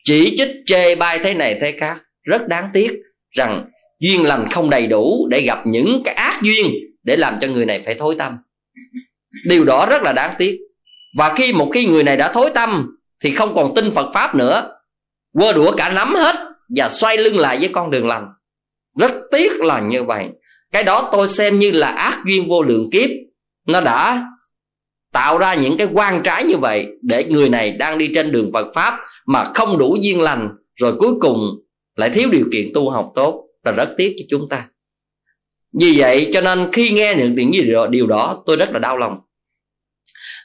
Chỉ 0.05 0.35
trích 0.37 0.49
chê 0.67 0.95
bai 0.95 1.19
thế 1.19 1.35
này 1.35 1.59
thế 1.61 1.73
khác, 1.73 2.03
rất 2.23 2.49
đáng 2.49 2.71
tiếc 2.73 2.93
rằng 3.31 3.65
duyên 4.01 4.23
lành 4.23 4.49
không 4.51 4.71
đầy 4.71 4.87
đủ 4.87 5.29
để 5.31 5.41
gặp 5.41 5.67
những 5.67 6.03
cái 6.05 6.15
ác 6.15 6.43
duyên 6.43 6.67
để 7.03 7.17
làm 7.17 7.39
cho 7.41 7.49
người 7.49 7.67
này 7.67 7.83
phải 7.85 7.95
thối 7.99 8.15
tâm. 8.19 8.39
Điều 9.49 9.65
đó 9.65 9.87
rất 9.91 10.03
là 10.03 10.13
đáng 10.13 10.35
tiếc. 10.39 10.59
Và 11.19 11.35
khi 11.37 11.53
một 11.53 11.71
khi 11.75 11.87
người 11.87 12.03
này 12.03 12.17
đã 12.17 12.33
thối 12.33 12.51
tâm 12.55 12.97
thì 13.21 13.35
không 13.35 13.55
còn 13.55 13.75
tin 13.75 13.95
phật 13.95 14.11
pháp 14.15 14.35
nữa, 14.35 14.79
quơ 15.33 15.53
đũa 15.53 15.77
cả 15.77 15.93
nắm 15.93 16.15
hết 16.15 16.37
và 16.77 16.89
xoay 16.89 17.17
lưng 17.17 17.39
lại 17.39 17.57
với 17.57 17.69
con 17.73 17.91
đường 17.91 18.07
lành. 18.07 18.29
Rất 18.99 19.13
tiếc 19.31 19.61
là 19.61 19.81
như 19.81 20.03
vậy 20.03 20.29
cái 20.75 20.85
đó 20.85 21.09
tôi 21.13 21.29
xem 21.29 21.59
như 21.59 21.71
là 21.71 21.89
ác 21.89 22.23
duyên 22.27 22.49
vô 22.49 22.63
lượng 22.63 22.91
kiếp. 22.91 23.11
Nó 23.67 23.81
đã 23.81 24.27
tạo 25.13 25.39
ra 25.39 25.55
những 25.55 25.77
cái 25.77 25.89
quan 25.93 26.23
trái 26.25 26.45
như 26.45 26.57
vậy 26.57 26.87
để 27.03 27.25
người 27.25 27.49
này 27.49 27.71
đang 27.71 27.99
đi 27.99 28.11
trên 28.15 28.33
đường 28.33 28.51
Phật 28.53 28.67
pháp 28.75 29.01
mà 29.27 29.53
không 29.55 29.79
đủ 29.79 29.97
duyên 30.01 30.21
lành, 30.21 30.49
rồi 30.75 30.95
cuối 30.99 31.15
cùng 31.21 31.39
lại 31.97 32.11
thiếu 32.11 32.29
điều 32.33 32.47
kiện 32.53 32.71
tu 32.75 32.91
học 32.91 33.13
tốt. 33.15 33.49
Là 33.65 33.73
rất 33.73 33.95
tiếc 33.97 34.15
cho 34.19 34.25
chúng 34.31 34.49
ta. 34.51 34.69
Vì 35.81 35.95
vậy 35.97 36.31
cho 36.33 36.41
nên 36.41 36.73
khi 36.73 36.91
nghe 36.91 37.15
những 37.19 37.35
tiếng 37.37 37.55
gì 37.55 37.73
điều 37.91 38.07
đó, 38.07 38.43
tôi 38.47 38.57
rất 38.57 38.71
là 38.73 38.79
đau 38.79 38.99
lòng. 38.99 39.19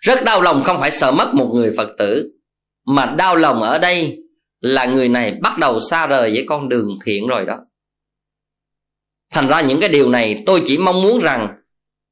Rất 0.01 0.23
đau 0.23 0.41
lòng 0.41 0.63
không 0.63 0.80
phải 0.80 0.91
sợ 0.91 1.11
mất 1.11 1.34
một 1.34 1.51
người 1.53 1.71
phật 1.77 1.89
tử, 1.97 2.32
mà 2.86 3.05
đau 3.17 3.36
lòng 3.36 3.63
ở 3.63 3.77
đây 3.77 4.17
là 4.61 4.86
người 4.86 5.09
này 5.09 5.34
bắt 5.41 5.57
đầu 5.57 5.80
xa 5.80 6.07
rời 6.07 6.32
với 6.32 6.45
con 6.47 6.69
đường 6.69 6.99
thiện 7.05 7.27
rồi 7.27 7.45
đó 7.45 7.57
thành 9.34 9.47
ra 9.47 9.61
những 9.61 9.80
cái 9.80 9.89
điều 9.89 10.09
này 10.09 10.43
tôi 10.45 10.61
chỉ 10.65 10.77
mong 10.77 11.01
muốn 11.01 11.19
rằng 11.19 11.47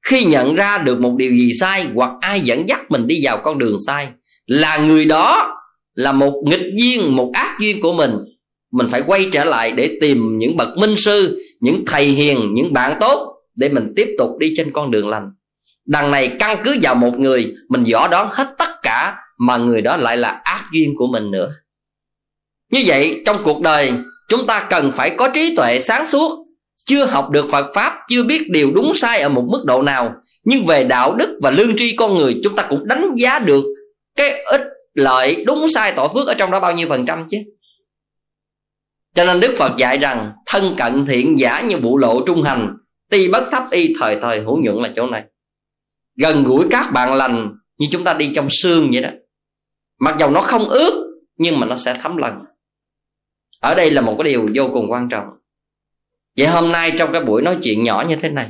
khi 0.05 0.25
nhận 0.25 0.55
ra 0.55 0.77
được 0.77 1.01
một 1.01 1.15
điều 1.17 1.31
gì 1.31 1.51
sai 1.59 1.87
hoặc 1.95 2.11
ai 2.21 2.41
dẫn 2.41 2.69
dắt 2.69 2.91
mình 2.91 3.07
đi 3.07 3.19
vào 3.23 3.37
con 3.43 3.57
đường 3.57 3.77
sai 3.87 4.07
là 4.45 4.77
người 4.77 5.05
đó 5.05 5.53
là 5.93 6.11
một 6.11 6.43
nghịch 6.45 6.73
duyên, 6.75 7.15
một 7.15 7.31
ác 7.33 7.57
duyên 7.59 7.81
của 7.81 7.93
mình 7.93 8.11
mình 8.71 8.87
phải 8.91 9.03
quay 9.07 9.29
trở 9.31 9.43
lại 9.45 9.71
để 9.71 9.97
tìm 10.01 10.37
những 10.37 10.57
bậc 10.57 10.77
minh 10.77 10.95
sư, 10.97 11.41
những 11.59 11.83
thầy 11.87 12.05
hiền, 12.05 12.53
những 12.53 12.73
bạn 12.73 12.97
tốt 12.99 13.33
để 13.55 13.69
mình 13.69 13.93
tiếp 13.95 14.07
tục 14.17 14.29
đi 14.39 14.53
trên 14.57 14.71
con 14.71 14.91
đường 14.91 15.07
lành. 15.07 15.31
Đằng 15.85 16.11
này 16.11 16.35
căn 16.39 16.57
cứ 16.63 16.77
vào 16.81 16.95
một 16.95 17.19
người, 17.19 17.53
mình 17.69 17.85
dõ 17.85 18.07
đón 18.07 18.29
hết 18.31 18.47
tất 18.57 18.69
cả 18.83 19.15
mà 19.37 19.57
người 19.57 19.81
đó 19.81 19.97
lại 19.97 20.17
là 20.17 20.41
ác 20.43 20.65
duyên 20.73 20.93
của 20.97 21.07
mình 21.07 21.31
nữa. 21.31 21.49
Như 22.71 22.83
vậy, 22.85 23.21
trong 23.25 23.43
cuộc 23.43 23.61
đời, 23.61 23.93
chúng 24.29 24.47
ta 24.47 24.67
cần 24.69 24.91
phải 24.95 25.15
có 25.17 25.29
trí 25.29 25.55
tuệ 25.55 25.79
sáng 25.79 26.07
suốt 26.07 26.46
chưa 26.87 27.05
học 27.05 27.29
được 27.29 27.45
phật 27.51 27.71
pháp, 27.75 27.99
chưa 28.09 28.23
biết 28.23 28.41
điều 28.49 28.71
đúng 28.71 28.93
sai 28.93 29.21
ở 29.21 29.29
một 29.29 29.47
mức 29.51 29.63
độ 29.65 29.81
nào, 29.81 30.13
nhưng 30.43 30.65
về 30.65 30.83
đạo 30.83 31.15
đức 31.15 31.39
và 31.41 31.51
lương 31.51 31.77
tri 31.77 31.95
con 31.95 32.17
người, 32.17 32.39
chúng 32.43 32.55
ta 32.55 32.65
cũng 32.69 32.87
đánh 32.87 33.15
giá 33.15 33.39
được 33.39 33.63
cái 34.15 34.43
ích 34.43 34.61
lợi 34.93 35.43
đúng 35.47 35.69
sai 35.69 35.93
tội 35.95 36.09
phước 36.13 36.27
ở 36.27 36.33
trong 36.33 36.51
đó 36.51 36.59
bao 36.59 36.73
nhiêu 36.73 36.87
phần 36.89 37.05
trăm 37.05 37.27
chứ. 37.29 37.37
Cho 39.15 39.25
nên 39.25 39.39
đức 39.39 39.55
phật 39.57 39.77
dạy 39.77 39.97
rằng, 39.97 40.31
thân 40.45 40.75
cận 40.77 41.05
thiện 41.05 41.39
giả 41.39 41.61
như 41.61 41.77
bụ 41.77 41.97
lộ 41.97 42.21
trung 42.25 42.43
hành, 42.43 42.77
ti 43.09 43.27
bất 43.27 43.43
thấp 43.51 43.63
y 43.71 43.95
thời 43.99 44.19
thời 44.21 44.39
hữu 44.39 44.57
nhuận 44.63 44.75
là 44.75 44.91
chỗ 44.95 45.07
này. 45.07 45.23
Gần 46.15 46.43
gũi 46.43 46.65
các 46.69 46.91
bạn 46.93 47.13
lành 47.13 47.53
như 47.77 47.87
chúng 47.91 48.03
ta 48.03 48.13
đi 48.13 48.31
trong 48.35 48.47
xương 48.49 48.89
vậy 48.93 49.01
đó. 49.01 49.09
Mặc 49.99 50.15
dầu 50.19 50.31
nó 50.31 50.41
không 50.41 50.69
ướt 50.69 51.07
nhưng 51.37 51.59
mà 51.59 51.67
nó 51.67 51.75
sẽ 51.75 51.99
thấm 52.03 52.17
lần 52.17 52.33
ở 53.59 53.75
đây 53.75 53.91
là 53.91 54.01
một 54.01 54.15
cái 54.17 54.31
điều 54.31 54.49
vô 54.55 54.69
cùng 54.73 54.91
quan 54.91 55.09
trọng 55.09 55.25
vậy 56.37 56.47
hôm 56.47 56.71
nay 56.71 56.91
trong 56.97 57.11
cái 57.13 57.23
buổi 57.23 57.41
nói 57.41 57.57
chuyện 57.63 57.83
nhỏ 57.83 58.05
như 58.09 58.15
thế 58.15 58.29
này, 58.29 58.49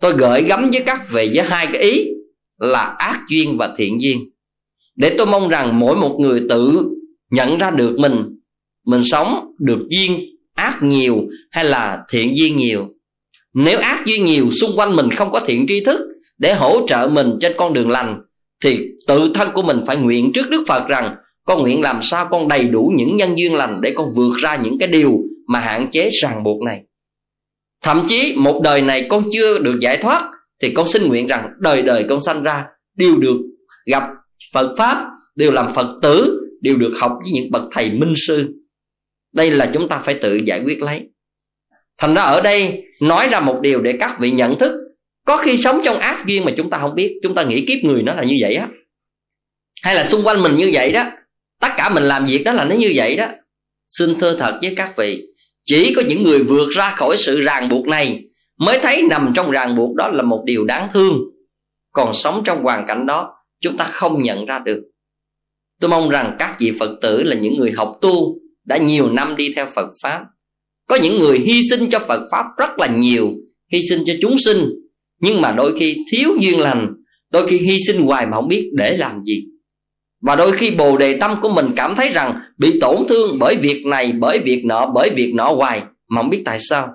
tôi 0.00 0.12
gửi 0.12 0.42
gắm 0.42 0.70
với 0.70 0.82
các 0.86 1.10
vị 1.10 1.30
với 1.34 1.44
hai 1.44 1.66
cái 1.66 1.82
ý 1.82 2.08
là 2.58 2.80
ác 2.80 3.20
duyên 3.30 3.58
và 3.58 3.74
thiện 3.76 4.02
duyên. 4.02 4.18
Để 4.96 5.14
tôi 5.18 5.26
mong 5.26 5.48
rằng 5.48 5.78
mỗi 5.78 5.96
một 5.96 6.16
người 6.20 6.42
tự 6.48 6.90
nhận 7.30 7.58
ra 7.58 7.70
được 7.70 7.98
mình 7.98 8.38
mình 8.86 9.02
sống 9.04 9.54
được 9.58 9.86
duyên 9.90 10.20
ác 10.54 10.82
nhiều 10.82 11.16
hay 11.50 11.64
là 11.64 11.98
thiện 12.10 12.36
duyên 12.36 12.56
nhiều. 12.56 12.88
Nếu 13.54 13.78
ác 13.78 14.06
duyên 14.06 14.24
nhiều, 14.24 14.50
xung 14.60 14.78
quanh 14.78 14.96
mình 14.96 15.10
không 15.10 15.30
có 15.32 15.40
thiện 15.46 15.66
tri 15.66 15.80
thức 15.84 16.00
để 16.38 16.54
hỗ 16.54 16.86
trợ 16.88 17.08
mình 17.12 17.32
trên 17.40 17.52
con 17.56 17.72
đường 17.72 17.90
lành, 17.90 18.20
thì 18.64 18.78
tự 19.06 19.30
thân 19.34 19.48
của 19.54 19.62
mình 19.62 19.80
phải 19.86 19.96
nguyện 19.96 20.32
trước 20.34 20.50
đức 20.50 20.64
phật 20.68 20.88
rằng 20.88 21.16
con 21.44 21.62
nguyện 21.62 21.80
làm 21.82 22.02
sao 22.02 22.28
con 22.30 22.48
đầy 22.48 22.64
đủ 22.64 22.92
những 22.96 23.16
nhân 23.16 23.38
duyên 23.38 23.54
lành 23.54 23.80
để 23.80 23.92
con 23.96 24.14
vượt 24.14 24.36
ra 24.38 24.56
những 24.56 24.78
cái 24.78 24.88
điều 24.88 25.18
mà 25.46 25.60
hạn 25.60 25.90
chế 25.90 26.10
ràng 26.22 26.42
buộc 26.44 26.62
này 26.62 26.80
thậm 27.82 28.04
chí 28.08 28.34
một 28.36 28.60
đời 28.64 28.82
này 28.82 29.06
con 29.10 29.24
chưa 29.32 29.58
được 29.58 29.78
giải 29.80 29.96
thoát, 29.96 30.30
thì 30.62 30.72
con 30.74 30.88
xin 30.88 31.08
nguyện 31.08 31.26
rằng 31.26 31.48
đời 31.60 31.82
đời 31.82 32.06
con 32.08 32.20
sanh 32.20 32.42
ra 32.42 32.64
đều 32.96 33.16
được 33.16 33.36
gặp 33.86 34.02
phật 34.52 34.74
pháp, 34.78 35.06
đều 35.36 35.52
làm 35.52 35.74
phật 35.74 35.98
tử, 36.02 36.40
đều 36.60 36.76
được 36.76 36.94
học 36.98 37.12
với 37.22 37.32
những 37.32 37.50
bậc 37.50 37.62
thầy 37.72 37.90
minh 37.90 38.14
sư. 38.26 38.46
Đây 39.32 39.50
là 39.50 39.70
chúng 39.74 39.88
ta 39.88 39.98
phải 39.98 40.14
tự 40.14 40.36
giải 40.36 40.62
quyết 40.64 40.82
lấy. 40.82 41.02
Thành 41.98 42.14
ra 42.14 42.22
ở 42.22 42.40
đây 42.40 42.84
nói 43.00 43.28
ra 43.30 43.40
một 43.40 43.58
điều 43.62 43.80
để 43.82 43.96
các 44.00 44.16
vị 44.20 44.30
nhận 44.30 44.58
thức. 44.58 44.72
Có 45.26 45.36
khi 45.36 45.56
sống 45.56 45.80
trong 45.84 45.98
ác 45.98 46.24
duyên 46.26 46.44
mà 46.44 46.52
chúng 46.56 46.70
ta 46.70 46.78
không 46.78 46.94
biết, 46.94 47.20
chúng 47.22 47.34
ta 47.34 47.42
nghĩ 47.42 47.64
kiếp 47.68 47.84
người 47.84 48.02
nó 48.02 48.14
là 48.14 48.24
như 48.24 48.36
vậy 48.40 48.54
á. 48.54 48.68
Hay 49.82 49.94
là 49.94 50.04
xung 50.04 50.26
quanh 50.26 50.42
mình 50.42 50.56
như 50.56 50.70
vậy 50.72 50.92
đó, 50.92 51.04
tất 51.60 51.68
cả 51.76 51.88
mình 51.88 52.02
làm 52.02 52.26
việc 52.26 52.42
đó 52.44 52.52
là 52.52 52.64
nó 52.64 52.74
như 52.74 52.92
vậy 52.94 53.16
đó. 53.16 53.26
Xin 53.88 54.18
thưa 54.20 54.36
thật 54.38 54.58
với 54.62 54.74
các 54.76 54.96
vị 54.96 55.22
chỉ 55.68 55.94
có 55.94 56.02
những 56.08 56.22
người 56.22 56.42
vượt 56.42 56.70
ra 56.70 56.94
khỏi 56.96 57.16
sự 57.16 57.40
ràng 57.40 57.68
buộc 57.68 57.86
này 57.86 58.24
mới 58.58 58.78
thấy 58.82 59.02
nằm 59.10 59.32
trong 59.34 59.50
ràng 59.50 59.76
buộc 59.76 59.94
đó 59.96 60.08
là 60.08 60.22
một 60.22 60.42
điều 60.46 60.64
đáng 60.64 60.88
thương. 60.92 61.18
Còn 61.92 62.14
sống 62.14 62.42
trong 62.44 62.62
hoàn 62.62 62.86
cảnh 62.86 63.06
đó, 63.06 63.34
chúng 63.60 63.76
ta 63.76 63.84
không 63.84 64.22
nhận 64.22 64.46
ra 64.46 64.58
được. 64.58 64.82
Tôi 65.80 65.90
mong 65.90 66.08
rằng 66.08 66.36
các 66.38 66.56
vị 66.60 66.72
phật 66.78 66.98
tử 67.02 67.22
là 67.22 67.36
những 67.36 67.58
người 67.58 67.70
học 67.70 67.98
tu 68.00 68.38
đã 68.64 68.76
nhiều 68.76 69.10
năm 69.10 69.36
đi 69.36 69.52
theo 69.56 69.66
phật 69.74 69.90
pháp. 70.02 70.20
Có 70.88 70.96
những 70.96 71.18
người 71.18 71.38
hy 71.38 71.60
sinh 71.70 71.90
cho 71.90 71.98
phật 71.98 72.28
pháp 72.30 72.44
rất 72.58 72.78
là 72.78 72.86
nhiều, 72.86 73.28
hy 73.72 73.82
sinh 73.88 74.02
cho 74.06 74.14
chúng 74.22 74.38
sinh. 74.38 74.68
Nhưng 75.20 75.40
mà 75.40 75.52
đôi 75.52 75.78
khi 75.78 75.96
thiếu 76.12 76.30
duyên 76.40 76.60
lành, 76.60 76.94
đôi 77.30 77.48
khi 77.48 77.58
hy 77.58 77.78
sinh 77.86 78.02
hoài 78.02 78.26
mà 78.26 78.36
không 78.36 78.48
biết 78.48 78.70
để 78.72 78.96
làm 78.96 79.22
gì 79.24 79.44
và 80.20 80.36
đôi 80.36 80.52
khi 80.52 80.70
bồ 80.70 80.96
đề 80.96 81.18
tâm 81.20 81.36
của 81.42 81.48
mình 81.48 81.66
cảm 81.76 81.96
thấy 81.96 82.08
rằng 82.08 82.40
bị 82.58 82.80
tổn 82.80 82.96
thương 83.08 83.38
bởi 83.38 83.56
việc 83.56 83.86
này, 83.86 84.12
bởi 84.12 84.38
việc 84.38 84.62
nọ, 84.64 84.86
bởi 84.94 85.10
việc 85.10 85.32
nọ 85.34 85.52
hoài, 85.52 85.82
mà 86.08 86.22
không 86.22 86.30
biết 86.30 86.42
tại 86.44 86.58
sao. 86.60 86.88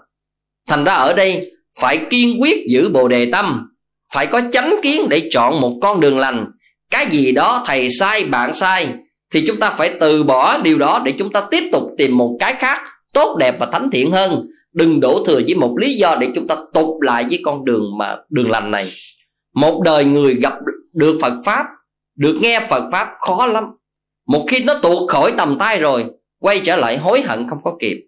Thành 0.69 0.83
ra 0.83 0.93
ở 0.93 1.13
đây 1.13 1.51
phải 1.79 1.99
kiên 2.09 2.41
quyết 2.41 2.67
giữ 2.69 2.89
bồ 2.89 3.07
đề 3.07 3.31
tâm, 3.31 3.69
phải 4.13 4.27
có 4.27 4.41
chánh 4.51 4.75
kiến 4.83 5.09
để 5.09 5.29
chọn 5.31 5.61
một 5.61 5.79
con 5.81 5.99
đường 5.99 6.17
lành. 6.17 6.45
Cái 6.91 7.07
gì 7.09 7.31
đó 7.31 7.63
thầy 7.67 7.89
sai, 7.99 8.25
bạn 8.25 8.53
sai, 8.53 8.93
thì 9.33 9.43
chúng 9.47 9.59
ta 9.59 9.69
phải 9.69 9.91
từ 9.99 10.23
bỏ 10.23 10.57
điều 10.57 10.77
đó 10.77 11.01
để 11.05 11.13
chúng 11.17 11.31
ta 11.31 11.43
tiếp 11.51 11.69
tục 11.71 11.83
tìm 11.97 12.17
một 12.17 12.37
cái 12.39 12.53
khác 12.53 12.81
tốt 13.13 13.37
đẹp 13.39 13.55
và 13.59 13.65
thánh 13.65 13.89
thiện 13.91 14.11
hơn. 14.11 14.47
Đừng 14.73 14.99
đổ 14.99 15.23
thừa 15.27 15.41
với 15.45 15.55
một 15.55 15.75
lý 15.77 15.93
do 15.93 16.15
để 16.19 16.29
chúng 16.35 16.47
ta 16.47 16.55
tục 16.73 17.01
lại 17.01 17.25
với 17.29 17.39
con 17.43 17.65
đường 17.65 17.97
mà, 17.97 18.15
đường 18.29 18.51
lành 18.51 18.71
này. 18.71 18.91
Một 19.55 19.81
đời 19.85 20.05
người 20.05 20.35
gặp 20.35 20.53
được 20.93 21.17
phật 21.21 21.33
pháp 21.45 21.65
được 22.15 22.39
nghe 22.41 22.67
phật 22.69 22.89
pháp 22.91 23.07
khó 23.19 23.45
lắm. 23.45 23.63
Một 24.27 24.45
khi 24.49 24.63
nó 24.63 24.79
tuột 24.81 25.09
khỏi 25.09 25.33
tầm 25.37 25.57
tay 25.59 25.79
rồi, 25.79 26.05
quay 26.39 26.61
trở 26.63 26.75
lại 26.75 26.97
hối 26.97 27.21
hận 27.21 27.47
không 27.49 27.63
có 27.63 27.77
kịp. 27.79 28.07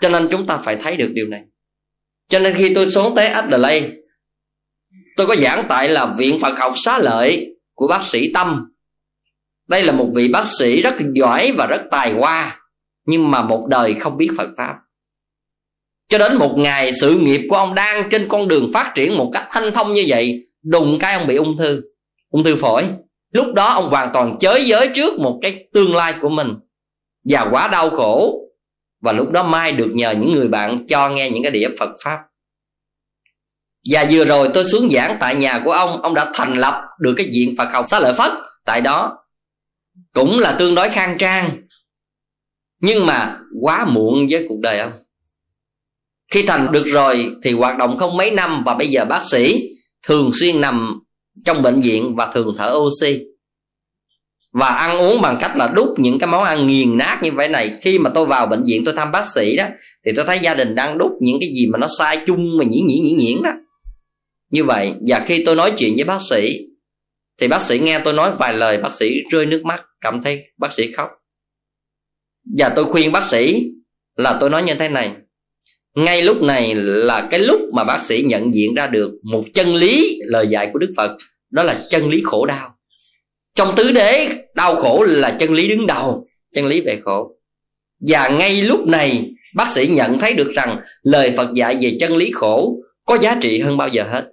Cho 0.00 0.08
nên 0.08 0.28
chúng 0.30 0.46
ta 0.46 0.56
phải 0.56 0.76
thấy 0.76 0.96
được 0.96 1.10
điều 1.14 1.26
này. 1.26 1.42
Cho 2.28 2.38
nên 2.38 2.54
khi 2.54 2.74
tôi 2.74 2.90
xuống 2.90 3.14
tới 3.14 3.28
Adelaide, 3.28 3.90
tôi 5.16 5.26
có 5.26 5.36
giảng 5.36 5.66
tại 5.68 5.88
là 5.88 6.14
viện 6.18 6.40
Phật 6.40 6.58
học 6.58 6.72
xá 6.76 6.98
lợi 6.98 7.56
của 7.74 7.88
bác 7.88 8.04
sĩ 8.04 8.32
Tâm. 8.34 8.72
Đây 9.68 9.82
là 9.82 9.92
một 9.92 10.10
vị 10.14 10.28
bác 10.28 10.44
sĩ 10.58 10.82
rất 10.82 10.94
giỏi 11.14 11.52
và 11.52 11.66
rất 11.66 11.82
tài 11.90 12.12
hoa, 12.12 12.60
nhưng 13.06 13.30
mà 13.30 13.42
một 13.42 13.66
đời 13.70 13.94
không 13.94 14.16
biết 14.16 14.30
Phật 14.36 14.48
pháp. 14.56 14.74
Cho 16.08 16.18
đến 16.18 16.36
một 16.36 16.54
ngày, 16.58 16.92
sự 16.92 17.18
nghiệp 17.18 17.46
của 17.50 17.56
ông 17.56 17.74
đang 17.74 18.10
trên 18.10 18.28
con 18.28 18.48
đường 18.48 18.70
phát 18.74 18.92
triển 18.94 19.16
một 19.16 19.30
cách 19.34 19.48
thanh 19.50 19.74
thông 19.74 19.94
như 19.94 20.04
vậy, 20.08 20.48
đùng 20.62 20.98
cái 21.00 21.14
ông 21.14 21.26
bị 21.26 21.36
ung 21.36 21.56
thư. 21.58 21.82
Ung 22.30 22.44
thư 22.44 22.56
phổi 22.56 22.84
lúc 23.36 23.54
đó 23.54 23.68
ông 23.68 23.90
hoàn 23.90 24.10
toàn 24.12 24.38
chới 24.40 24.64
giới 24.64 24.90
trước 24.94 25.18
một 25.18 25.38
cái 25.42 25.68
tương 25.72 25.94
lai 25.94 26.14
của 26.20 26.28
mình. 26.28 26.54
Và 27.24 27.48
quá 27.50 27.68
đau 27.68 27.90
khổ. 27.90 28.42
Và 29.00 29.12
lúc 29.12 29.30
đó 29.30 29.42
mai 29.42 29.72
được 29.72 29.90
nhờ 29.94 30.10
những 30.10 30.32
người 30.32 30.48
bạn 30.48 30.86
cho 30.86 31.08
nghe 31.08 31.30
những 31.30 31.42
cái 31.42 31.52
đĩa 31.52 31.68
Phật 31.78 31.90
pháp. 32.04 32.18
Và 33.90 34.06
vừa 34.10 34.24
rồi 34.24 34.50
tôi 34.54 34.64
xuống 34.64 34.88
giảng 34.90 35.16
tại 35.20 35.34
nhà 35.34 35.62
của 35.64 35.72
ông 35.72 36.02
ông 36.02 36.14
đã 36.14 36.30
thành 36.34 36.54
lập 36.54 36.82
được 37.00 37.14
cái 37.16 37.26
viện 37.32 37.54
Phật 37.58 37.68
học 37.72 37.84
xá 37.88 38.00
lợi 38.00 38.14
Phất 38.14 38.32
tại 38.64 38.80
đó. 38.80 39.18
Cũng 40.12 40.38
là 40.38 40.56
tương 40.58 40.74
đối 40.74 40.88
khang 40.88 41.18
trang. 41.18 41.62
Nhưng 42.80 43.06
mà 43.06 43.38
quá 43.60 43.84
muộn 43.84 44.26
với 44.30 44.46
cuộc 44.48 44.58
đời 44.60 44.78
ông. 44.78 44.92
Khi 46.32 46.42
thành 46.42 46.72
được 46.72 46.84
rồi 46.86 47.36
thì 47.42 47.52
hoạt 47.52 47.78
động 47.78 47.98
không 47.98 48.16
mấy 48.16 48.30
năm 48.30 48.62
và 48.66 48.74
bây 48.74 48.88
giờ 48.88 49.04
bác 49.04 49.24
sĩ 49.24 49.68
thường 50.02 50.30
xuyên 50.40 50.60
nằm 50.60 51.05
trong 51.44 51.62
bệnh 51.62 51.80
viện 51.80 52.14
và 52.16 52.32
thường 52.34 52.54
thở 52.58 52.74
oxy. 52.76 53.20
Và 54.52 54.68
ăn 54.68 54.98
uống 54.98 55.22
bằng 55.22 55.38
cách 55.40 55.56
là 55.56 55.72
đút 55.76 55.98
những 55.98 56.18
cái 56.18 56.30
món 56.30 56.44
ăn 56.44 56.66
nghiền 56.66 56.96
nát 56.96 57.20
như 57.22 57.32
vậy 57.32 57.48
này. 57.48 57.78
Khi 57.82 57.98
mà 57.98 58.10
tôi 58.14 58.26
vào 58.26 58.46
bệnh 58.46 58.64
viện 58.64 58.84
tôi 58.84 58.94
thăm 58.94 59.12
bác 59.12 59.26
sĩ 59.34 59.56
đó, 59.56 59.64
thì 60.04 60.12
tôi 60.16 60.24
thấy 60.24 60.38
gia 60.38 60.54
đình 60.54 60.74
đang 60.74 60.98
đút 60.98 61.12
những 61.20 61.36
cái 61.40 61.48
gì 61.48 61.66
mà 61.66 61.78
nó 61.78 61.86
sai 61.98 62.18
chung 62.26 62.58
mà 62.58 62.64
nhĩ 62.64 62.80
nhĩ 62.80 62.98
nhĩ 62.98 63.12
nhĩn 63.12 63.42
đó. 63.42 63.50
Như 64.50 64.64
vậy, 64.64 64.92
và 65.08 65.24
khi 65.26 65.42
tôi 65.46 65.56
nói 65.56 65.72
chuyện 65.78 65.94
với 65.96 66.04
bác 66.04 66.18
sĩ, 66.30 66.58
thì 67.40 67.48
bác 67.48 67.62
sĩ 67.62 67.78
nghe 67.78 68.00
tôi 68.04 68.12
nói 68.12 68.30
vài 68.38 68.54
lời, 68.54 68.78
bác 68.78 68.94
sĩ 68.94 69.14
rơi 69.30 69.46
nước 69.46 69.62
mắt, 69.64 69.84
cảm 70.00 70.22
thấy 70.22 70.44
bác 70.58 70.72
sĩ 70.72 70.92
khóc. 70.92 71.08
Và 72.58 72.68
tôi 72.68 72.84
khuyên 72.84 73.12
bác 73.12 73.24
sĩ 73.24 73.70
là 74.16 74.38
tôi 74.40 74.50
nói 74.50 74.62
như 74.62 74.74
thế 74.74 74.88
này 74.88 75.10
ngay 75.96 76.22
lúc 76.22 76.42
này 76.42 76.74
là 76.74 77.28
cái 77.30 77.40
lúc 77.40 77.60
mà 77.72 77.84
bác 77.84 78.02
sĩ 78.02 78.22
nhận 78.26 78.54
diện 78.54 78.74
ra 78.74 78.86
được 78.86 79.10
một 79.22 79.44
chân 79.54 79.74
lý 79.74 80.18
lời 80.26 80.46
dạy 80.46 80.70
của 80.72 80.78
đức 80.78 80.92
phật, 80.96 81.16
đó 81.50 81.62
là 81.62 81.84
chân 81.90 82.08
lý 82.08 82.22
khổ 82.24 82.46
đau. 82.46 82.74
Trong 83.54 83.74
tứ 83.76 83.92
đế, 83.92 84.28
đau 84.54 84.76
khổ 84.76 85.04
là 85.08 85.36
chân 85.40 85.52
lý 85.52 85.68
đứng 85.68 85.86
đầu, 85.86 86.26
chân 86.54 86.66
lý 86.66 86.80
về 86.80 87.00
khổ. 87.04 87.32
Và 88.08 88.28
ngay 88.28 88.62
lúc 88.62 88.86
này, 88.86 89.30
bác 89.54 89.70
sĩ 89.70 89.86
nhận 89.86 90.18
thấy 90.18 90.32
được 90.32 90.52
rằng 90.54 90.80
lời 91.02 91.32
phật 91.36 91.48
dạy 91.54 91.76
về 91.80 91.96
chân 92.00 92.16
lý 92.16 92.30
khổ 92.34 92.76
có 93.06 93.18
giá 93.18 93.38
trị 93.40 93.60
hơn 93.60 93.76
bao 93.76 93.88
giờ 93.88 94.04
hết. 94.12 94.24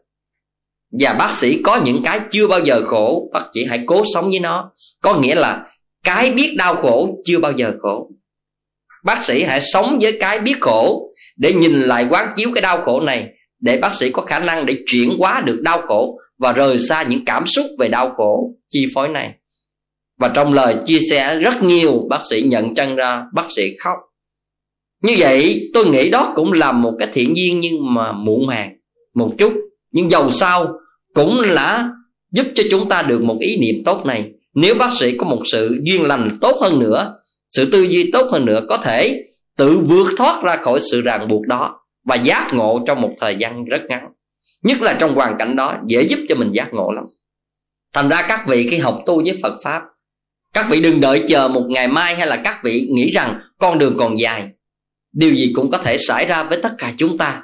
Và 1.00 1.14
bác 1.14 1.36
sĩ 1.36 1.62
có 1.64 1.82
những 1.86 2.02
cái 2.04 2.20
chưa 2.32 2.48
bao 2.48 2.60
giờ 2.60 2.82
khổ, 2.86 3.30
bác 3.34 3.46
sĩ 3.54 3.66
hãy 3.66 3.80
cố 3.86 4.04
sống 4.14 4.30
với 4.30 4.40
nó. 4.40 4.72
Có 5.02 5.20
nghĩa 5.20 5.36
là 5.36 5.66
cái 6.04 6.32
biết 6.32 6.56
đau 6.58 6.76
khổ 6.76 7.18
chưa 7.26 7.40
bao 7.40 7.52
giờ 7.52 7.74
khổ. 7.82 8.10
Bác 9.04 9.22
sĩ 9.22 9.44
hãy 9.44 9.60
sống 9.62 9.98
với 10.02 10.18
cái 10.20 10.40
biết 10.40 10.56
khổ 10.62 11.13
để 11.36 11.54
nhìn 11.54 11.82
lại 11.82 12.08
quán 12.10 12.34
chiếu 12.36 12.50
cái 12.56 12.62
đau 12.62 12.82
khổ 12.82 13.00
này, 13.00 13.30
để 13.60 13.78
bác 13.78 13.96
sĩ 13.96 14.10
có 14.10 14.22
khả 14.22 14.40
năng 14.40 14.66
để 14.66 14.78
chuyển 14.86 15.18
hóa 15.20 15.42
được 15.46 15.62
đau 15.62 15.82
khổ 15.82 16.20
và 16.38 16.54
rời 16.54 16.80
xa 16.80 17.04
những 17.04 17.26
cảm 17.26 17.46
xúc 17.46 17.66
về 17.80 17.88
đau 17.88 18.14
khổ, 18.18 18.56
chi 18.70 18.86
phối 18.94 19.10
này. 19.10 19.34
Và 20.20 20.30
trong 20.30 20.54
lời 20.54 20.76
chia 20.86 21.00
sẻ, 21.10 21.40
rất 21.40 21.64
nhiều 21.64 22.08
bác 22.10 22.20
sĩ 22.30 22.42
nhận 22.42 22.76
chân 22.76 22.96
ra, 22.96 23.24
bác 23.34 23.46
sĩ 23.56 23.64
khóc. 23.80 23.98
Như 25.04 25.16
vậy, 25.18 25.70
tôi 25.74 25.88
nghĩ 25.88 26.10
đó 26.10 26.34
cũng 26.36 26.54
là 26.54 26.72
một 26.72 26.94
cái 27.00 27.08
thiện 27.14 27.38
duyên 27.38 27.60
nhưng 27.60 27.94
mà 27.94 28.12
muộn 28.12 28.48
màng, 28.48 28.76
một 29.14 29.32
chút. 29.38 29.54
Nhưng 29.92 30.10
dầu 30.10 30.32
sao 30.32 30.74
cũng 31.14 31.40
là 31.40 31.90
giúp 32.32 32.48
cho 32.56 32.64
chúng 32.72 32.90
ta 32.90 33.02
được 33.02 33.24
một 33.24 33.38
ý 33.40 33.58
niệm 33.58 33.84
tốt 33.86 34.06
này. 34.06 34.32
Nếu 34.54 34.76
bác 34.76 34.90
sĩ 35.00 35.18
có 35.18 35.26
một 35.26 35.42
sự 35.52 35.80
duyên 35.84 36.02
lành 36.02 36.38
tốt 36.42 36.58
hơn 36.62 36.80
nữa, 36.80 37.14
sự 37.52 37.72
tư 37.72 37.82
duy 37.82 38.10
tốt 38.14 38.28
hơn 38.32 38.46
nữa, 38.46 38.66
có 38.70 38.78
thể 38.78 39.24
tự 39.58 39.80
vượt 39.80 40.08
thoát 40.18 40.44
ra 40.44 40.56
khỏi 40.56 40.80
sự 40.92 41.02
ràng 41.02 41.28
buộc 41.28 41.48
đó 41.48 41.80
và 42.06 42.16
giác 42.16 42.48
ngộ 42.54 42.84
trong 42.88 43.02
một 43.02 43.12
thời 43.20 43.36
gian 43.36 43.66
rất 43.66 43.82
ngắn. 43.90 44.10
Nhất 44.64 44.82
là 44.82 44.98
trong 45.00 45.16
hoàn 45.16 45.38
cảnh 45.40 45.56
đó, 45.56 45.76
dễ 45.88 46.04
giúp 46.04 46.20
cho 46.30 46.36
mình 46.36 46.52
giác 46.54 46.74
ngộ 46.74 46.92
lắm. 46.92 47.06
Thành 47.94 48.10
ra 48.10 48.22
các 48.28 48.48
vị 48.48 48.68
khi 48.72 48.78
học 48.78 49.00
tu 49.06 49.24
với 49.24 49.40
phật 49.44 49.60
pháp, 49.64 49.84
các 50.54 50.66
vị 50.70 50.82
đừng 50.82 51.02
đợi 51.02 51.24
chờ 51.28 51.48
một 51.48 51.66
ngày 51.70 51.88
mai 51.88 52.16
hay 52.16 52.28
là 52.28 52.42
các 52.44 52.60
vị 52.64 52.88
nghĩ 52.92 53.12
rằng 53.12 53.40
con 53.58 53.80
đường 53.80 53.96
còn 54.00 54.20
dài. 54.20 54.50
Điều 55.12 55.34
gì 55.34 55.52
cũng 55.56 55.72
có 55.72 55.78
thể 55.78 55.98
xảy 55.98 56.26
ra 56.26 56.44
với 56.44 56.60
tất 56.62 56.76
cả 56.78 56.94
chúng 56.98 57.18
ta. 57.18 57.44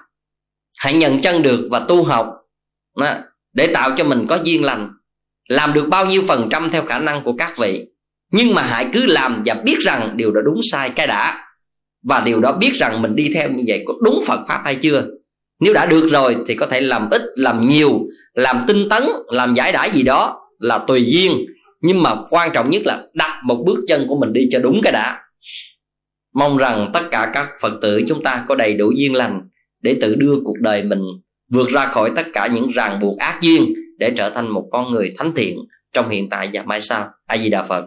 Hãy 0.78 0.94
nhận 0.94 1.22
chân 1.22 1.42
được 1.42 1.68
và 1.72 1.80
tu 1.80 2.04
học 2.04 2.36
để 3.54 3.68
tạo 3.74 3.92
cho 3.98 4.04
mình 4.04 4.26
có 4.30 4.40
duyên 4.44 4.64
lành, 4.64 4.90
làm 5.48 5.74
được 5.74 5.88
bao 5.90 6.06
nhiêu 6.06 6.24
phần 6.28 6.48
trăm 6.52 6.72
theo 6.72 6.86
khả 6.86 7.00
năng 7.00 7.24
của 7.24 7.34
các 7.38 7.58
vị. 7.58 7.86
Nhưng 8.32 8.56
mà 8.56 8.62
hãy 8.62 8.88
cứ 8.94 9.06
làm 9.06 9.44
và 9.46 9.54
biết 9.54 9.78
rằng 9.80 10.14
điều 10.18 10.32
đó 10.32 10.42
đúng 10.46 10.60
sai, 10.72 10.90
cái 10.90 11.08
đã 11.08 11.49
và 12.04 12.22
điều 12.26 12.40
đó 12.40 12.58
biết 12.60 12.72
rằng 12.74 13.02
mình 13.02 13.16
đi 13.16 13.32
theo 13.34 13.52
như 13.52 13.64
vậy 13.68 13.84
có 13.88 13.94
đúng 14.04 14.24
phật 14.28 14.40
pháp 14.48 14.62
hay 14.66 14.76
chưa? 14.76 15.08
Nếu 15.60 15.74
đã 15.74 15.86
được 15.86 16.08
rồi 16.08 16.36
thì 16.48 16.56
có 16.56 16.66
thể 16.66 16.82
làm 16.82 17.10
ít, 17.12 17.22
làm 17.36 17.68
nhiều, 17.68 18.00
làm 18.34 18.64
tinh 18.68 18.90
tấn, 18.90 19.04
làm 19.28 19.54
giải 19.54 19.72
đãi 19.72 19.92
gì 19.92 20.04
đó 20.04 20.42
là 20.60 20.78
tùy 20.78 21.06
duyên. 21.06 21.32
Nhưng 21.82 22.04
mà 22.04 22.16
quan 22.30 22.52
trọng 22.54 22.70
nhất 22.70 22.82
là 22.86 23.04
đặt 23.14 23.42
một 23.46 23.64
bước 23.66 23.80
chân 23.88 24.06
của 24.08 24.16
mình 24.16 24.34
đi 24.34 24.50
cho 24.52 24.60
đúng 24.60 24.82
cái 24.84 24.94
đã. 24.94 25.22
Mong 26.34 26.58
rằng 26.58 26.92
tất 26.94 27.02
cả 27.12 27.32
các 27.34 27.48
phật 27.62 27.74
tử 27.82 28.04
chúng 28.08 28.24
ta 28.24 28.46
có 28.48 28.56
đầy 28.56 28.74
đủ 28.74 28.92
duyên 28.96 29.16
lành 29.16 29.42
để 29.82 29.98
tự 30.02 30.16
đưa 30.16 30.36
cuộc 30.44 30.60
đời 30.60 30.84
mình 30.84 31.02
vượt 31.52 31.70
ra 31.70 31.86
khỏi 31.86 32.12
tất 32.16 32.26
cả 32.34 32.48
những 32.48 32.72
ràng 32.72 33.00
buộc 33.00 33.18
ác 33.20 33.42
duyên 33.42 33.74
để 33.98 34.14
trở 34.18 34.30
thành 34.30 34.50
một 34.50 34.68
con 34.72 34.92
người 34.92 35.14
thánh 35.18 35.34
thiện 35.36 35.58
trong 35.94 36.10
hiện 36.10 36.30
tại 36.30 36.50
và 36.54 36.64
mai 36.64 36.82
sau. 36.82 37.10
A 37.26 37.38
di 37.38 37.50
đà 37.50 37.64
phật. 37.64 37.86